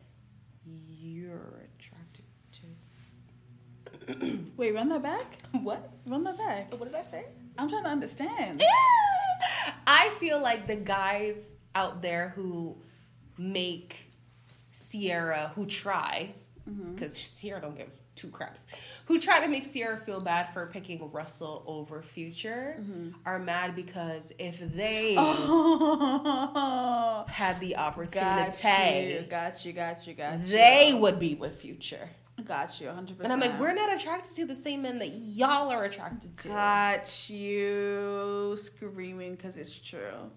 you're. 0.67 1.68
Wait, 4.57 4.75
run 4.75 4.89
that 4.89 5.03
back. 5.03 5.39
What? 5.63 5.91
Run 6.07 6.25
that 6.25 6.39
back. 6.39 6.73
What 6.73 6.85
did 6.85 6.95
I 6.95 7.03
say? 7.03 7.25
I'm 7.57 7.69
trying 7.69 7.85
to 7.85 7.91
understand. 7.91 8.63
I 9.87 10.11
feel 10.21 10.41
like 10.41 10.67
the 10.67 10.77
guys 10.77 11.37
out 11.75 12.03
there 12.03 12.31
who 12.31 12.77
make 13.37 14.11
Ciara, 14.73 15.53
who 15.55 15.67
try, 15.67 16.35
mm-hmm. 16.69 16.95
because 16.95 17.17
Ciara 17.41 17.61
don't 17.61 17.77
give 17.77 17.91
two 18.15 18.29
craps, 18.29 18.65
who 19.07 19.21
try 19.21 19.41
to 19.41 19.49
make 19.49 19.71
Ciara 19.73 19.97
feel 19.97 20.21
bad 20.21 20.53
for 20.53 20.67
picking 20.67 21.11
Russell 21.11 21.65
over 21.67 22.03
Future, 22.03 22.77
mm-hmm. 22.81 23.11
are 23.25 23.39
mad 23.39 23.75
because 23.75 24.33
if 24.39 24.59
they 24.61 25.15
Oh, 25.19 27.25
had 27.29 27.61
the 27.61 27.77
opportunity, 27.77 28.53
got 28.63 28.65
you, 28.65 29.27
got 29.29 29.65
you, 29.65 29.73
got 29.73 30.07
you, 30.07 30.15
got 30.15 30.39
you. 30.41 30.47
they 30.47 30.95
would 30.95 31.19
be 31.19 31.35
with 31.35 31.61
Future. 31.61 32.09
Got 32.45 32.81
you, 32.81 32.87
100. 32.89 33.19
percent 33.19 33.33
And 33.33 33.33
I'm 33.33 33.51
like, 33.51 33.61
we're 33.61 33.75
not 33.75 33.93
attracted 33.93 34.35
to 34.37 34.47
the 34.47 34.55
same 34.55 34.83
men 34.83 34.99
that 34.99 35.09
y'all 35.15 35.71
are 35.71 35.85
attracted 35.85 36.37
to. 36.39 36.49
got 36.49 37.29
you 37.31 38.57
screaming 38.59 39.35
because 39.35 39.57
it's 39.57 39.79
true. 39.79 40.31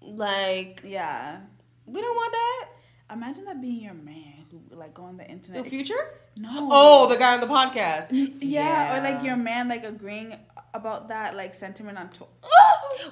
Like, 0.00 0.80
Yeah, 0.84 1.40
we 1.86 2.00
don't 2.00 2.14
want 2.16 2.32
that. 2.32 2.68
imagine 3.14 3.44
that 3.46 3.60
being 3.60 3.82
your 3.82 3.94
man 3.94 4.46
who 4.50 4.60
like 4.76 4.94
go 4.94 5.02
on 5.04 5.16
the 5.16 5.28
internet. 5.28 5.64
The 5.64 5.70
Future? 5.70 6.10
No. 6.36 6.68
Oh, 6.70 7.08
the 7.08 7.16
guy 7.16 7.34
on 7.34 7.40
the 7.40 7.46
podcast. 7.46 8.06
yeah, 8.40 8.96
or 8.96 9.02
like 9.02 9.22
your 9.24 9.36
man 9.36 9.68
like 9.68 9.84
agreeing 9.84 10.34
about 10.72 11.08
that 11.08 11.36
like 11.36 11.54
sentiment 11.54 11.98
on 11.98 12.08
Twitter. 12.10 12.32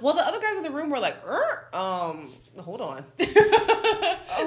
Well, 0.00 0.14
the 0.14 0.26
other 0.26 0.40
guys 0.40 0.56
in 0.56 0.62
the 0.62 0.70
room 0.70 0.90
were 0.90 0.98
like, 0.98 1.16
er, 1.26 1.68
um, 1.72 2.30
hold 2.60 2.80
on. 2.80 3.04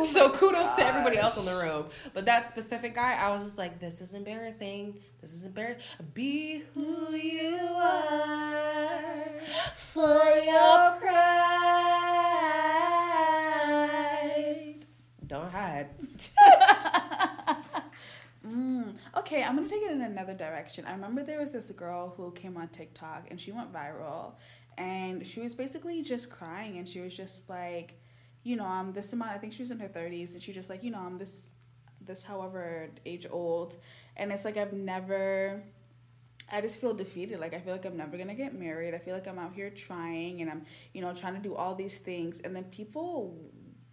so 0.04 0.30
kudos 0.32 0.74
to 0.74 0.86
everybody 0.86 1.18
else 1.18 1.38
in 1.38 1.46
the 1.46 1.56
room. 1.56 1.86
But 2.14 2.26
that 2.26 2.48
specific 2.50 2.96
guy, 2.96 3.14
I 3.14 3.30
was 3.30 3.44
just 3.44 3.58
like, 3.58 3.80
this 3.80 4.02
is 4.02 4.14
embarrassing. 4.14 5.00
This 5.22 5.34
is 5.34 5.44
embarrassing. 5.46 5.82
Be 6.14 6.64
who 6.74 7.14
you 7.14 7.58
are 7.76 9.26
for 9.76 10.24
your 10.46 10.92
pride. 11.00 11.26
Don't 15.28 15.52
hide. 15.52 15.90
Mm. 18.46 18.96
Okay, 19.18 19.44
I'm 19.44 19.56
gonna 19.56 19.68
take 19.68 19.84
it 19.84 19.92
in 19.92 20.02
another 20.02 20.34
direction. 20.34 20.86
I 20.86 20.92
remember 20.94 21.24
there 21.24 21.40
was 21.40 21.52
this 21.52 21.70
girl 21.72 22.14
who 22.16 22.32
came 22.32 22.58
on 22.58 22.70
TikTok 22.70 23.28
and 23.30 23.40
she 23.40 23.52
went 23.52 23.72
viral, 23.74 24.34
and 24.78 25.26
she 25.26 25.42
was 25.42 25.54
basically 25.54 26.02
just 26.02 26.30
crying 26.30 26.78
and 26.78 26.88
she 26.88 27.02
was 27.02 27.16
just 27.16 27.50
like, 27.50 28.00
you 28.44 28.56
know, 28.56 28.66
I'm 28.66 28.94
this 28.94 29.14
amount. 29.14 29.32
I 29.32 29.38
think 29.38 29.54
she 29.54 29.62
was 29.62 29.72
in 29.72 29.80
her 29.80 29.90
30s 29.90 30.34
and 30.34 30.42
she 30.42 30.54
just 30.54 30.70
like, 30.70 30.84
you 30.84 30.92
know, 30.92 31.00
I'm 31.00 31.18
this, 31.18 31.52
this 32.02 32.24
however 32.24 32.90
age 33.06 33.28
old, 33.30 33.78
and 34.16 34.32
it's 34.32 34.46
like 34.46 34.58
I've 34.58 34.74
never. 34.74 35.64
I 36.52 36.62
just 36.62 36.82
feel 36.82 36.96
defeated. 36.96 37.40
Like 37.40 37.54
I 37.54 37.60
feel 37.60 37.74
like 37.74 37.86
I'm 37.86 37.96
never 37.96 38.18
gonna 38.18 38.34
get 38.34 38.58
married. 38.58 38.96
I 38.96 38.98
feel 38.98 39.14
like 39.14 39.28
I'm 39.28 39.38
out 39.38 39.54
here 39.54 39.70
trying 39.70 40.42
and 40.42 40.50
I'm, 40.50 40.66
you 40.94 41.02
know, 41.02 41.14
trying 41.14 41.36
to 41.36 41.40
do 41.40 41.54
all 41.54 41.76
these 41.76 42.00
things. 42.00 42.40
And 42.40 42.56
then 42.56 42.64
people 42.66 43.38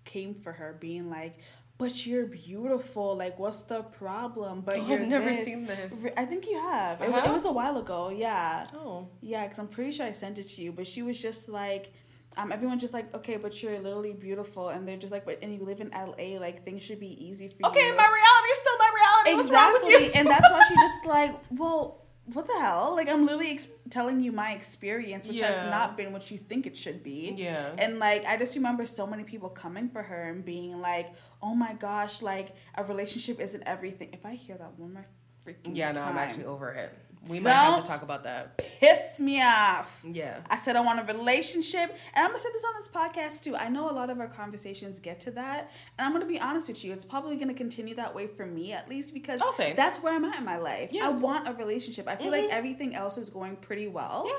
came 0.04 0.34
for 0.34 0.52
her, 0.52 0.78
being 0.80 1.10
like, 1.10 1.40
"But 1.78 2.06
you're 2.06 2.26
beautiful. 2.26 3.16
Like, 3.16 3.38
what's 3.38 3.62
the 3.64 3.82
problem?" 3.82 4.62
But 4.62 4.76
Oh, 4.78 4.82
I've 4.92 5.06
never 5.08 5.28
this." 5.30 5.44
seen 5.44 5.66
this. 5.66 5.94
I 6.16 6.24
think 6.24 6.46
you 6.46 6.58
have. 6.58 7.00
It, 7.00 7.06
I 7.06 7.08
wa- 7.10 7.24
it 7.24 7.32
was 7.32 7.44
a 7.44 7.52
while 7.52 7.76
ago. 7.78 8.08
Yeah, 8.10 8.66
Oh. 8.74 9.08
yeah. 9.20 9.42
Because 9.44 9.58
I'm 9.58 9.68
pretty 9.68 9.92
sure 9.92 10.06
I 10.06 10.12
sent 10.12 10.38
it 10.38 10.48
to 10.50 10.62
you. 10.62 10.72
But 10.72 10.86
she 10.86 11.02
was 11.02 11.18
just 11.18 11.48
like. 11.48 11.92
Um, 12.38 12.52
everyone's 12.52 12.82
just 12.82 12.92
like, 12.92 13.14
okay, 13.14 13.38
but 13.38 13.62
you're 13.62 13.78
literally 13.78 14.12
beautiful, 14.12 14.68
and 14.68 14.86
they're 14.86 14.98
just 14.98 15.10
like, 15.10 15.24
but 15.24 15.38
and 15.40 15.54
you 15.54 15.64
live 15.64 15.80
in 15.80 15.88
LA, 15.88 16.38
like 16.38 16.66
things 16.66 16.82
should 16.82 17.00
be 17.00 17.12
easy 17.26 17.48
for 17.48 17.66
Okay, 17.68 17.80
you. 17.80 17.86
Okay, 17.86 17.96
my 17.96 18.04
reality 18.04 18.48
is 18.52 18.58
still 18.58 18.78
my 18.78 18.90
reality. 19.00 19.34
What's 19.36 19.50
wrong 19.50 19.72
with 19.72 19.82
Exactly, 19.84 20.04
you? 20.08 20.12
and 20.16 20.28
that's 20.28 20.50
why 20.50 20.60
she 20.68 20.74
just 20.74 21.06
like, 21.06 21.34
well, 21.52 22.02
what 22.32 22.46
the 22.46 22.58
hell? 22.58 22.94
Like, 22.96 23.08
I'm 23.08 23.24
literally 23.24 23.52
ex- 23.52 23.68
telling 23.90 24.20
you 24.20 24.32
my 24.32 24.52
experience, 24.52 25.26
which 25.26 25.40
has 25.40 25.56
not 25.70 25.96
been 25.96 26.12
what 26.12 26.30
you 26.30 26.38
think 26.38 26.66
it 26.66 26.76
should 26.76 27.02
be. 27.02 27.34
Yeah. 27.36 27.70
And 27.78 27.98
like, 27.98 28.24
I 28.24 28.36
just 28.36 28.54
remember 28.56 28.84
so 28.86 29.06
many 29.06 29.22
people 29.22 29.48
coming 29.48 29.88
for 29.88 30.02
her 30.02 30.30
and 30.30 30.44
being 30.44 30.80
like, 30.80 31.14
oh 31.42 31.54
my 31.54 31.74
gosh, 31.74 32.22
like 32.22 32.56
a 32.74 32.84
relationship 32.84 33.40
isn't 33.40 33.62
everything. 33.64 34.08
If 34.12 34.26
I 34.26 34.34
hear 34.34 34.56
that 34.56 34.78
one 34.78 34.94
more 34.94 35.06
freaking 35.46 35.76
Yeah, 35.76 35.92
no, 35.92 36.00
time, 36.00 36.10
I'm 36.10 36.18
actually 36.18 36.46
over 36.46 36.70
it. 36.72 36.92
We 37.28 37.40
might 37.40 37.52
have 37.52 37.84
to 37.84 37.90
talk 37.90 38.02
about 38.02 38.24
that. 38.24 38.58
piss 38.80 39.20
me 39.20 39.42
off. 39.42 40.04
Yeah. 40.04 40.40
I 40.48 40.56
said 40.56 40.76
I 40.76 40.80
want 40.80 41.00
a 41.00 41.12
relationship, 41.12 41.96
and 42.14 42.24
I'm 42.24 42.30
gonna 42.30 42.38
say 42.38 42.48
this 42.52 42.64
on 42.64 42.74
this 42.76 42.88
podcast 42.88 43.42
too. 43.42 43.56
I 43.56 43.68
know 43.68 43.90
a 43.90 43.92
lot 43.92 44.10
of 44.10 44.20
our 44.20 44.28
conversations 44.28 44.98
get 44.98 45.20
to 45.20 45.30
that, 45.32 45.70
and 45.98 46.06
I'm 46.06 46.12
gonna 46.12 46.26
be 46.26 46.40
honest 46.40 46.68
with 46.68 46.84
you. 46.84 46.92
It's 46.92 47.04
probably 47.04 47.36
gonna 47.36 47.54
continue 47.54 47.94
that 47.96 48.14
way 48.14 48.26
for 48.26 48.46
me 48.46 48.72
at 48.72 48.88
least 48.88 49.14
because 49.14 49.40
Oh, 49.42 49.54
that's 49.74 50.00
where 50.02 50.14
I'm 50.14 50.24
at 50.24 50.38
in 50.38 50.44
my 50.44 50.56
life. 50.58 50.90
Yes. 50.92 51.14
I 51.14 51.18
want 51.18 51.48
a 51.48 51.52
relationship. 51.52 52.08
I 52.08 52.16
feel 52.16 52.30
like 52.30 52.44
mm-hmm. 52.44 52.56
everything 52.56 52.94
else 52.94 53.18
is 53.18 53.30
going 53.30 53.56
pretty 53.56 53.88
well. 53.88 54.26
Yeah. 54.28 54.34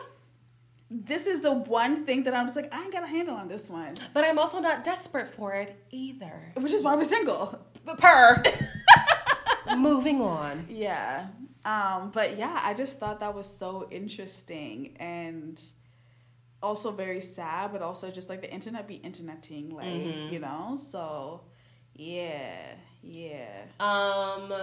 This 0.89 1.27
is 1.27 1.41
the 1.41 1.51
one 1.51 2.05
thing 2.05 2.23
that 2.23 2.33
I'm 2.33 2.45
just 2.45 2.55
like 2.55 2.73
I 2.73 2.81
ain't 2.83 2.93
got 2.93 3.03
a 3.03 3.07
handle 3.07 3.35
on 3.35 3.47
this 3.49 3.69
one, 3.69 3.95
But 4.13 4.23
I'm 4.23 4.39
also 4.39 4.59
not 4.59 4.83
desperate 4.83 5.27
for 5.27 5.53
it 5.53 5.75
either. 5.91 6.53
which 6.55 6.71
is 6.71 6.81
why 6.81 6.95
we're 6.95 7.03
single. 7.03 7.59
But 7.83 7.99
per. 7.99 8.41
Moving 9.77 10.21
on. 10.21 10.65
Yeah. 10.69 11.27
Um, 11.67 12.11
but 12.11 12.37
yeah, 12.37 12.59
I 12.63 12.73
just 12.73 12.97
thought 12.97 13.19
that 13.19 13.35
was 13.35 13.45
so 13.45 13.87
interesting 13.91 14.95
and 14.99 15.61
also 16.63 16.91
very 16.91 17.19
sad, 17.21 17.71
but 17.73 17.81
also 17.81 18.09
just 18.09 18.29
like 18.29 18.41
the 18.41 18.49
internet 18.51 18.87
be 18.87 18.95
interneting, 18.95 19.69
like, 19.75 19.85
Mm-hmm. 19.85 20.33
you 20.33 20.39
know? 20.39 20.77
So 20.79 21.41
yeah, 21.93 22.73
yeah. 23.03 23.63
Um, 23.81 24.53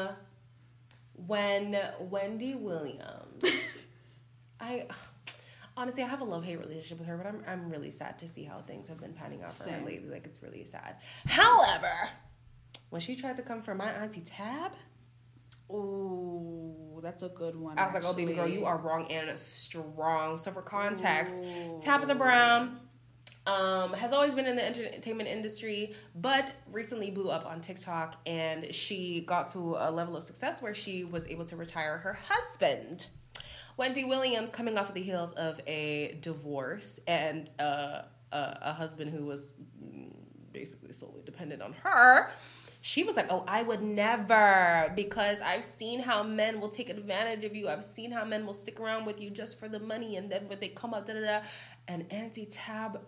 when 1.26 1.78
Wendy 2.00 2.54
Williams, 2.54 3.42
I 4.60 4.86
honestly 5.76 6.02
I 6.02 6.08
have 6.08 6.20
a 6.20 6.24
love 6.24 6.44
hate 6.44 6.58
relationship 6.58 6.98
with 7.00 7.08
her, 7.08 7.16
but 7.16 7.26
I'm 7.26 7.42
I'm 7.46 7.68
really 7.68 7.90
sad 7.90 8.18
to 8.20 8.28
see 8.28 8.44
how 8.44 8.60
things 8.62 8.88
have 8.88 8.98
been 9.00 9.12
panning 9.12 9.42
out 9.42 9.52
for 9.52 9.68
her 9.70 9.84
lately. 9.84 10.08
Like 10.10 10.24
it's 10.26 10.42
really 10.42 10.64
sad. 10.64 10.96
However, 11.26 11.92
when 12.90 13.00
she 13.00 13.14
tried 13.14 13.36
to 13.36 13.42
come 13.42 13.62
for 13.62 13.74
my 13.74 13.90
auntie 13.90 14.22
Tab, 14.22 14.72
Ooh, 15.70 17.00
that's 17.02 17.22
a 17.22 17.28
good 17.28 17.56
one. 17.56 17.78
I 17.78 17.84
was 17.84 17.94
like, 17.94 18.04
"Oh, 18.04 18.12
baby 18.12 18.34
girl, 18.34 18.48
you 18.48 18.64
are 18.64 18.76
wrong 18.76 19.10
and 19.10 19.38
strong." 19.38 20.36
So 20.36 20.52
for 20.52 20.62
context, 20.62 21.42
Tabitha 21.80 22.14
Brown 22.14 22.80
um, 23.46 23.92
has 23.94 24.12
always 24.12 24.34
been 24.34 24.46
in 24.46 24.56
the 24.56 24.64
entertainment 24.64 25.28
industry, 25.28 25.94
but 26.14 26.54
recently 26.70 27.10
blew 27.10 27.30
up 27.30 27.46
on 27.46 27.60
TikTok, 27.60 28.16
and 28.26 28.72
she 28.74 29.22
got 29.22 29.48
to 29.52 29.76
a 29.78 29.90
level 29.90 30.16
of 30.16 30.22
success 30.22 30.62
where 30.62 30.74
she 30.74 31.04
was 31.04 31.26
able 31.28 31.44
to 31.46 31.56
retire 31.56 31.98
her 31.98 32.18
husband. 32.28 33.08
Wendy 33.76 34.04
Williams 34.04 34.50
coming 34.50 34.78
off 34.78 34.88
of 34.88 34.94
the 34.94 35.02
heels 35.02 35.32
of 35.32 35.60
a 35.66 36.16
divorce 36.20 37.00
and 37.08 37.50
uh, 37.58 38.02
a, 38.32 38.58
a 38.62 38.72
husband 38.72 39.10
who 39.10 39.24
was 39.24 39.54
mm, 39.82 40.12
basically 40.54 40.92
solely 40.92 41.20
dependent 41.26 41.60
on 41.60 41.74
her. 41.82 42.30
She 42.80 43.02
was 43.02 43.16
like, 43.16 43.26
"Oh, 43.30 43.44
I 43.46 43.62
would 43.62 43.82
never 43.82 44.92
because 44.94 45.42
I've 45.42 45.64
seen 45.64 46.00
how 46.00 46.22
men 46.22 46.60
will 46.60 46.68
take 46.70 46.88
advantage 46.88 47.44
of 47.44 47.54
you. 47.54 47.68
I've 47.68 47.84
seen 47.84 48.10
how 48.10 48.24
men 48.24 48.46
will 48.46 48.54
stick 48.54 48.80
around 48.80 49.04
with 49.04 49.20
you 49.20 49.28
just 49.30 49.58
for 49.58 49.68
the 49.68 49.78
money, 49.80 50.16
and 50.16 50.30
then 50.30 50.48
when 50.48 50.60
they 50.60 50.68
come 50.68 50.94
up, 50.94 51.06
da 51.06 51.14
da 51.14 51.20
da." 51.20 51.40
And 51.88 52.10
Auntie 52.10 52.46
Tab, 52.46 53.00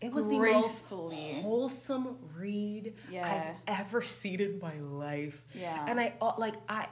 it 0.00 0.12
was 0.12 0.26
the 0.26 0.38
most 0.38 0.84
wholesome 0.88 2.18
read 2.34 2.94
Yeah. 3.10 3.54
I've 3.68 3.80
ever 3.80 4.02
seen 4.02 4.40
in 4.40 4.58
my 4.58 4.78
life. 4.80 5.42
Yeah. 5.54 5.84
And 5.88 6.00
I 6.00 6.14
uh, 6.20 6.32
like 6.38 6.54
I 6.68 6.88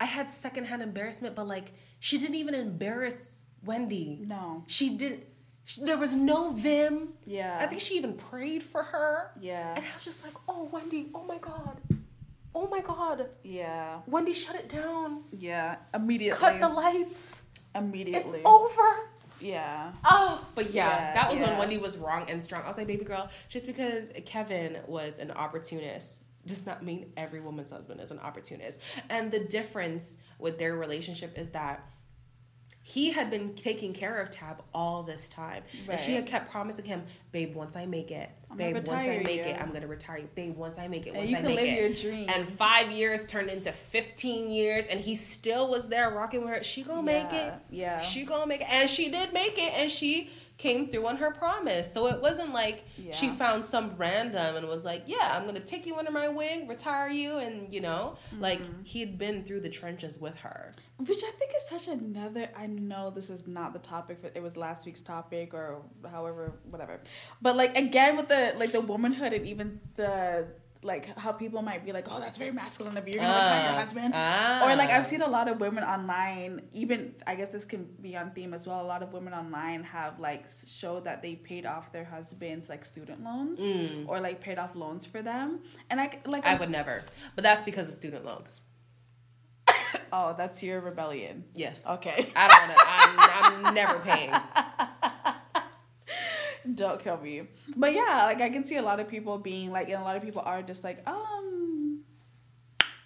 I 0.00 0.04
had 0.04 0.30
secondhand 0.30 0.82
embarrassment, 0.82 1.34
but 1.34 1.46
like 1.46 1.72
she 1.98 2.18
didn't 2.18 2.36
even 2.36 2.54
embarrass 2.54 3.38
Wendy. 3.64 4.20
No. 4.26 4.64
She 4.66 4.96
did 4.96 5.26
she, 5.66 5.84
there 5.84 5.98
was 5.98 6.14
no 6.14 6.52
vim. 6.52 7.08
Yeah. 7.26 7.58
I 7.60 7.66
think 7.66 7.82
she 7.82 7.96
even 7.96 8.14
prayed 8.14 8.62
for 8.62 8.82
her. 8.82 9.32
Yeah. 9.40 9.74
And 9.76 9.84
I 9.84 9.94
was 9.94 10.04
just 10.04 10.24
like, 10.24 10.34
"Oh, 10.48 10.68
Wendy, 10.72 11.10
oh 11.14 11.24
my 11.24 11.36
god. 11.38 11.76
Oh 12.54 12.66
my 12.68 12.80
god. 12.80 13.28
Yeah. 13.42 13.98
Wendy 14.06 14.32
shut 14.32 14.54
it 14.56 14.68
down. 14.70 15.24
Yeah. 15.38 15.76
Immediately. 15.92 16.38
Cut 16.38 16.60
the 16.60 16.68
lights. 16.68 17.42
Immediately. 17.74 18.38
It's 18.38 18.46
over." 18.46 19.10
Yeah. 19.40 19.92
Oh, 20.04 20.42
but 20.54 20.70
yeah, 20.70 20.88
Yeah, 20.88 21.14
that 21.14 21.30
was 21.30 21.38
when. 21.40 21.58
Wendy 21.58 21.76
was 21.76 21.98
wrong 21.98 22.24
and 22.30 22.42
strong. 22.42 22.62
I 22.62 22.68
was 22.68 22.78
like, 22.78 22.86
baby 22.86 23.04
girl, 23.04 23.28
just 23.50 23.66
because 23.66 24.08
Kevin 24.24 24.78
was 24.86 25.18
an 25.18 25.30
opportunist 25.30 26.22
does 26.46 26.64
not 26.64 26.82
mean 26.82 27.12
every 27.16 27.40
woman's 27.40 27.70
husband 27.70 28.00
is 28.00 28.10
an 28.10 28.18
opportunist. 28.20 28.80
And 29.10 29.30
the 29.30 29.40
difference 29.40 30.16
with 30.38 30.58
their 30.58 30.76
relationship 30.76 31.36
is 31.36 31.50
that 31.50 31.84
he 32.88 33.10
had 33.10 33.30
been 33.30 33.52
taking 33.56 33.92
care 33.92 34.16
of 34.16 34.30
Tab 34.30 34.62
all 34.72 35.02
this 35.02 35.28
time. 35.28 35.64
And 35.88 35.98
she 35.98 36.14
had 36.14 36.24
kept 36.24 36.52
promising 36.52 36.84
him, 36.84 37.02
babe, 37.32 37.52
once 37.52 37.74
I 37.74 37.84
make 37.84 38.12
it, 38.12 38.30
I'm 38.48 38.56
babe, 38.56 38.76
once 38.76 38.88
I 38.88 39.22
make 39.24 39.38
you." 39.38 39.42
it, 39.42 39.60
I'm 39.60 39.72
gonna 39.72 39.88
retire 39.88 40.18
you. 40.18 40.28
Babe, 40.36 40.56
once 40.56 40.78
I 40.78 40.86
make 40.86 41.04
it, 41.08 41.12
once 41.16 41.34
I 41.34 41.40
make 41.40 41.56
live 41.56 41.66
it. 41.66 41.80
your 41.80 42.12
dream. 42.12 42.28
And 42.28 42.48
five 42.48 42.92
years 42.92 43.24
turned 43.24 43.50
into 43.50 43.72
15 43.72 44.48
years 44.48 44.86
and 44.86 45.00
he 45.00 45.16
still 45.16 45.68
was 45.68 45.88
there 45.88 46.10
rocking 46.10 46.42
with 46.42 46.50
her. 46.50 46.62
She 46.62 46.84
gonna 46.84 47.02
make 47.02 47.32
it. 47.32 47.54
Yeah, 47.70 47.96
yeah. 47.96 48.00
She 48.02 48.24
gonna 48.24 48.46
make 48.46 48.60
it. 48.60 48.68
And 48.70 48.88
she 48.88 49.08
did 49.08 49.32
make 49.32 49.58
it 49.58 49.72
and 49.74 49.90
she 49.90 50.30
came 50.58 50.88
through 50.90 51.06
on 51.06 51.16
her 51.18 51.30
promise. 51.30 51.92
So 51.92 52.06
it 52.06 52.22
wasn't 52.22 52.52
like 52.52 52.84
she 53.12 53.28
found 53.30 53.62
some 53.64 53.94
random 53.96 54.56
and 54.56 54.66
was 54.66 54.84
like, 54.84 55.02
Yeah, 55.06 55.36
I'm 55.36 55.44
gonna 55.46 55.60
take 55.60 55.84
you 55.86 55.96
under 55.96 56.10
my 56.10 56.28
wing, 56.28 56.66
retire 56.66 57.08
you, 57.10 57.36
and 57.38 57.72
you 57.72 57.80
know, 57.80 58.16
like 58.38 58.60
Mm-hmm. 58.60 58.82
he'd 58.84 59.18
been 59.18 59.44
through 59.44 59.60
the 59.60 59.68
trenches 59.68 60.18
with 60.18 60.34
her. 60.36 60.72
Which 60.98 61.22
I 61.22 61.30
think 61.38 61.52
is 61.56 61.68
such 61.68 61.88
another. 61.88 62.48
I 62.56 62.66
know 62.66 63.10
this 63.10 63.28
is 63.28 63.46
not 63.46 63.74
the 63.74 63.78
topic. 63.80 64.18
For, 64.20 64.30
it 64.34 64.42
was 64.42 64.56
last 64.56 64.86
week's 64.86 65.02
topic 65.02 65.52
or 65.52 65.82
however, 66.10 66.54
whatever. 66.70 67.00
But 67.42 67.56
like 67.56 67.76
again 67.76 68.16
with 68.16 68.28
the 68.28 68.54
like 68.56 68.72
the 68.72 68.80
womanhood 68.80 69.34
and 69.34 69.46
even 69.46 69.80
the 69.96 70.48
like 70.86 71.18
how 71.18 71.32
people 71.32 71.60
might 71.62 71.84
be 71.84 71.92
like, 71.92 72.06
oh, 72.10 72.20
that's 72.20 72.38
very 72.38 72.52
masculine 72.52 72.96
of 72.96 73.06
you. 73.06 73.14
You're 73.14 73.22
gonna 73.22 73.38
retire 73.38 73.62
your 73.64 73.72
Ah. 73.78 73.82
husband. 73.82 74.12
Ah. 74.14 74.64
Or 74.70 74.76
like 74.76 74.90
I've 74.90 75.06
seen 75.06 75.22
a 75.22 75.28
lot 75.28 75.48
of 75.48 75.60
women 75.60 75.84
online. 75.84 76.62
Even 76.72 77.14
I 77.26 77.34
guess 77.34 77.50
this 77.50 77.64
can 77.64 77.84
be 78.00 78.16
on 78.16 78.30
theme 78.30 78.54
as 78.54 78.66
well. 78.66 78.80
A 78.82 78.86
lot 78.94 79.02
of 79.02 79.12
women 79.12 79.34
online 79.34 79.82
have 79.84 80.18
like 80.20 80.46
showed 80.66 81.04
that 81.04 81.20
they 81.22 81.34
paid 81.34 81.66
off 81.66 81.92
their 81.92 82.04
husbands 82.04 82.68
like 82.68 82.84
student 82.84 83.22
loans 83.22 83.60
or 84.08 84.20
like 84.20 84.40
paid 84.40 84.58
off 84.58 84.74
loans 84.74 85.04
for 85.04 85.20
them. 85.22 85.60
And 85.90 86.00
I 86.00 86.18
like 86.26 86.44
Mm. 86.44 86.48
I 86.52 86.54
would 86.56 86.70
never. 86.70 87.02
But 87.34 87.42
that's 87.44 87.62
because 87.62 87.88
of 87.88 87.94
student 87.94 88.24
loans. 88.24 88.60
oh, 90.12 90.34
that's 90.38 90.62
your 90.62 90.80
rebellion. 90.80 91.44
Yes. 91.54 91.88
Okay. 91.88 92.30
I 92.36 92.48
don't 92.48 92.60
wanna 92.62 92.76
I'm, 92.78 93.66
I'm 93.66 93.74
never 93.74 93.98
paying. 93.98 94.30
Don't 96.74 97.02
kill 97.02 97.18
me. 97.18 97.42
But 97.76 97.92
yeah, 97.92 98.24
like 98.24 98.40
I 98.40 98.50
can 98.50 98.64
see 98.64 98.76
a 98.76 98.82
lot 98.82 99.00
of 99.00 99.08
people 99.08 99.38
being 99.38 99.70
like, 99.70 99.88
and 99.88 100.00
a 100.00 100.04
lot 100.04 100.16
of 100.16 100.22
people 100.22 100.42
are 100.44 100.62
just 100.62 100.82
like, 100.82 101.06
um, 101.08 102.00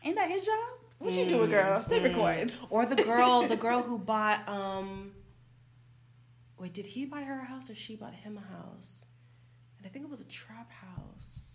ain't 0.04 0.16
that 0.16 0.30
his 0.30 0.44
job? 0.44 0.68
What 0.98 1.14
you 1.14 1.26
doing, 1.26 1.50
girl? 1.50 1.82
Save 1.82 2.02
your 2.02 2.12
coins. 2.12 2.58
Or 2.68 2.84
the 2.84 2.96
girl, 2.96 3.46
the 3.46 3.56
girl 3.66 3.82
who 3.82 3.98
bought 3.98 4.46
um 4.48 5.12
wait, 6.58 6.74
did 6.74 6.86
he 6.86 7.06
buy 7.06 7.22
her 7.22 7.40
a 7.40 7.44
house 7.44 7.70
or 7.70 7.74
she 7.74 7.96
bought 7.96 8.14
him 8.14 8.38
a 8.38 8.54
house? 8.54 9.06
And 9.78 9.86
I 9.86 9.90
think 9.90 10.04
it 10.04 10.10
was 10.10 10.20
a 10.20 10.28
trap 10.28 10.70
house. 10.70 11.49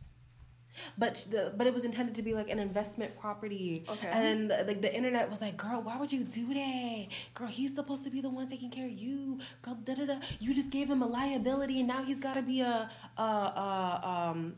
But 0.97 1.25
the 1.29 1.53
but 1.55 1.67
it 1.67 1.73
was 1.73 1.85
intended 1.85 2.15
to 2.15 2.21
be 2.21 2.33
like 2.33 2.49
an 2.49 2.59
investment 2.59 3.17
property. 3.19 3.85
Okay. 3.89 4.07
And 4.07 4.49
like 4.49 4.81
the 4.81 4.93
internet 4.93 5.29
was 5.29 5.41
like, 5.41 5.57
girl, 5.57 5.81
why 5.81 5.97
would 5.97 6.11
you 6.11 6.23
do 6.23 6.53
that? 6.53 7.07
Girl, 7.33 7.47
he's 7.47 7.73
supposed 7.75 8.03
to 8.05 8.09
be 8.09 8.21
the 8.21 8.29
one 8.29 8.47
taking 8.47 8.69
care 8.69 8.85
of 8.85 8.91
you. 8.93 9.39
Girl, 9.61 9.75
da 9.83 9.95
da 9.95 10.05
da. 10.05 10.15
You 10.39 10.53
just 10.53 10.69
gave 10.71 10.89
him 10.89 11.01
a 11.01 11.07
liability, 11.07 11.79
and 11.79 11.88
now 11.88 12.03
he's 12.03 12.19
got 12.19 12.33
to 12.35 12.41
be 12.41 12.61
a 12.61 12.89
a 13.17 13.21
a 13.21 14.01
um 14.31 14.55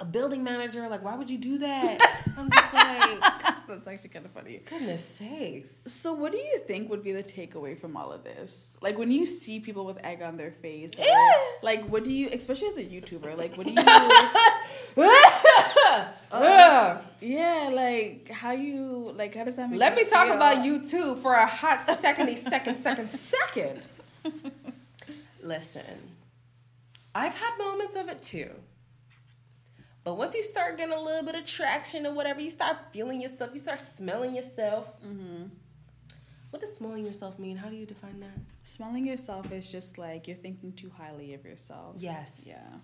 a 0.00 0.04
building 0.06 0.42
manager. 0.42 0.88
Like, 0.88 1.04
why 1.04 1.14
would 1.16 1.28
you 1.30 1.38
do 1.38 1.58
that? 1.58 1.98
I'm 2.36 2.50
just 2.50 2.72
like, 2.74 3.20
That's 3.68 3.86
actually 3.86 4.08
kind 4.08 4.24
of 4.26 4.32
funny. 4.32 4.62
goodness 4.68 5.04
sakes. 5.04 5.70
So, 5.86 6.12
what 6.14 6.32
do 6.32 6.38
you 6.38 6.58
think 6.66 6.90
would 6.90 7.02
be 7.04 7.12
the 7.12 7.22
takeaway 7.22 7.78
from 7.78 7.96
all 7.96 8.10
of 8.10 8.24
this? 8.24 8.76
Like 8.80 8.98
when 8.98 9.10
you 9.10 9.26
see 9.26 9.60
people 9.60 9.84
with 9.84 9.98
egg 10.04 10.22
on 10.22 10.36
their 10.36 10.50
face, 10.50 10.98
or, 10.98 11.02
Eh. 11.02 11.32
like 11.62 11.84
what 11.84 12.04
do 12.04 12.12
you, 12.12 12.30
especially 12.32 12.68
as 12.68 12.76
a 12.78 12.84
YouTuber, 12.84 13.36
like 13.36 13.56
what 13.56 13.66
do 13.66 13.72
you? 13.76 13.82
Ugh. 15.92 16.08
Uh-huh. 16.32 16.98
yeah, 17.20 17.70
like 17.72 18.30
how 18.30 18.52
you, 18.52 19.12
like 19.16 19.34
how 19.34 19.44
does 19.44 19.56
that 19.56 19.70
make? 19.70 19.78
Let 19.78 19.94
me 19.94 20.04
talk 20.04 20.26
feel? 20.26 20.36
about 20.36 20.64
you 20.64 20.84
too 20.86 21.16
for 21.16 21.34
a 21.34 21.46
hot 21.46 21.86
secondy 21.86 22.36
second 22.36 22.76
second 22.76 23.08
second. 23.08 23.86
Listen, 25.42 26.10
I've 27.14 27.34
had 27.34 27.58
moments 27.58 27.96
of 27.96 28.08
it 28.08 28.22
too. 28.22 28.50
But 30.04 30.14
once 30.14 30.34
you 30.34 30.42
start 30.42 30.78
getting 30.78 30.94
a 30.94 31.00
little 31.00 31.22
bit 31.24 31.36
of 31.36 31.44
traction 31.44 32.06
or 32.06 32.12
whatever, 32.12 32.40
you 32.40 32.50
start 32.50 32.76
feeling 32.90 33.20
yourself, 33.20 33.50
you 33.52 33.60
start 33.60 33.80
smelling 33.80 34.34
yourself. 34.34 34.86
Mm-hmm. 35.06 35.44
What 36.50 36.60
does 36.60 36.74
smelling 36.74 37.06
yourself 37.06 37.38
mean? 37.38 37.56
How 37.56 37.68
do 37.68 37.76
you 37.76 37.86
define 37.86 38.20
that? 38.20 38.36
Smelling 38.64 39.06
yourself 39.06 39.50
is 39.52 39.66
just 39.66 39.96
like 39.98 40.26
you're 40.26 40.36
thinking 40.36 40.72
too 40.72 40.90
highly 40.96 41.34
of 41.34 41.44
yourself. 41.44 41.96
Yes. 41.98 42.44
Yeah. 42.46 42.78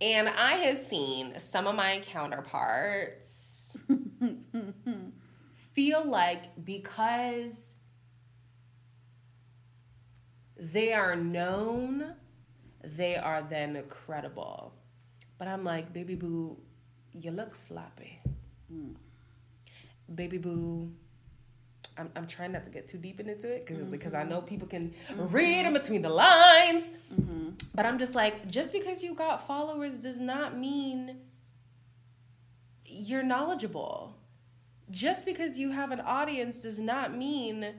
And 0.00 0.28
I 0.28 0.56
have 0.56 0.78
seen 0.78 1.38
some 1.38 1.66
of 1.66 1.74
my 1.74 2.02
counterparts 2.06 3.76
feel 5.72 6.04
like 6.06 6.64
because 6.64 7.74
they 10.58 10.92
are 10.92 11.16
known, 11.16 12.14
they 12.82 13.16
are 13.16 13.42
then 13.42 13.82
credible. 13.88 14.74
But 15.38 15.48
I'm 15.48 15.64
like, 15.64 15.92
baby 15.92 16.14
boo, 16.14 16.56
you 17.12 17.30
look 17.30 17.54
sloppy. 17.54 18.20
Hmm. 18.70 18.92
Baby 20.14 20.38
boo, 20.38 20.92
I'm, 21.98 22.10
I'm 22.14 22.26
trying 22.26 22.52
not 22.52 22.64
to 22.64 22.70
get 22.70 22.88
too 22.88 22.98
deep 22.98 23.20
into 23.20 23.50
it 23.50 23.66
because 23.66 23.88
because 23.88 24.14
I 24.14 24.20
mm-hmm. 24.20 24.30
know 24.30 24.40
people 24.42 24.68
can 24.68 24.94
read 25.16 25.66
in 25.66 25.72
between 25.72 26.02
the 26.02 26.08
lines. 26.08 26.90
Mm-hmm. 27.14 27.50
But 27.74 27.86
I'm 27.86 27.98
just 27.98 28.14
like, 28.14 28.48
just 28.48 28.72
because 28.72 29.02
you 29.02 29.14
got 29.14 29.46
followers 29.46 29.96
does 29.98 30.18
not 30.18 30.58
mean 30.58 31.18
you're 32.84 33.22
knowledgeable. 33.22 34.16
Just 34.90 35.26
because 35.26 35.58
you 35.58 35.70
have 35.70 35.90
an 35.90 36.00
audience 36.00 36.62
does 36.62 36.78
not 36.78 37.16
mean 37.16 37.74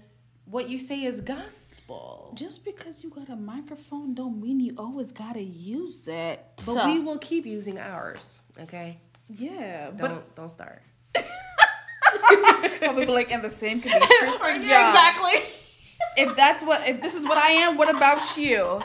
what 0.45 0.69
you 0.69 0.79
say 0.79 1.03
is 1.03 1.21
gospel. 1.21 2.33
Just 2.35 2.65
because 2.65 3.03
you 3.03 3.09
got 3.09 3.29
a 3.29 3.35
microphone 3.35 4.13
don't 4.13 4.41
mean 4.41 4.59
you 4.59 4.73
always 4.77 5.11
gotta 5.11 5.41
use 5.41 6.07
it. 6.07 6.43
But 6.65 6.85
we 6.85 6.99
will 6.99 7.17
keep 7.17 7.45
using 7.45 7.79
ours, 7.79 8.43
okay? 8.59 8.99
yeah, 9.29 9.91
Don't 9.91 9.97
but 9.97 10.35
don't 10.35 10.49
start. 10.49 10.81
probably 12.79 13.05
like 13.05 13.31
in 13.31 13.41
the 13.41 13.49
same 13.49 13.81
condition. 13.81 14.07
be 14.09 14.15
true 14.19 14.37
for 14.37 14.49
y'all. 14.49 14.61
Exactly. 14.61 15.33
If 16.17 16.35
that's 16.35 16.63
what 16.63 16.87
if 16.87 17.01
this 17.01 17.15
is 17.15 17.23
what 17.23 17.37
I 17.37 17.51
am, 17.51 17.77
what 17.77 17.93
about 17.93 18.37
you? 18.37 18.81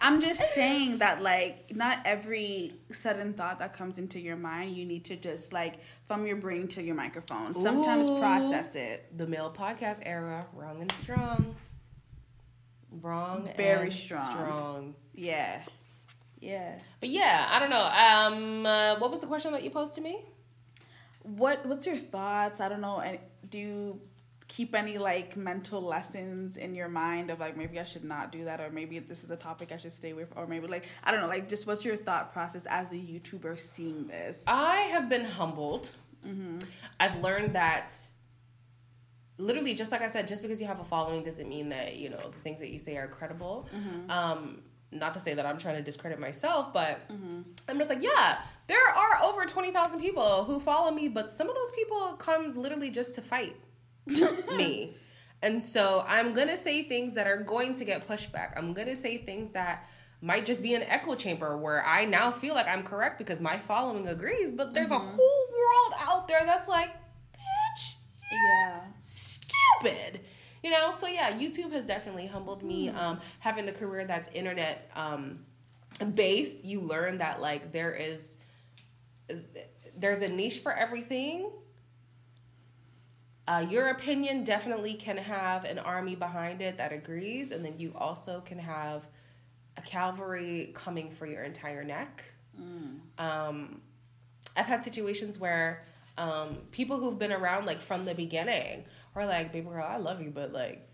I'm 0.00 0.20
just 0.20 0.54
saying 0.54 0.98
that 0.98 1.22
like 1.22 1.74
not 1.74 1.98
every 2.04 2.74
sudden 2.92 3.32
thought 3.34 3.58
that 3.58 3.74
comes 3.74 3.98
into 3.98 4.20
your 4.20 4.36
mind 4.36 4.76
you 4.76 4.84
need 4.84 5.04
to 5.06 5.16
just 5.16 5.52
like 5.52 5.80
from 6.06 6.26
your 6.26 6.36
brain 6.36 6.68
to 6.68 6.82
your 6.82 6.94
microphone. 6.94 7.60
Sometimes 7.60 8.08
process 8.08 8.74
it. 8.76 9.16
The 9.16 9.26
male 9.26 9.52
podcast 9.56 10.00
era, 10.02 10.46
wrong 10.54 10.80
and 10.80 10.92
strong. 10.92 11.56
Wrong 12.90 13.48
Very 13.56 13.84
and 13.86 13.92
strong. 13.92 14.30
strong. 14.30 14.94
Yeah. 15.14 15.62
Yeah. 16.40 16.78
But 17.00 17.08
yeah, 17.08 17.46
I 17.50 17.58
don't 17.58 17.70
know. 17.70 17.82
Um, 17.82 18.66
uh, 18.66 18.98
what 18.98 19.10
was 19.10 19.20
the 19.20 19.26
question 19.26 19.52
that 19.52 19.62
you 19.62 19.70
posed 19.70 19.94
to 19.96 20.00
me? 20.00 20.24
What 21.36 21.66
what's 21.66 21.86
your 21.86 21.96
thoughts? 21.96 22.60
I 22.60 22.68
don't 22.68 22.80
know. 22.80 23.00
And 23.00 23.18
do 23.48 23.58
you 23.58 24.00
keep 24.48 24.74
any 24.74 24.96
like 24.96 25.36
mental 25.36 25.80
lessons 25.82 26.56
in 26.56 26.74
your 26.74 26.88
mind 26.88 27.30
of 27.30 27.38
like 27.38 27.56
maybe 27.56 27.78
I 27.78 27.84
should 27.84 28.04
not 28.04 28.32
do 28.32 28.46
that 28.46 28.60
or 28.62 28.70
maybe 28.70 28.98
this 28.98 29.22
is 29.22 29.30
a 29.30 29.36
topic 29.36 29.72
I 29.72 29.76
should 29.76 29.92
stay 29.92 30.10
away 30.10 30.24
from 30.24 30.42
or 30.42 30.46
maybe 30.46 30.66
like 30.66 30.86
I 31.04 31.10
don't 31.10 31.20
know 31.20 31.26
like 31.26 31.48
just 31.50 31.66
what's 31.66 31.84
your 31.84 31.96
thought 31.96 32.32
process 32.32 32.64
as 32.66 32.90
a 32.92 32.96
YouTuber 32.96 33.60
seeing 33.60 34.06
this? 34.06 34.44
I 34.46 34.76
have 34.92 35.08
been 35.08 35.24
humbled. 35.26 35.90
I've 36.98 37.20
learned 37.20 37.54
that 37.54 37.92
literally 39.36 39.74
just 39.74 39.92
like 39.92 40.02
I 40.02 40.08
said, 40.08 40.26
just 40.26 40.42
because 40.42 40.60
you 40.60 40.66
have 40.66 40.80
a 40.80 40.84
following 40.84 41.22
doesn't 41.22 41.48
mean 41.48 41.68
that 41.68 41.96
you 41.96 42.08
know 42.08 42.18
the 42.20 42.38
things 42.42 42.58
that 42.60 42.70
you 42.70 42.78
say 42.78 42.96
are 42.96 43.06
credible. 43.06 43.68
Um, 44.08 44.62
not 44.90 45.14
to 45.14 45.20
say 45.20 45.34
that 45.34 45.44
I'm 45.44 45.58
trying 45.58 45.76
to 45.76 45.82
discredit 45.82 46.18
myself, 46.18 46.72
but 46.72 47.08
mm-hmm. 47.08 47.42
I'm 47.68 47.78
just 47.78 47.90
like, 47.90 48.02
yeah, 48.02 48.38
there 48.66 48.88
are 48.88 49.22
over 49.22 49.44
twenty 49.44 49.70
thousand 49.70 50.00
people 50.00 50.44
who 50.44 50.60
follow 50.60 50.90
me, 50.90 51.08
but 51.08 51.30
some 51.30 51.48
of 51.48 51.54
those 51.54 51.70
people 51.72 52.14
come 52.18 52.54
literally 52.54 52.90
just 52.90 53.14
to 53.16 53.22
fight 53.22 53.56
me. 54.06 54.96
And 55.42 55.62
so 55.62 56.04
I'm 56.06 56.34
gonna 56.34 56.56
say 56.56 56.82
things 56.84 57.14
that 57.14 57.26
are 57.26 57.42
going 57.42 57.74
to 57.74 57.84
get 57.84 58.06
pushback. 58.08 58.54
I'm 58.56 58.72
gonna 58.72 58.96
say 58.96 59.18
things 59.18 59.52
that 59.52 59.86
might 60.20 60.44
just 60.44 60.62
be 60.62 60.74
an 60.74 60.82
echo 60.82 61.14
chamber 61.14 61.56
where 61.56 61.84
I 61.84 62.04
now 62.04 62.30
feel 62.30 62.54
like 62.54 62.66
I'm 62.66 62.82
correct 62.82 63.18
because 63.18 63.40
my 63.40 63.56
following 63.56 64.08
agrees, 64.08 64.52
but 64.52 64.74
there's 64.74 64.90
a 64.90 64.94
mm-hmm. 64.94 65.16
whole 65.16 65.46
world 65.50 65.94
out 66.00 66.28
there 66.28 66.44
that's 66.44 66.66
like, 66.66 66.90
bitch, 67.32 67.94
Yeah. 68.32 68.80
stupid. 68.98 70.20
You 70.62 70.70
know, 70.70 70.92
so 70.96 71.06
yeah, 71.06 71.32
YouTube 71.32 71.72
has 71.72 71.84
definitely 71.84 72.26
humbled 72.26 72.62
me. 72.62 72.88
Um, 72.88 73.20
having 73.38 73.68
a 73.68 73.72
career 73.72 74.04
that's 74.04 74.28
internet 74.28 74.90
um, 74.96 75.40
based, 76.14 76.64
you 76.64 76.80
learn 76.80 77.18
that 77.18 77.40
like 77.40 77.72
there 77.72 77.92
is 77.92 78.36
there's 79.96 80.22
a 80.22 80.28
niche 80.28 80.60
for 80.60 80.72
everything. 80.72 81.50
Uh, 83.46 83.64
your 83.68 83.88
opinion 83.88 84.44
definitely 84.44 84.94
can 84.94 85.16
have 85.16 85.64
an 85.64 85.78
army 85.78 86.14
behind 86.14 86.60
it 86.60 86.76
that 86.76 86.92
agrees, 86.92 87.50
and 87.50 87.64
then 87.64 87.74
you 87.78 87.92
also 87.96 88.40
can 88.40 88.58
have 88.58 89.06
a 89.76 89.80
cavalry 89.80 90.70
coming 90.74 91.10
for 91.10 91.26
your 91.26 91.42
entire 91.44 91.82
neck. 91.82 92.24
Um, 93.18 93.80
I've 94.56 94.66
had 94.66 94.82
situations 94.84 95.38
where 95.38 95.84
um, 96.18 96.58
people 96.72 96.98
who've 96.98 97.18
been 97.18 97.32
around 97.32 97.66
like 97.66 97.80
from 97.80 98.04
the 98.04 98.14
beginning 98.14 98.84
are 99.14 99.24
like, 99.26 99.52
"Baby 99.52 99.68
girl, 99.68 99.86
I 99.86 99.96
love 99.96 100.20
you, 100.22 100.30
but 100.30 100.52
like, 100.52 100.86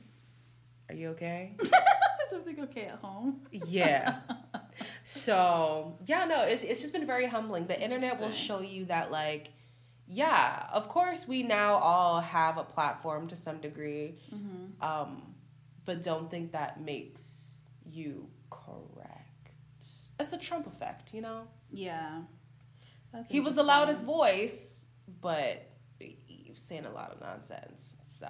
are 0.88 0.94
you 0.94 1.08
okay?" 1.10 1.56
Something 2.30 2.60
okay 2.60 2.86
at 2.86 2.96
home. 2.98 3.40
yeah. 3.50 4.18
So 5.04 5.98
yeah, 6.04 6.24
no, 6.24 6.42
it's 6.42 6.64
it's 6.64 6.80
just 6.80 6.92
been 6.92 7.06
very 7.06 7.26
humbling. 7.26 7.66
The 7.66 7.80
internet 7.80 8.20
will 8.20 8.32
show 8.32 8.60
you 8.60 8.86
that 8.86 9.12
like, 9.12 9.50
yeah, 10.08 10.66
of 10.72 10.88
course 10.88 11.28
we 11.28 11.42
now 11.44 11.74
all 11.74 12.20
have 12.20 12.58
a 12.58 12.64
platform 12.64 13.28
to 13.28 13.36
some 13.36 13.58
degree, 13.60 14.16
um, 14.80 15.34
but 15.84 16.02
don't 16.02 16.28
think 16.30 16.52
that 16.52 16.80
makes 16.80 17.60
you 17.88 18.28
correct. 18.50 19.50
It's 20.18 20.30
the 20.30 20.38
Trump 20.38 20.66
effect, 20.66 21.12
you 21.14 21.20
know. 21.20 21.42
Yeah. 21.70 22.22
That's 23.12 23.30
He 23.30 23.40
was 23.40 23.54
the 23.54 23.62
loudest 23.62 24.04
voice, 24.04 24.83
but 25.20 25.70
was 26.54 26.62
saying 26.62 26.86
a 26.86 26.92
lot 26.92 27.10
of 27.10 27.20
nonsense. 27.20 27.96
So 28.18 28.28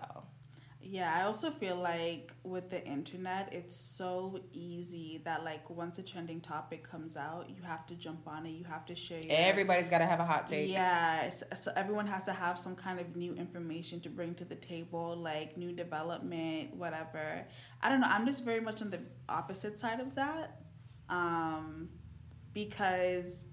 Yeah, 0.80 1.14
I 1.14 1.24
also 1.24 1.50
feel 1.50 1.76
like 1.76 2.32
with 2.42 2.68
the 2.70 2.84
internet, 2.84 3.52
it's 3.52 3.76
so 3.76 4.40
easy 4.52 5.20
that 5.24 5.44
like 5.44 5.68
once 5.70 5.98
a 5.98 6.02
trending 6.02 6.40
topic 6.40 6.88
comes 6.88 7.16
out, 7.16 7.48
you 7.48 7.62
have 7.62 7.86
to 7.86 7.94
jump 7.94 8.26
on 8.26 8.46
it. 8.46 8.50
You 8.50 8.64
have 8.64 8.84
to 8.86 8.94
share. 8.94 9.20
Your, 9.20 9.36
everybody's 9.36 9.88
got 9.88 9.98
to 9.98 10.06
have 10.06 10.20
a 10.20 10.24
hot 10.24 10.48
take. 10.48 10.70
Yeah, 10.70 11.30
so 11.30 11.72
everyone 11.76 12.06
has 12.06 12.24
to 12.24 12.32
have 12.32 12.58
some 12.58 12.76
kind 12.76 12.98
of 12.98 13.14
new 13.16 13.34
information 13.34 14.00
to 14.00 14.08
bring 14.08 14.34
to 14.36 14.44
the 14.44 14.56
table, 14.56 15.16
like 15.16 15.56
new 15.56 15.72
development, 15.72 16.74
whatever. 16.76 17.46
I 17.82 17.88
don't 17.88 18.00
know. 18.00 18.08
I'm 18.08 18.26
just 18.26 18.44
very 18.44 18.60
much 18.60 18.82
on 18.82 18.90
the 18.90 19.00
opposite 19.28 19.78
side 19.78 20.00
of 20.00 20.14
that, 20.16 20.60
um, 21.08 21.88
because 22.52 23.44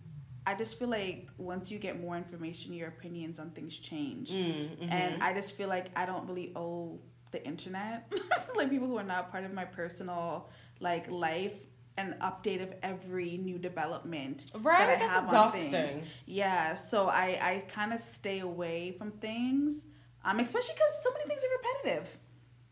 I 0.46 0.56
just 0.56 0.80
feel 0.80 0.88
like 0.90 1.30
once 1.38 1.70
you 1.72 1.78
get 1.80 2.00
more 2.02 2.18
information, 2.18 2.74
your 2.74 2.88
opinions 2.88 3.40
on 3.40 3.52
things 3.52 3.78
change, 3.78 4.32
Mm, 4.32 4.88
and 4.90 5.22
I 5.24 5.34
just 5.34 5.56
feel 5.56 5.70
like 5.70 5.88
I 5.96 6.06
don't 6.06 6.28
really 6.28 6.52
owe 6.56 7.00
the 7.32 7.46
internet, 7.46 8.12
like 8.56 8.70
people 8.70 8.88
who 8.88 8.98
are 8.98 9.04
not 9.04 9.32
part 9.32 9.44
of 9.44 9.54
my 9.54 9.66
personal 9.66 10.50
like 10.80 11.10
life. 11.10 11.54
An 11.98 12.16
update 12.22 12.64
of 12.64 12.74
every 12.82 13.38
new 13.38 13.58
development 13.60 14.46
Right, 14.56 14.80
that 14.80 14.90
I 14.90 14.96
that's 14.96 15.14
have 15.14 15.30
on 15.36 15.52
things. 15.52 15.74
exhausting. 15.74 16.04
Yeah, 16.26 16.74
so 16.74 17.08
I 17.10 17.38
I 17.50 17.64
kind 17.68 17.92
of 17.94 18.00
stay 18.00 18.40
away 18.40 18.96
from 18.98 19.12
things, 19.12 19.86
um, 20.24 20.40
especially 20.40 20.74
because 20.74 21.04
so 21.04 21.12
many 21.12 21.26
things 21.26 21.42
are 21.44 21.54
repetitive. 21.58 22.18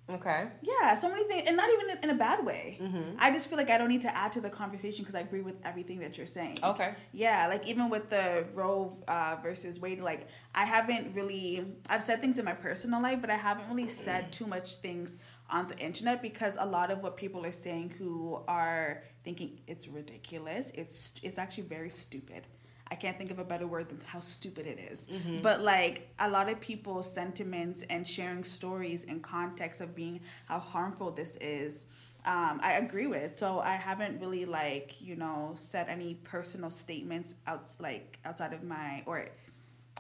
Okay. 0.10 0.48
Yeah, 0.62 0.96
so 0.96 1.10
many 1.10 1.24
things, 1.26 1.44
and 1.48 1.56
not 1.56 1.70
even 1.70 1.98
in, 2.04 2.10
a 2.10 2.16
bad 2.16 2.44
way. 2.46 2.80
Mm-hmm. 2.82 3.18
I 3.20 3.32
just 3.32 3.48
feel 3.48 3.58
like 3.58 3.70
I 3.70 3.78
don't 3.78 3.90
need 3.90 4.02
to 4.02 4.16
add 4.16 4.34
to 4.34 4.42
the 4.42 4.50
conversation 4.50 5.04
because 5.04 5.16
I 5.16 5.20
agree 5.20 5.42
with 5.42 5.56
everything 5.64 6.00
that 6.00 6.18
you're 6.18 6.26
saying. 6.26 6.60
Okay. 6.64 6.94
Yeah, 7.14 7.48
like 7.48 7.68
even 7.68 7.90
with 7.90 8.10
the 8.10 8.46
Roe 8.54 8.98
uh, 9.08 9.38
versus 9.42 9.80
Wade, 9.80 10.02
like 10.02 10.28
I 10.56 10.66
haven't 10.66 11.14
really, 11.14 11.66
I've 11.90 12.04
said 12.04 12.22
things 12.22 12.40
in 12.40 12.46
my 12.46 12.54
personal 12.54 13.02
life, 13.02 13.22
but 13.22 13.30
I 13.30 13.38
haven't 13.38 13.70
really 13.70 13.90
said 13.90 14.32
too 14.32 14.48
much 14.48 14.78
things 14.78 15.18
on 15.50 15.68
the 15.68 15.78
internet 15.78 16.22
because 16.22 16.58
a 16.60 16.66
lot 16.66 16.92
of 16.92 17.02
what 17.02 17.18
people 17.18 17.46
are 17.46 17.52
saying 17.52 17.94
who 17.98 18.40
are 18.48 19.04
thinking 19.24 19.60
it's 19.68 19.88
ridiculous, 19.88 20.72
it's 20.76 21.14
it's 21.24 21.38
actually 21.38 21.64
very 21.64 21.90
stupid. 21.90 22.48
I 22.92 22.96
can't 22.96 23.18
think 23.18 23.32
of 23.32 23.40
a 23.40 23.44
better 23.44 23.68
word 23.68 23.90
than 23.90 24.02
how 24.06 24.20
stupid 24.20 24.66
it 24.66 24.80
is. 24.92 25.08
But 25.42 25.62
like 25.62 26.10
a 26.20 26.30
lot 26.30 26.50
of 26.50 26.60
people's 26.60 27.12
sentiments 27.12 27.84
and 27.90 28.08
sharing 28.08 28.44
stories 28.44 29.04
in 29.04 29.20
context 29.20 29.80
of 29.82 29.96
being 29.96 30.22
how 30.48 30.60
harmful 30.60 31.12
this 31.12 31.38
is 31.38 31.86
um, 32.26 32.60
I 32.62 32.74
agree 32.74 33.08
with. 33.08 33.38
So 33.38 33.60
I 33.60 33.76
haven't 33.76 34.20
really 34.20 34.46
like 34.46 35.02
you 35.02 35.16
know 35.16 35.54
said 35.56 35.88
any 35.88 36.16
personal 36.16 36.70
statements 36.70 37.36
out 37.48 37.70
like 37.80 38.20
outside 38.26 38.54
of 38.54 38.64
my 38.64 39.04
or 39.06 39.28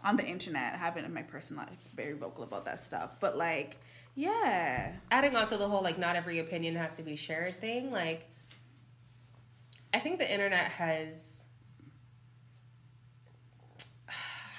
on 0.03 0.17
the 0.17 0.25
internet. 0.25 0.73
I 0.73 0.77
haven't 0.77 1.05
in 1.05 1.13
my 1.13 1.23
personal 1.23 1.63
life 1.63 1.79
very 1.95 2.13
vocal 2.13 2.43
about 2.43 2.65
that 2.65 2.79
stuff. 2.79 3.11
But 3.19 3.37
like 3.37 3.77
yeah, 4.15 4.91
Adding 5.11 5.35
on 5.35 5.47
to 5.47 5.57
the 5.57 5.67
whole 5.67 5.81
like 5.81 5.97
not 5.97 6.15
every 6.17 6.39
opinion 6.39 6.75
has 6.75 6.95
to 6.97 7.03
be 7.03 7.15
shared 7.15 7.61
thing, 7.61 7.91
like 7.91 8.25
I 9.93 9.99
think 9.99 10.19
the 10.19 10.31
internet 10.31 10.65
has 10.71 11.38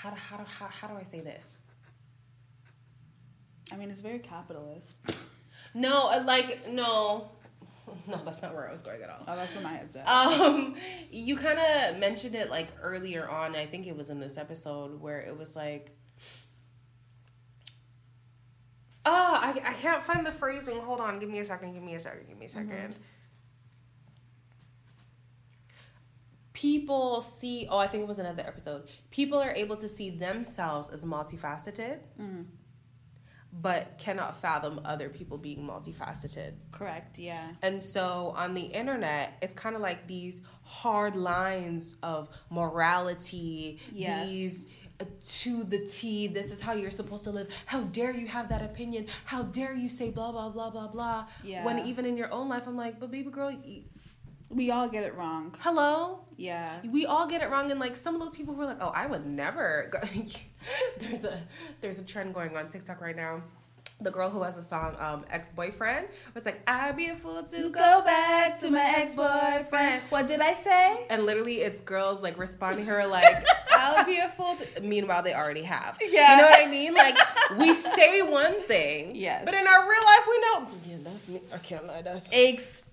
how 0.00 0.08
do, 0.08 0.16
how 0.16 0.36
do, 0.38 0.44
how, 0.44 0.66
how 0.66 0.88
do 0.88 0.94
I 0.94 1.02
say 1.02 1.20
this? 1.20 1.58
I 3.72 3.76
mean 3.76 3.90
it's 3.90 4.00
very 4.00 4.18
capitalist. 4.18 4.94
No, 5.74 6.06
like 6.24 6.68
no, 6.70 7.28
no, 8.08 8.20
that's 8.24 8.40
not 8.40 8.54
where 8.54 8.66
I 8.66 8.72
was 8.72 8.80
going 8.80 9.02
at 9.02 9.10
all. 9.10 9.22
Oh, 9.28 9.36
that's 9.36 9.54
what 9.54 9.62
my 9.62 9.72
head 9.72 9.92
said. 9.92 10.04
Um, 10.06 10.74
you 11.10 11.36
kind 11.36 11.58
of 11.58 11.98
mentioned 11.98 12.34
it 12.34 12.48
like 12.48 12.68
earlier 12.80 13.28
on. 13.28 13.54
I 13.54 13.66
think 13.66 13.86
it 13.86 13.94
was 13.94 14.08
in 14.08 14.20
this 14.20 14.38
episode 14.38 15.00
where 15.00 15.20
it 15.20 15.36
was 15.36 15.54
like, 15.54 15.94
oh, 19.04 19.38
I, 19.40 19.50
I 19.50 19.74
can't 19.74 20.02
find 20.02 20.26
the 20.26 20.32
phrasing. 20.32 20.80
Hold 20.80 21.00
on, 21.00 21.18
give 21.20 21.28
me 21.28 21.40
a 21.40 21.44
second. 21.44 21.74
Give 21.74 21.82
me 21.82 21.94
a 21.94 22.00
second. 22.00 22.26
Give 22.26 22.38
me 22.38 22.46
a 22.46 22.48
2nd 22.48 22.94
People 26.60 27.22
see. 27.22 27.66
Oh, 27.70 27.78
I 27.78 27.86
think 27.88 28.02
it 28.02 28.08
was 28.08 28.18
another 28.18 28.42
episode. 28.46 28.82
People 29.10 29.38
are 29.38 29.52
able 29.52 29.76
to 29.76 29.88
see 29.88 30.10
themselves 30.10 30.90
as 30.90 31.06
multifaceted, 31.06 32.00
but 33.52 33.96
cannot 33.98 34.36
fathom 34.36 34.80
other 34.84 35.08
people 35.08 35.38
being 35.38 35.66
multifaceted. 35.66 36.52
Correct. 36.70 37.18
Yeah. 37.18 37.48
And 37.62 37.82
so 37.82 38.34
on 38.36 38.52
the 38.54 38.60
internet, 38.62 39.38
it's 39.40 39.54
kind 39.54 39.74
of 39.74 39.80
like 39.80 40.06
these 40.06 40.42
hard 40.62 41.16
lines 41.16 41.96
of 42.02 42.28
morality, 42.50 43.78
Yes. 43.92 44.30
these 44.30 44.68
uh, 45.00 45.04
to 45.38 45.64
the 45.64 45.78
T, 45.86 46.26
this 46.26 46.52
is 46.52 46.60
how 46.60 46.74
you're 46.74 46.90
supposed 46.90 47.24
to 47.24 47.30
live. 47.30 47.48
How 47.64 47.80
dare 47.80 48.12
you 48.12 48.26
have 48.26 48.50
that 48.50 48.60
opinion? 48.62 49.06
How 49.24 49.42
dare 49.44 49.72
you 49.74 49.88
say 49.88 50.10
blah, 50.10 50.30
blah, 50.30 50.50
blah, 50.50 50.68
blah, 50.68 50.88
blah. 50.88 51.26
Yeah. 51.42 51.64
When 51.64 51.78
even 51.86 52.04
in 52.04 52.18
your 52.18 52.30
own 52.30 52.50
life, 52.50 52.66
I'm 52.66 52.76
like, 52.76 53.00
but 53.00 53.10
baby 53.10 53.30
girl, 53.30 53.50
We 54.50 54.70
all 54.72 54.88
get 54.88 55.04
it 55.04 55.14
wrong. 55.16 55.54
hello? 55.60 56.20
Yeah. 56.36 56.80
We 56.90 57.06
all 57.06 57.26
get 57.26 57.40
it 57.42 57.50
wrong. 57.50 57.70
And 57.70 57.78
like 57.78 57.94
some 57.94 58.14
of 58.14 58.20
those 58.20 58.32
people 58.32 58.52
who 58.54 58.62
are 58.62 58.66
like, 58.66 58.78
oh, 58.80 58.88
I 58.88 59.06
would 59.06 59.24
never. 59.26 59.88
Go. 59.92 59.98
there's 61.00 61.24
a 61.24 61.40
there's 61.80 61.98
a 61.98 62.04
trend 62.04 62.34
going 62.34 62.56
on 62.56 62.68
TikTok 62.68 63.00
right 63.00 63.14
now. 63.16 63.42
The 64.02 64.10
girl 64.10 64.30
who 64.30 64.42
has 64.42 64.56
a 64.56 64.62
song, 64.62 64.96
um, 64.98 65.26
ex 65.28 65.52
boyfriend, 65.52 66.08
was 66.34 66.46
like, 66.46 66.62
I'd 66.66 66.96
be 66.96 67.08
a 67.08 67.16
fool 67.16 67.42
to 67.42 67.68
go 67.68 68.00
back 68.02 68.58
to 68.60 68.70
my 68.70 68.94
ex 68.96 69.14
boyfriend. 69.14 70.02
What 70.08 70.26
did 70.26 70.40
I 70.40 70.54
say? 70.54 71.04
And 71.10 71.26
literally, 71.26 71.60
it's 71.60 71.82
girls 71.82 72.22
like 72.22 72.38
responding 72.38 72.86
to 72.86 72.90
her 72.92 73.06
like, 73.06 73.44
"I'll 73.72 74.04
be 74.06 74.16
a 74.18 74.28
fool." 74.30 74.56
To... 74.56 74.80
Meanwhile, 74.80 75.22
they 75.22 75.34
already 75.34 75.62
have. 75.64 75.98
Yeah. 76.00 76.30
You 76.30 76.36
know 76.42 76.48
what 76.48 76.66
I 76.66 76.70
mean? 76.70 76.94
Like 76.94 77.16
we 77.58 77.74
say 77.96 78.22
one 78.22 78.62
thing, 78.62 79.14
Yes. 79.14 79.42
but 79.44 79.52
in 79.52 79.66
our 79.66 79.82
real 79.88 80.04
life, 80.04 80.26
we 80.28 80.40
know. 80.40 80.66
Yeah, 80.88 80.96
that's 81.04 81.28
me. 81.28 81.40
I 81.52 81.58
can't 81.58 81.86
lie. 81.86 82.00
That's 82.02 82.32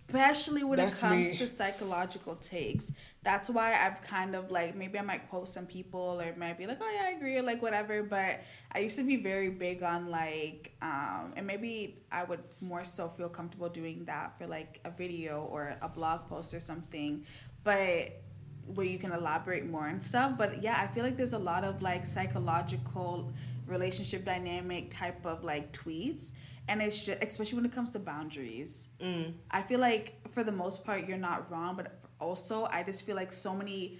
especially 0.08 0.64
when 0.64 0.78
That's 0.78 0.98
it 0.98 1.02
comes 1.02 1.32
me. 1.32 1.38
to 1.38 1.48
psychological 1.48 2.36
takes. 2.36 2.94
That's 3.24 3.50
why 3.50 3.74
I've 3.74 4.02
kind 4.02 4.36
of 4.36 4.52
like 4.52 4.76
maybe 4.76 4.98
I 4.98 5.02
might 5.02 5.30
quote 5.30 5.50
some 5.50 5.66
people 5.66 6.20
or 6.22 6.24
it 6.24 6.38
might 6.38 6.58
be 6.58 6.66
like, 6.66 6.78
oh 6.82 6.90
yeah, 6.90 7.08
I 7.08 7.12
agree 7.12 7.38
or 7.38 7.42
like 7.42 7.62
whatever. 7.62 8.04
But 8.04 8.42
I 8.72 8.80
used 8.80 8.98
to 8.98 9.04
be 9.04 9.18
very 9.18 9.50
big 9.50 9.84
on 9.84 10.10
like, 10.10 10.76
um, 10.82 11.34
and 11.36 11.46
maybe 11.46 12.00
I 12.12 12.24
would 12.24 12.44
more 12.62 12.86
so 12.86 13.10
feel 13.10 13.30
comfortable 13.30 13.70
doing 13.70 14.06
that 14.06 14.38
for 14.38 14.48
like 14.48 14.80
a 14.86 14.92
video 14.92 15.48
or 15.52 15.76
a 15.82 15.90
blog 15.90 16.28
post 16.30 16.54
or 16.54 16.62
something. 16.62 17.26
But 17.64 18.22
where 18.76 18.86
you 18.86 19.00
can 19.00 19.12
elaborate 19.12 19.66
more 19.66 19.88
and 19.88 20.02
stuff. 20.02 20.38
But 20.38 20.62
yeah, 20.62 20.80
I 20.82 20.94
feel 20.94 21.04
like 21.04 21.18
there's 21.18 21.34
a 21.34 21.40
lot 21.40 21.64
of 21.64 21.82
like 21.82 22.06
psychological 22.06 23.32
relationship 23.66 24.26
dynamic 24.26 24.90
type 24.90 25.26
of 25.26 25.44
like 25.44 25.74
tweets. 25.74 26.32
And 26.68 26.82
it's 26.82 27.02
just, 27.02 27.22
especially 27.22 27.58
when 27.58 27.66
it 27.66 27.72
comes 27.72 27.92
to 27.92 28.00
boundaries. 28.00 28.90
Mm. 29.00 29.34
I 29.52 29.62
feel 29.62 29.80
like 29.80 30.16
for 30.32 30.44
the 30.44 30.52
most 30.52 30.84
part, 30.84 31.08
you're 31.08 31.18
not 31.18 31.50
wrong, 31.52 31.76
but 31.76 32.00
also 32.20 32.68
I 32.72 32.84
just 32.84 33.06
feel 33.06 33.16
like 33.16 33.32
so 33.32 33.56
many 33.56 34.00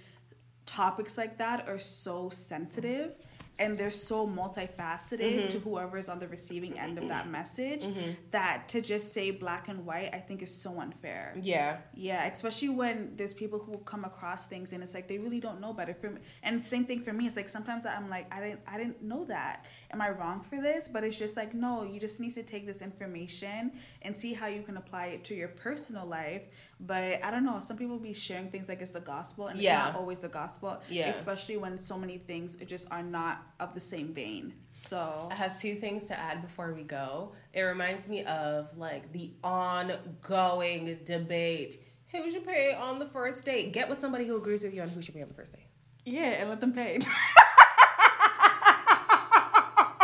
topics 0.66 1.16
like 1.16 1.38
that 1.38 1.66
are 1.66 1.78
so 1.78 2.28
sensitive 2.28 3.14
and 3.60 3.76
they're 3.76 3.90
so 3.90 4.26
multifaceted 4.26 5.48
to 5.48 5.56
mm-hmm. 5.56 5.68
whoever 5.68 5.98
is 5.98 6.08
on 6.08 6.18
the 6.18 6.28
receiving 6.28 6.78
end 6.78 6.98
of 6.98 7.08
that 7.08 7.22
mm-hmm. 7.22 7.32
message 7.32 7.84
mm-hmm. 7.84 8.12
that 8.30 8.68
to 8.68 8.80
just 8.80 9.12
say 9.12 9.30
black 9.30 9.68
and 9.68 9.84
white 9.84 10.10
I 10.12 10.18
think 10.18 10.42
is 10.42 10.54
so 10.54 10.80
unfair. 10.80 11.34
Yeah. 11.40 11.78
Yeah, 11.94 12.26
especially 12.26 12.70
when 12.70 13.12
there's 13.16 13.34
people 13.34 13.58
who 13.58 13.78
come 13.78 14.04
across 14.04 14.46
things 14.46 14.72
and 14.72 14.82
it's 14.82 14.94
like 14.94 15.08
they 15.08 15.18
really 15.18 15.40
don't 15.40 15.60
know 15.60 15.72
better. 15.72 15.94
For 15.94 16.10
me, 16.10 16.20
and 16.42 16.64
same 16.64 16.84
thing 16.84 17.02
for 17.02 17.12
me. 17.12 17.26
It's 17.26 17.36
like 17.36 17.48
sometimes 17.48 17.86
I'm 17.86 18.08
like 18.08 18.32
I 18.32 18.40
didn't 18.40 18.60
I 18.66 18.78
didn't 18.78 19.02
know 19.02 19.24
that. 19.24 19.64
Am 19.90 20.00
I 20.00 20.10
wrong 20.10 20.42
for 20.42 20.60
this? 20.60 20.88
But 20.88 21.04
it's 21.04 21.18
just 21.18 21.36
like 21.36 21.54
no, 21.54 21.84
you 21.84 21.98
just 22.00 22.20
need 22.20 22.34
to 22.34 22.42
take 22.42 22.66
this 22.66 22.82
information 22.82 23.72
and 24.02 24.16
see 24.16 24.32
how 24.32 24.46
you 24.46 24.62
can 24.62 24.76
apply 24.76 25.06
it 25.06 25.24
to 25.24 25.34
your 25.34 25.48
personal 25.48 26.06
life. 26.06 26.42
But 26.80 27.24
I 27.24 27.30
don't 27.30 27.44
know. 27.44 27.60
Some 27.60 27.76
people 27.76 27.98
be 27.98 28.12
sharing 28.12 28.50
things 28.50 28.68
like 28.68 28.80
it's 28.80 28.92
the 28.92 29.00
gospel, 29.00 29.46
and 29.48 29.58
Yeah. 29.58 29.86
it's 29.86 29.92
not 29.94 30.00
always 30.00 30.20
the 30.20 30.28
gospel. 30.28 30.80
Yeah. 30.88 31.08
Especially 31.08 31.56
when 31.56 31.78
so 31.78 31.98
many 31.98 32.18
things 32.18 32.56
just 32.56 32.86
are 32.90 33.02
not 33.02 33.47
of 33.60 33.74
the 33.74 33.80
same 33.80 34.12
vein. 34.14 34.54
So 34.72 35.28
I 35.30 35.34
have 35.34 35.58
two 35.60 35.74
things 35.74 36.04
to 36.04 36.18
add 36.18 36.42
before 36.42 36.72
we 36.74 36.82
go. 36.82 37.32
It 37.52 37.62
reminds 37.62 38.08
me 38.08 38.24
of 38.24 38.76
like 38.78 39.12
the 39.12 39.30
ongoing 39.44 40.98
debate. 41.04 41.78
Who 42.12 42.30
should 42.30 42.46
pay 42.46 42.72
on 42.74 42.98
the 42.98 43.06
first 43.06 43.44
date? 43.44 43.72
Get 43.72 43.88
with 43.88 43.98
somebody 43.98 44.26
who 44.26 44.36
agrees 44.36 44.62
with 44.62 44.72
you 44.74 44.82
on 44.82 44.88
who 44.88 45.02
should 45.02 45.14
pay 45.14 45.22
on 45.22 45.28
the 45.28 45.34
first 45.34 45.52
date. 45.54 45.66
yeah, 46.04 46.22
and 46.40 46.48
let 46.48 46.60
them 46.60 46.72
pay. 46.72 46.98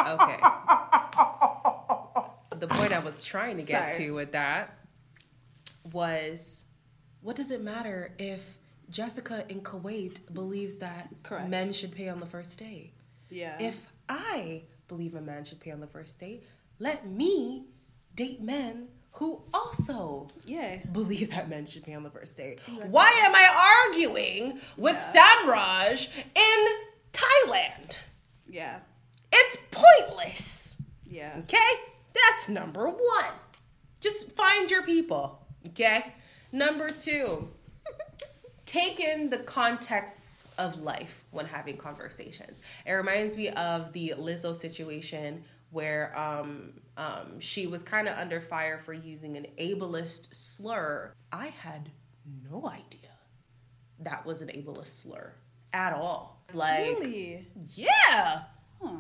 Okay. 0.07 0.37
the 2.59 2.67
point 2.69 2.93
I 2.93 2.99
was 3.03 3.25
trying 3.25 3.57
to 3.57 3.63
get 3.65 3.93
Sorry. 3.93 4.05
to 4.07 4.11
with 4.13 4.33
that 4.33 4.77
was 5.93 6.67
what 7.23 7.37
does 7.37 7.51
it 7.51 7.63
matter 7.63 8.13
if 8.19 8.59
Jessica 8.91 9.45
in 9.49 9.63
Kuwait 9.63 10.21
believes 10.33 10.77
that 10.79 11.09
Correct. 11.23 11.49
men 11.49 11.73
should 11.73 11.93
pay 11.93 12.09
on 12.09 12.21
the 12.21 12.27
first 12.27 12.59
date? 12.59 12.93
Yeah. 13.31 13.57
If 13.59 13.87
I 14.09 14.63
believe 14.89 15.15
a 15.15 15.21
man 15.21 15.45
should 15.45 15.61
pay 15.61 15.71
on 15.71 15.81
the 15.81 15.87
first 15.87 16.19
date, 16.19 16.45
let 16.79 17.09
me 17.09 17.65
date 18.15 18.43
men 18.43 18.89
who 19.13 19.43
also 19.53 20.27
yeah. 20.45 20.79
believe 20.93 21.31
that 21.31 21.49
men 21.49 21.67
should 21.67 21.85
pay 21.85 21.95
on 21.95 22.03
the 22.03 22.11
first 22.11 22.37
date. 22.37 22.59
Why 22.89 23.11
am 23.25 23.35
I 23.35 23.87
arguing 23.87 24.59
with 24.77 24.97
Samraj 24.97 26.09
in 26.35 26.67
Thailand? 27.13 27.99
Yeah. 28.49 28.79
It's 29.33 29.57
pointless. 29.71 30.79
Yeah. 31.09 31.35
Okay? 31.41 31.59
That's 32.13 32.49
number 32.49 32.89
one. 32.89 33.33
Just 34.01 34.33
find 34.33 34.71
your 34.71 34.83
people. 34.83 35.47
Okay? 35.69 36.13
Number 36.51 36.91
two, 36.91 37.49
take 38.67 38.99
in 38.99 39.31
the 39.31 39.39
contexts 39.39 40.24
of 40.59 40.81
life 40.81 41.25
when 41.31 41.47
having 41.47 41.77
conversations. 41.77 42.61
It 42.87 42.93
reminds 42.93 43.37
me 43.37 43.49
of 43.51 43.93
the 43.93 44.15
Lizzo 44.19 44.55
situation 44.55 45.45
where 45.71 46.17
um, 46.19 46.75
um, 46.97 47.41
she 47.41 47.67
was 47.67 47.83
kind 47.83 48.07
of 48.09 48.17
under 48.17 48.41
fire 48.41 48.79
for 48.79 48.93
using 48.93 49.37
an 49.37 49.47
ableist 49.59 50.33
slur. 50.35 51.13
I 51.33 51.47
had 51.49 51.91
no 52.51 52.69
idea 52.69 53.01
that 54.01 54.25
was 54.25 54.41
an 54.43 54.49
ableist 54.49 54.87
slur 55.03 55.33
at 55.73 55.93
all. 55.93 56.45
Like, 56.53 56.99
Really? 57.01 57.49
yeah. 57.75 58.43
Huh. 58.81 58.97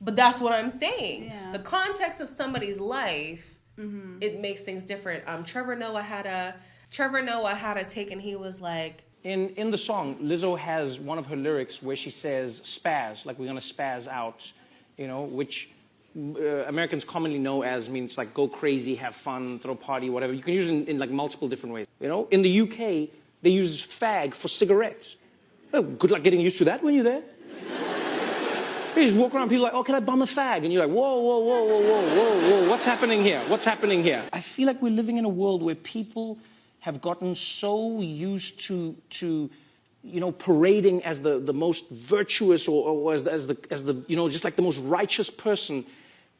But 0.00 0.16
that's 0.16 0.40
what 0.40 0.52
I'm 0.52 0.70
saying. 0.70 1.24
Yeah. 1.24 1.50
The 1.52 1.58
context 1.60 2.20
of 2.20 2.28
somebody's 2.28 2.78
life, 2.78 3.58
it 3.76 4.40
makes 4.40 4.60
things 4.60 4.84
different. 4.84 5.24
Um, 5.26 5.42
Trevor 5.44 5.74
Noah 5.74 6.02
had 6.02 6.26
a 6.26 6.54
Trevor 6.92 7.22
Noah 7.22 7.54
had 7.56 7.76
a 7.76 7.82
take, 7.84 8.12
and 8.12 8.22
he 8.22 8.36
was 8.36 8.60
like, 8.60 9.02
In, 9.24 9.48
in 9.56 9.70
the 9.70 9.78
song, 9.78 10.16
Lizzo 10.16 10.58
has 10.58 11.00
one 11.00 11.16
of 11.16 11.24
her 11.26 11.36
lyrics 11.36 11.82
where 11.82 11.96
she 11.96 12.10
says 12.10 12.60
spaz, 12.60 13.24
like 13.24 13.38
we're 13.38 13.46
gonna 13.46 13.60
spaz 13.60 14.06
out, 14.06 14.52
you 14.98 15.08
know, 15.08 15.22
which 15.22 15.70
uh, 16.14 16.40
Americans 16.66 17.04
commonly 17.04 17.38
know 17.38 17.62
as 17.62 17.88
means 17.88 18.18
like 18.18 18.34
go 18.34 18.46
crazy, 18.46 18.96
have 18.96 19.16
fun, 19.16 19.60
throw 19.60 19.72
a 19.72 19.76
party, 19.76 20.10
whatever. 20.10 20.34
You 20.34 20.42
can 20.42 20.52
use 20.52 20.66
it 20.66 20.70
in, 20.70 20.84
in 20.84 20.98
like 20.98 21.10
multiple 21.10 21.48
different 21.48 21.74
ways. 21.74 21.86
You 22.00 22.08
know, 22.08 22.28
in 22.30 22.42
the 22.42 22.60
UK, 22.60 23.08
they 23.40 23.48
use 23.48 23.84
fag 23.84 24.34
for 24.34 24.48
cigarettes. 24.48 25.16
Oh, 25.72 25.80
good 25.80 26.10
luck 26.10 26.22
getting 26.22 26.40
used 26.40 26.58
to 26.58 26.66
that 26.66 26.82
when 26.82 26.94
you're 26.94 27.04
there. 27.04 27.22
You 28.94 29.06
just 29.06 29.16
walk 29.16 29.34
around, 29.34 29.48
people 29.48 29.64
are 29.64 29.72
like, 29.72 29.74
oh, 29.74 29.82
can 29.82 29.96
I 29.96 30.00
bum 30.00 30.22
a 30.22 30.24
fag? 30.24 30.62
And 30.62 30.72
you're 30.72 30.86
like, 30.86 30.94
whoa, 30.94 31.20
whoa, 31.20 31.38
whoa, 31.38 31.64
whoa, 31.64 31.80
whoa, 31.80 32.14
whoa, 32.14 32.62
whoa, 32.62 32.70
what's 32.70 32.84
happening 32.84 33.24
here? 33.24 33.42
What's 33.48 33.64
happening 33.64 34.04
here? 34.04 34.22
I 34.32 34.40
feel 34.40 34.68
like 34.68 34.80
we're 34.80 34.92
living 34.92 35.16
in 35.16 35.24
a 35.24 35.28
world 35.28 35.64
where 35.64 35.74
people 35.74 36.38
have 36.84 37.00
gotten 37.00 37.34
so 37.34 38.02
used 38.02 38.60
to, 38.60 38.94
to 39.08 39.48
you 40.02 40.20
know, 40.20 40.30
parading 40.30 41.02
as 41.02 41.22
the, 41.22 41.38
the 41.38 41.54
most 41.54 41.88
virtuous 41.88 42.68
or, 42.68 42.86
or 42.86 43.14
as, 43.14 43.24
the, 43.24 43.32
as, 43.32 43.46
the, 43.46 43.56
as 43.70 43.84
the, 43.84 44.04
you 44.06 44.16
know, 44.16 44.28
just 44.28 44.44
like 44.44 44.54
the 44.54 44.60
most 44.60 44.80
righteous 44.80 45.30
person, 45.30 45.82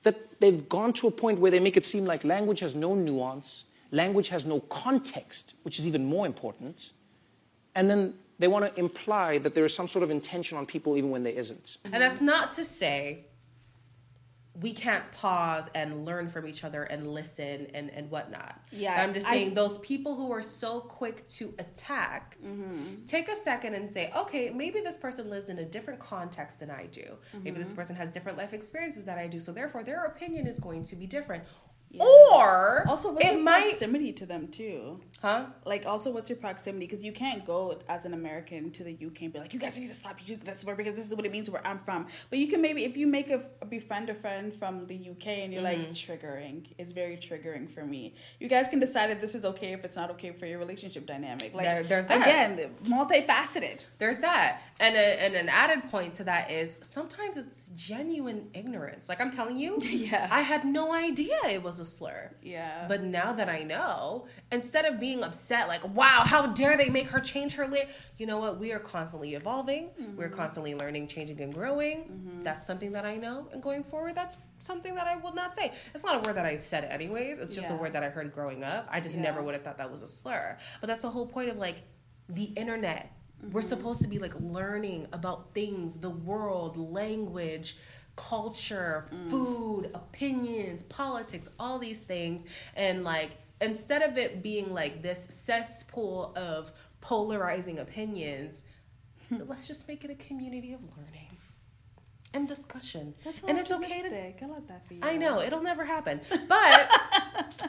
that 0.02 0.38
they've 0.40 0.68
gone 0.68 0.92
to 0.92 1.06
a 1.06 1.10
point 1.10 1.40
where 1.40 1.50
they 1.50 1.60
make 1.60 1.78
it 1.78 1.84
seem 1.84 2.04
like 2.04 2.24
language 2.24 2.60
has 2.60 2.74
no 2.74 2.94
nuance, 2.94 3.64
language 3.90 4.28
has 4.28 4.44
no 4.44 4.60
context, 4.60 5.54
which 5.62 5.78
is 5.78 5.86
even 5.86 6.04
more 6.04 6.26
important. 6.26 6.90
And 7.74 7.88
then 7.88 8.12
they 8.38 8.46
want 8.46 8.66
to 8.66 8.78
imply 8.78 9.38
that 9.38 9.54
there 9.54 9.64
is 9.64 9.74
some 9.74 9.88
sort 9.88 10.02
of 10.02 10.10
intention 10.10 10.58
on 10.58 10.66
people 10.66 10.94
even 10.98 11.08
when 11.08 11.22
there 11.22 11.32
isn't. 11.32 11.78
and 11.84 12.02
that's 12.02 12.20
not 12.20 12.50
to 12.50 12.66
say 12.66 13.24
we 14.60 14.72
can't 14.72 15.10
pause 15.10 15.68
and 15.74 16.04
learn 16.04 16.28
from 16.28 16.46
each 16.46 16.62
other 16.62 16.84
and 16.84 17.12
listen 17.12 17.66
and, 17.74 17.90
and 17.90 18.08
whatnot. 18.10 18.60
Yeah, 18.70 19.02
I'm 19.02 19.12
just 19.12 19.26
I- 19.26 19.32
saying 19.32 19.54
those 19.54 19.78
people 19.78 20.14
who 20.14 20.30
are 20.32 20.42
so 20.42 20.80
quick 20.80 21.26
to 21.28 21.54
attack, 21.58 22.38
mm-hmm. 22.44 23.04
take 23.04 23.28
a 23.28 23.34
second 23.34 23.74
and 23.74 23.90
say, 23.90 24.12
okay, 24.16 24.50
maybe 24.50 24.80
this 24.80 24.96
person 24.96 25.28
lives 25.28 25.48
in 25.48 25.58
a 25.58 25.64
different 25.64 25.98
context 25.98 26.60
than 26.60 26.70
I 26.70 26.86
do. 26.86 27.16
Maybe 27.42 27.58
this 27.58 27.68
mm-hmm. 27.68 27.76
person 27.76 27.96
has 27.96 28.10
different 28.10 28.38
life 28.38 28.52
experiences 28.52 29.04
that 29.04 29.18
I 29.18 29.26
do. 29.26 29.40
So 29.40 29.52
therefore 29.52 29.82
their 29.82 30.04
opinion 30.04 30.46
is 30.46 30.58
going 30.58 30.84
to 30.84 30.96
be 30.96 31.06
different. 31.06 31.42
Or 32.00 32.84
Also, 32.88 33.12
what's 33.12 33.26
it 33.26 33.34
your 33.34 33.42
might 33.42 33.64
proximity 33.64 34.12
to 34.14 34.26
them 34.26 34.48
too? 34.48 35.00
huh? 35.20 35.46
Like, 35.64 35.86
also, 35.86 36.10
what's 36.10 36.28
your 36.28 36.36
proximity? 36.36 36.84
Because 36.86 37.02
you 37.02 37.12
can't 37.12 37.46
go 37.46 37.78
as 37.88 38.04
an 38.04 38.12
American 38.12 38.70
to 38.72 38.84
the 38.84 38.92
UK 38.92 39.22
and 39.22 39.32
be 39.32 39.38
like, 39.38 39.54
"You 39.54 39.60
guys 39.60 39.78
need 39.78 39.88
to 39.88 39.94
stop 39.94 40.18
you 40.26 40.36
this 40.36 40.64
word 40.64 40.76
because 40.76 40.94
this 40.94 41.06
is 41.06 41.14
what 41.14 41.24
it 41.24 41.32
means 41.32 41.48
where 41.48 41.66
I'm 41.66 41.78
from." 41.78 42.06
But 42.28 42.38
you 42.38 42.46
can 42.46 42.60
maybe, 42.60 42.84
if 42.84 42.96
you 42.96 43.06
make 43.06 43.30
a, 43.30 43.40
befriend 43.64 44.10
a 44.10 44.14
friend 44.14 44.54
from 44.54 44.86
the 44.86 44.96
UK 45.10 45.26
and 45.28 45.52
you're 45.52 45.62
like 45.62 45.78
mm-hmm. 45.78 45.92
triggering, 45.92 46.66
it's 46.76 46.92
very 46.92 47.16
triggering 47.16 47.72
for 47.72 47.84
me. 47.86 48.14
You 48.38 48.48
guys 48.48 48.68
can 48.68 48.80
decide 48.80 49.10
if 49.10 49.20
this 49.20 49.34
is 49.34 49.44
okay, 49.46 49.72
if 49.72 49.84
it's 49.84 49.96
not 49.96 50.10
okay 50.10 50.32
for 50.32 50.44
your 50.46 50.58
relationship 50.58 51.06
dynamic. 51.06 51.54
Like, 51.54 51.64
There- 51.64 51.82
there's 51.84 52.06
that. 52.06 52.20
again, 52.20 52.74
multifaceted. 52.84 53.86
There's 53.98 54.18
that. 54.18 54.60
And, 54.80 54.96
a, 54.96 55.22
and 55.22 55.34
an 55.34 55.48
added 55.48 55.88
point 55.90 56.14
to 56.14 56.24
that 56.24 56.50
is 56.50 56.78
sometimes 56.82 57.36
it's 57.36 57.68
genuine 57.68 58.48
ignorance. 58.54 59.08
Like 59.08 59.20
I'm 59.20 59.30
telling 59.30 59.56
you, 59.56 59.78
Yeah. 59.94 60.28
I 60.30 60.40
had 60.42 60.64
no 60.64 60.92
idea 60.92 61.36
it 61.48 61.62
was 61.62 61.78
a 61.78 61.83
slur. 61.84 62.34
Yeah. 62.42 62.86
But 62.88 63.02
now 63.02 63.32
that 63.32 63.48
I 63.48 63.62
know, 63.62 64.26
instead 64.50 64.84
of 64.84 64.98
being 64.98 65.22
upset, 65.22 65.68
like, 65.68 65.84
wow, 65.94 66.22
how 66.24 66.46
dare 66.46 66.76
they 66.76 66.88
make 66.88 67.08
her 67.08 67.20
change 67.20 67.54
her 67.54 67.66
lyric? 67.66 67.88
You 68.18 68.26
know 68.26 68.38
what? 68.38 68.58
We 68.58 68.72
are 68.72 68.78
constantly 68.78 69.34
evolving. 69.34 69.90
We're 70.16 70.26
mm-hmm. 70.28 70.36
constantly 70.36 70.74
learning, 70.74 71.08
changing, 71.08 71.40
and 71.40 71.52
growing. 71.52 72.04
Mm-hmm. 72.04 72.42
That's 72.42 72.66
something 72.66 72.92
that 72.92 73.04
I 73.04 73.16
know. 73.16 73.48
And 73.52 73.62
going 73.62 73.84
forward, 73.84 74.14
that's 74.14 74.36
something 74.58 74.94
that 74.94 75.06
I 75.06 75.16
will 75.16 75.34
not 75.34 75.54
say. 75.54 75.72
It's 75.94 76.04
not 76.04 76.16
a 76.16 76.28
word 76.28 76.36
that 76.36 76.46
I 76.46 76.56
said 76.56 76.84
anyways. 76.84 77.38
It's 77.38 77.54
just 77.54 77.70
a 77.70 77.74
word 77.74 77.92
that 77.92 78.02
I 78.02 78.08
heard 78.08 78.32
growing 78.32 78.64
up. 78.64 78.88
I 78.90 79.00
just 79.00 79.16
Yeah. 79.16 79.22
never 79.22 79.42
would 79.42 79.54
have 79.54 79.62
thought 79.62 79.78
that 79.78 79.90
was 79.90 80.02
a 80.02 80.08
slur. 80.08 80.58
But 80.80 80.86
that's 80.86 81.02
the 81.02 81.10
whole 81.10 81.26
point 81.26 81.50
of 81.50 81.56
like 81.56 81.82
the 82.28 82.44
internet. 82.44 83.12
We're 83.42 83.60
mm-hmm. 83.60 83.68
supposed 83.68 84.00
to 84.02 84.08
be 84.08 84.18
like 84.18 84.34
learning 84.40 85.08
about 85.12 85.52
things, 85.54 85.96
the 85.96 86.10
world, 86.10 86.76
language, 86.76 87.76
culture, 88.16 89.06
food, 89.28 89.90
opinions, 89.94 90.82
politics, 90.84 91.48
all 91.58 91.78
these 91.78 92.02
things. 92.04 92.44
And 92.76 93.04
like 93.04 93.32
instead 93.60 94.02
of 94.02 94.16
it 94.16 94.42
being 94.42 94.72
like 94.72 95.02
this 95.02 95.26
cesspool 95.30 96.32
of 96.36 96.72
polarizing 97.00 97.78
opinions, 97.78 98.62
let's 99.30 99.66
just 99.66 99.88
make 99.88 100.04
it 100.04 100.10
a 100.10 100.14
community 100.14 100.72
of 100.72 100.82
learning 100.96 101.34
and 102.34 102.48
discussion. 102.48 103.14
That's 103.24 103.42
and 103.44 103.58
it's 103.58 103.70
okay 103.70 104.02
to. 104.02 104.44
I 104.44 104.48
love 104.48 104.66
that 104.68 104.86
for 104.86 104.94
you. 104.94 105.00
I 105.02 105.16
know 105.16 105.40
it'll 105.40 105.62
never 105.62 105.84
happen, 105.84 106.20
but 106.48 106.90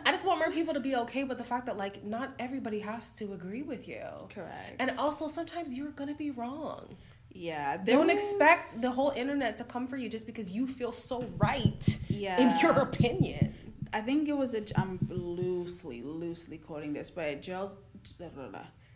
I 0.06 0.12
just 0.12 0.26
want 0.26 0.39
more 0.39 0.52
people 0.52 0.74
to 0.74 0.80
be 0.80 0.96
okay 0.96 1.24
with 1.24 1.38
the 1.38 1.43
fact 1.43 1.68
that 1.68 1.78
like 1.78 2.04
not 2.04 2.34
everybody 2.39 2.80
has 2.80 3.14
to 3.18 3.34
agree 3.34 3.62
with 3.62 3.88
you. 3.88 4.04
Correct. 4.34 4.76
And 4.80 4.91
also 4.98 5.28
sometimes 5.28 5.74
you're 5.74 5.91
gonna 5.91 6.16
be 6.16 6.32
wrong. 6.32 6.98
Yeah. 7.36 7.78
Don't 7.78 8.08
was- 8.08 8.16
expect 8.16 8.82
the 8.82 8.90
whole 8.90 9.12
internet 9.12 9.58
to 9.58 9.64
come 9.64 9.88
for 9.88 9.98
you 9.98 10.10
just 10.10 10.26
because 10.26 10.52
you 10.52 10.66
feel 10.68 10.92
so 10.92 11.26
right 11.38 12.00
yeah. 12.08 12.40
in 12.40 12.60
your 12.60 12.72
opinion. 12.72 13.54
I 13.94 14.02
think 14.02 14.28
it 14.28 14.36
was 14.36 14.54
a. 14.54 14.64
I'm 14.78 15.00
loosely, 15.10 16.02
loosely 16.02 16.58
quoting 16.58 16.94
this, 16.94 17.10
but 17.10 17.42
Giles, 17.42 17.78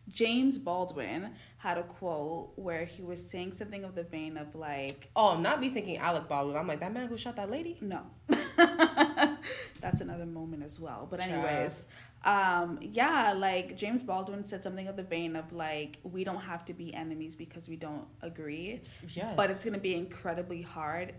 James 0.10 0.58
Baldwin 0.58 1.32
had 1.58 1.78
a 1.78 1.84
quote 1.84 2.52
where 2.56 2.86
he 2.86 3.02
was 3.02 3.28
saying 3.30 3.54
something 3.54 3.84
of 3.84 3.96
the 3.96 4.04
vein 4.04 4.38
of 4.38 4.56
like, 4.56 5.10
Oh, 5.16 5.38
not 5.38 5.60
me 5.60 5.70
thinking 5.70 5.98
Alec 5.98 6.28
Baldwin. 6.28 6.58
I'm 6.58 6.68
like 6.68 6.80
that 6.80 6.94
man 6.94 7.08
who 7.08 7.18
shot 7.18 7.36
that 7.36 7.50
lady. 7.50 7.78
no. 7.82 8.02
That's 9.82 10.02
another 10.02 10.26
moment 10.26 10.64
as 10.64 10.80
well. 10.80 11.08
But 11.10 11.22
anyways, 11.22 11.88
um, 12.24 12.80
yeah, 12.82 13.34
like 13.34 13.78
James 13.78 14.04
Baldwin 14.04 14.46
said 14.46 14.64
something 14.64 14.88
of 14.88 14.96
the 14.96 15.04
vein 15.04 15.36
of 15.36 15.52
like, 15.54 15.98
we 16.04 16.24
don't 16.24 16.42
have 16.42 16.66
to 16.66 16.74
be 16.74 16.94
enemies 16.94 17.36
because 17.36 17.70
we 17.70 17.76
don't 17.78 18.06
agree. 18.22 18.82
Yes. 19.14 19.34
But 19.38 19.50
it's 19.50 19.64
gonna 19.64 19.78
be 19.78 19.96
incredibly 19.96 20.62
hard, 20.62 21.16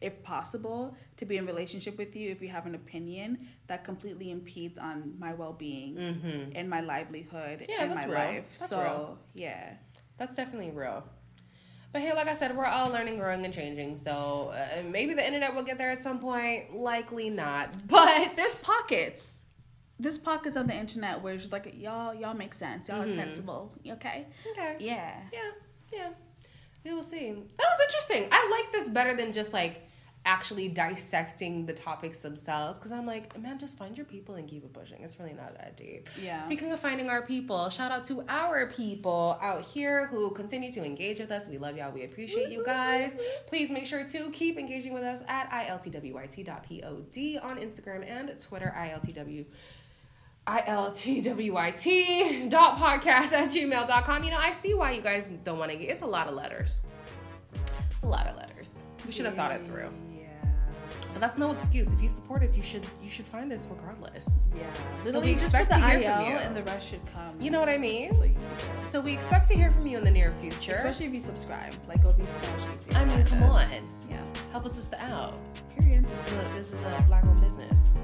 if 0.00 0.22
possible, 0.22 0.96
to 1.18 1.26
be 1.26 1.36
in 1.36 1.44
relationship 1.46 1.98
with 1.98 2.16
you 2.16 2.30
if 2.30 2.40
you 2.40 2.48
have 2.48 2.66
an 2.66 2.74
opinion 2.74 3.48
that 3.66 3.84
completely 3.84 4.30
impedes 4.30 4.78
on 4.78 5.14
my 5.18 5.34
well 5.34 5.52
being 5.52 5.98
and 6.54 6.68
my 6.70 6.80
livelihood 6.80 7.60
Mm-hmm. 7.60 7.70
Yeah, 7.70 7.82
and 7.84 7.94
my 7.94 8.04
real. 8.04 8.14
life. 8.14 8.48
That's 8.58 8.68
so 8.70 8.80
real. 8.80 9.18
yeah. 9.34 9.74
That's 10.18 10.34
definitely 10.36 10.70
real. 10.70 11.04
But 11.92 12.02
hey, 12.02 12.12
like 12.12 12.28
I 12.28 12.34
said, 12.34 12.56
we're 12.56 12.66
all 12.66 12.90
learning, 12.90 13.18
growing, 13.18 13.44
and 13.44 13.54
changing. 13.54 13.94
So 13.96 14.52
uh, 14.52 14.82
maybe 14.82 15.14
the 15.14 15.24
internet 15.26 15.54
will 15.54 15.62
get 15.62 15.78
there 15.78 15.90
at 15.90 16.02
some 16.02 16.18
point. 16.18 16.74
Likely 16.74 17.30
not. 17.30 17.70
But 17.88 18.36
There's 18.36 18.56
pockets. 18.60 19.37
There's 20.00 20.18
pockets 20.18 20.56
on 20.56 20.66
the 20.66 20.74
internet 20.74 21.22
where 21.22 21.34
it's 21.34 21.50
like 21.50 21.74
y'all 21.76 22.14
y'all 22.14 22.34
make 22.34 22.54
sense. 22.54 22.88
Y'all 22.88 23.02
are 23.02 23.06
mm-hmm. 23.06 23.14
sensible. 23.14 23.72
Okay. 23.86 24.26
okay. 24.52 24.76
Yeah. 24.78 25.20
Yeah, 25.32 25.50
yeah. 25.92 26.08
We 26.84 26.92
will 26.92 27.02
see. 27.02 27.30
That 27.30 27.66
was 27.70 27.80
interesting. 27.86 28.28
I 28.30 28.48
like 28.50 28.72
this 28.72 28.90
better 28.90 29.16
than 29.16 29.32
just 29.32 29.52
like 29.52 29.88
actually 30.24 30.68
dissecting 30.68 31.64
the 31.64 31.72
topics 31.72 32.20
themselves 32.20 32.76
because 32.76 32.92
I'm 32.92 33.06
like, 33.06 33.38
man, 33.40 33.58
just 33.58 33.78
find 33.78 33.96
your 33.96 34.04
people 34.04 34.34
and 34.34 34.46
keep 34.46 34.64
it 34.64 34.72
pushing. 34.72 35.02
It's 35.02 35.18
really 35.18 35.32
not 35.32 35.56
that 35.56 35.76
deep. 35.76 36.08
Yeah. 36.22 36.40
Speaking 36.42 36.70
of 36.70 36.80
finding 36.80 37.08
our 37.08 37.22
people, 37.22 37.70
shout 37.70 37.90
out 37.90 38.04
to 38.04 38.22
our 38.28 38.66
people 38.66 39.38
out 39.40 39.62
here 39.64 40.06
who 40.06 40.30
continue 40.32 40.70
to 40.72 40.84
engage 40.84 41.18
with 41.18 41.30
us. 41.30 41.48
We 41.48 41.56
love 41.56 41.76
y'all. 41.76 41.92
We 41.92 42.04
appreciate 42.04 42.50
you 42.50 42.62
guys. 42.64 43.16
Please 43.46 43.70
make 43.70 43.86
sure 43.86 44.04
to 44.04 44.30
keep 44.30 44.58
engaging 44.58 44.92
with 44.92 45.02
us 45.02 45.22
at 45.28 45.50
iltwyt.pod 45.50 46.48
on 47.42 47.58
Instagram 47.58 48.06
and 48.06 48.38
Twitter, 48.38 48.74
iltw. 48.76 49.46
ILTWYT 50.48 52.48
dot 52.48 52.78
podcast 52.78 53.32
at 53.32 53.50
gmail.com. 53.50 54.24
You 54.24 54.30
know, 54.30 54.38
I 54.38 54.52
see 54.52 54.74
why 54.74 54.92
you 54.92 55.02
guys 55.02 55.28
don't 55.44 55.58
want 55.58 55.70
to 55.70 55.76
get 55.76 55.90
it's 55.90 56.00
a 56.02 56.06
lot 56.06 56.26
of 56.26 56.34
letters. 56.34 56.84
It's 57.90 58.02
a 58.02 58.06
lot 58.06 58.26
of 58.26 58.36
letters. 58.36 58.82
We 59.06 59.12
should 59.12 59.26
have 59.26 59.34
thought 59.34 59.52
it 59.52 59.60
through. 59.62 59.90
Yeah. 60.16 60.24
But 61.12 61.20
that's 61.20 61.36
no 61.38 61.52
excuse. 61.52 61.92
If 61.92 62.00
you 62.00 62.08
support 62.08 62.42
us, 62.42 62.56
you 62.56 62.62
should 62.62 62.86
you 63.02 63.10
should 63.10 63.26
find 63.26 63.52
us 63.52 63.66
regardless. 63.70 64.44
Yeah. 64.56 64.72
So 64.72 65.04
Literally 65.04 65.34
we 65.34 65.40
just 65.40 65.54
put 65.54 65.68
the 65.68 65.74
to 65.76 65.86
hear 65.88 66.00
IL 66.00 66.14
from 66.16 66.26
you. 66.30 66.36
and 66.38 66.56
the 66.56 66.62
rest 66.62 66.88
should 66.88 67.06
come. 67.12 67.40
You 67.40 67.50
know 67.50 67.60
what 67.60 67.68
I 67.68 67.76
mean? 67.78 68.12
So 68.14 68.26
So 68.84 69.00
we 69.02 69.12
expect 69.12 69.48
to 69.48 69.54
hear 69.54 69.70
from 69.72 69.86
you 69.86 69.98
in 69.98 70.04
the 70.04 70.10
near 70.10 70.32
future. 70.32 70.72
Especially 70.72 71.06
if 71.06 71.14
you 71.14 71.20
subscribe. 71.20 71.74
Like 71.88 71.98
it'll 72.00 72.12
be 72.14 72.26
so 72.26 72.46
much 72.56 72.74
easier. 72.74 72.96
I 72.96 73.04
mean, 73.04 73.24
come 73.26 73.42
us. 73.44 73.72
on. 74.04 74.10
Yeah. 74.10 74.24
Help 74.52 74.64
us 74.66 74.92
out. 74.94 75.36
Period. 75.76 76.04
This 76.04 76.26
is 76.26 76.32
a, 76.32 76.54
this 76.56 76.72
is 76.72 76.80
a 76.86 77.04
black 77.08 77.24
owned 77.26 77.40
business. 77.40 77.97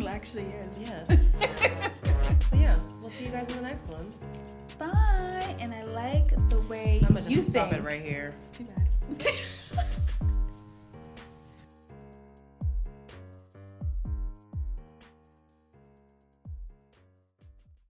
It 0.00 0.06
actually 0.06 0.44
is. 0.44 0.82
Yes. 0.82 1.08
so 2.50 2.56
yeah, 2.56 2.76
we'll 3.00 3.10
see 3.10 3.24
you 3.24 3.30
guys 3.30 3.48
in 3.50 3.56
the 3.56 3.62
next 3.62 3.88
one. 3.88 4.06
Bye. 4.78 5.56
And 5.60 5.72
I 5.72 5.84
like 5.84 6.28
the 6.48 6.60
way 6.68 7.00
I'm 7.06 7.14
gonna 7.14 7.28
you 7.28 7.36
just 7.36 7.50
stop 7.50 7.70
think. 7.70 7.82
it 7.82 7.86
right 7.86 8.02
here. 8.02 8.34
Too 8.52 8.64
bad. 8.64 9.26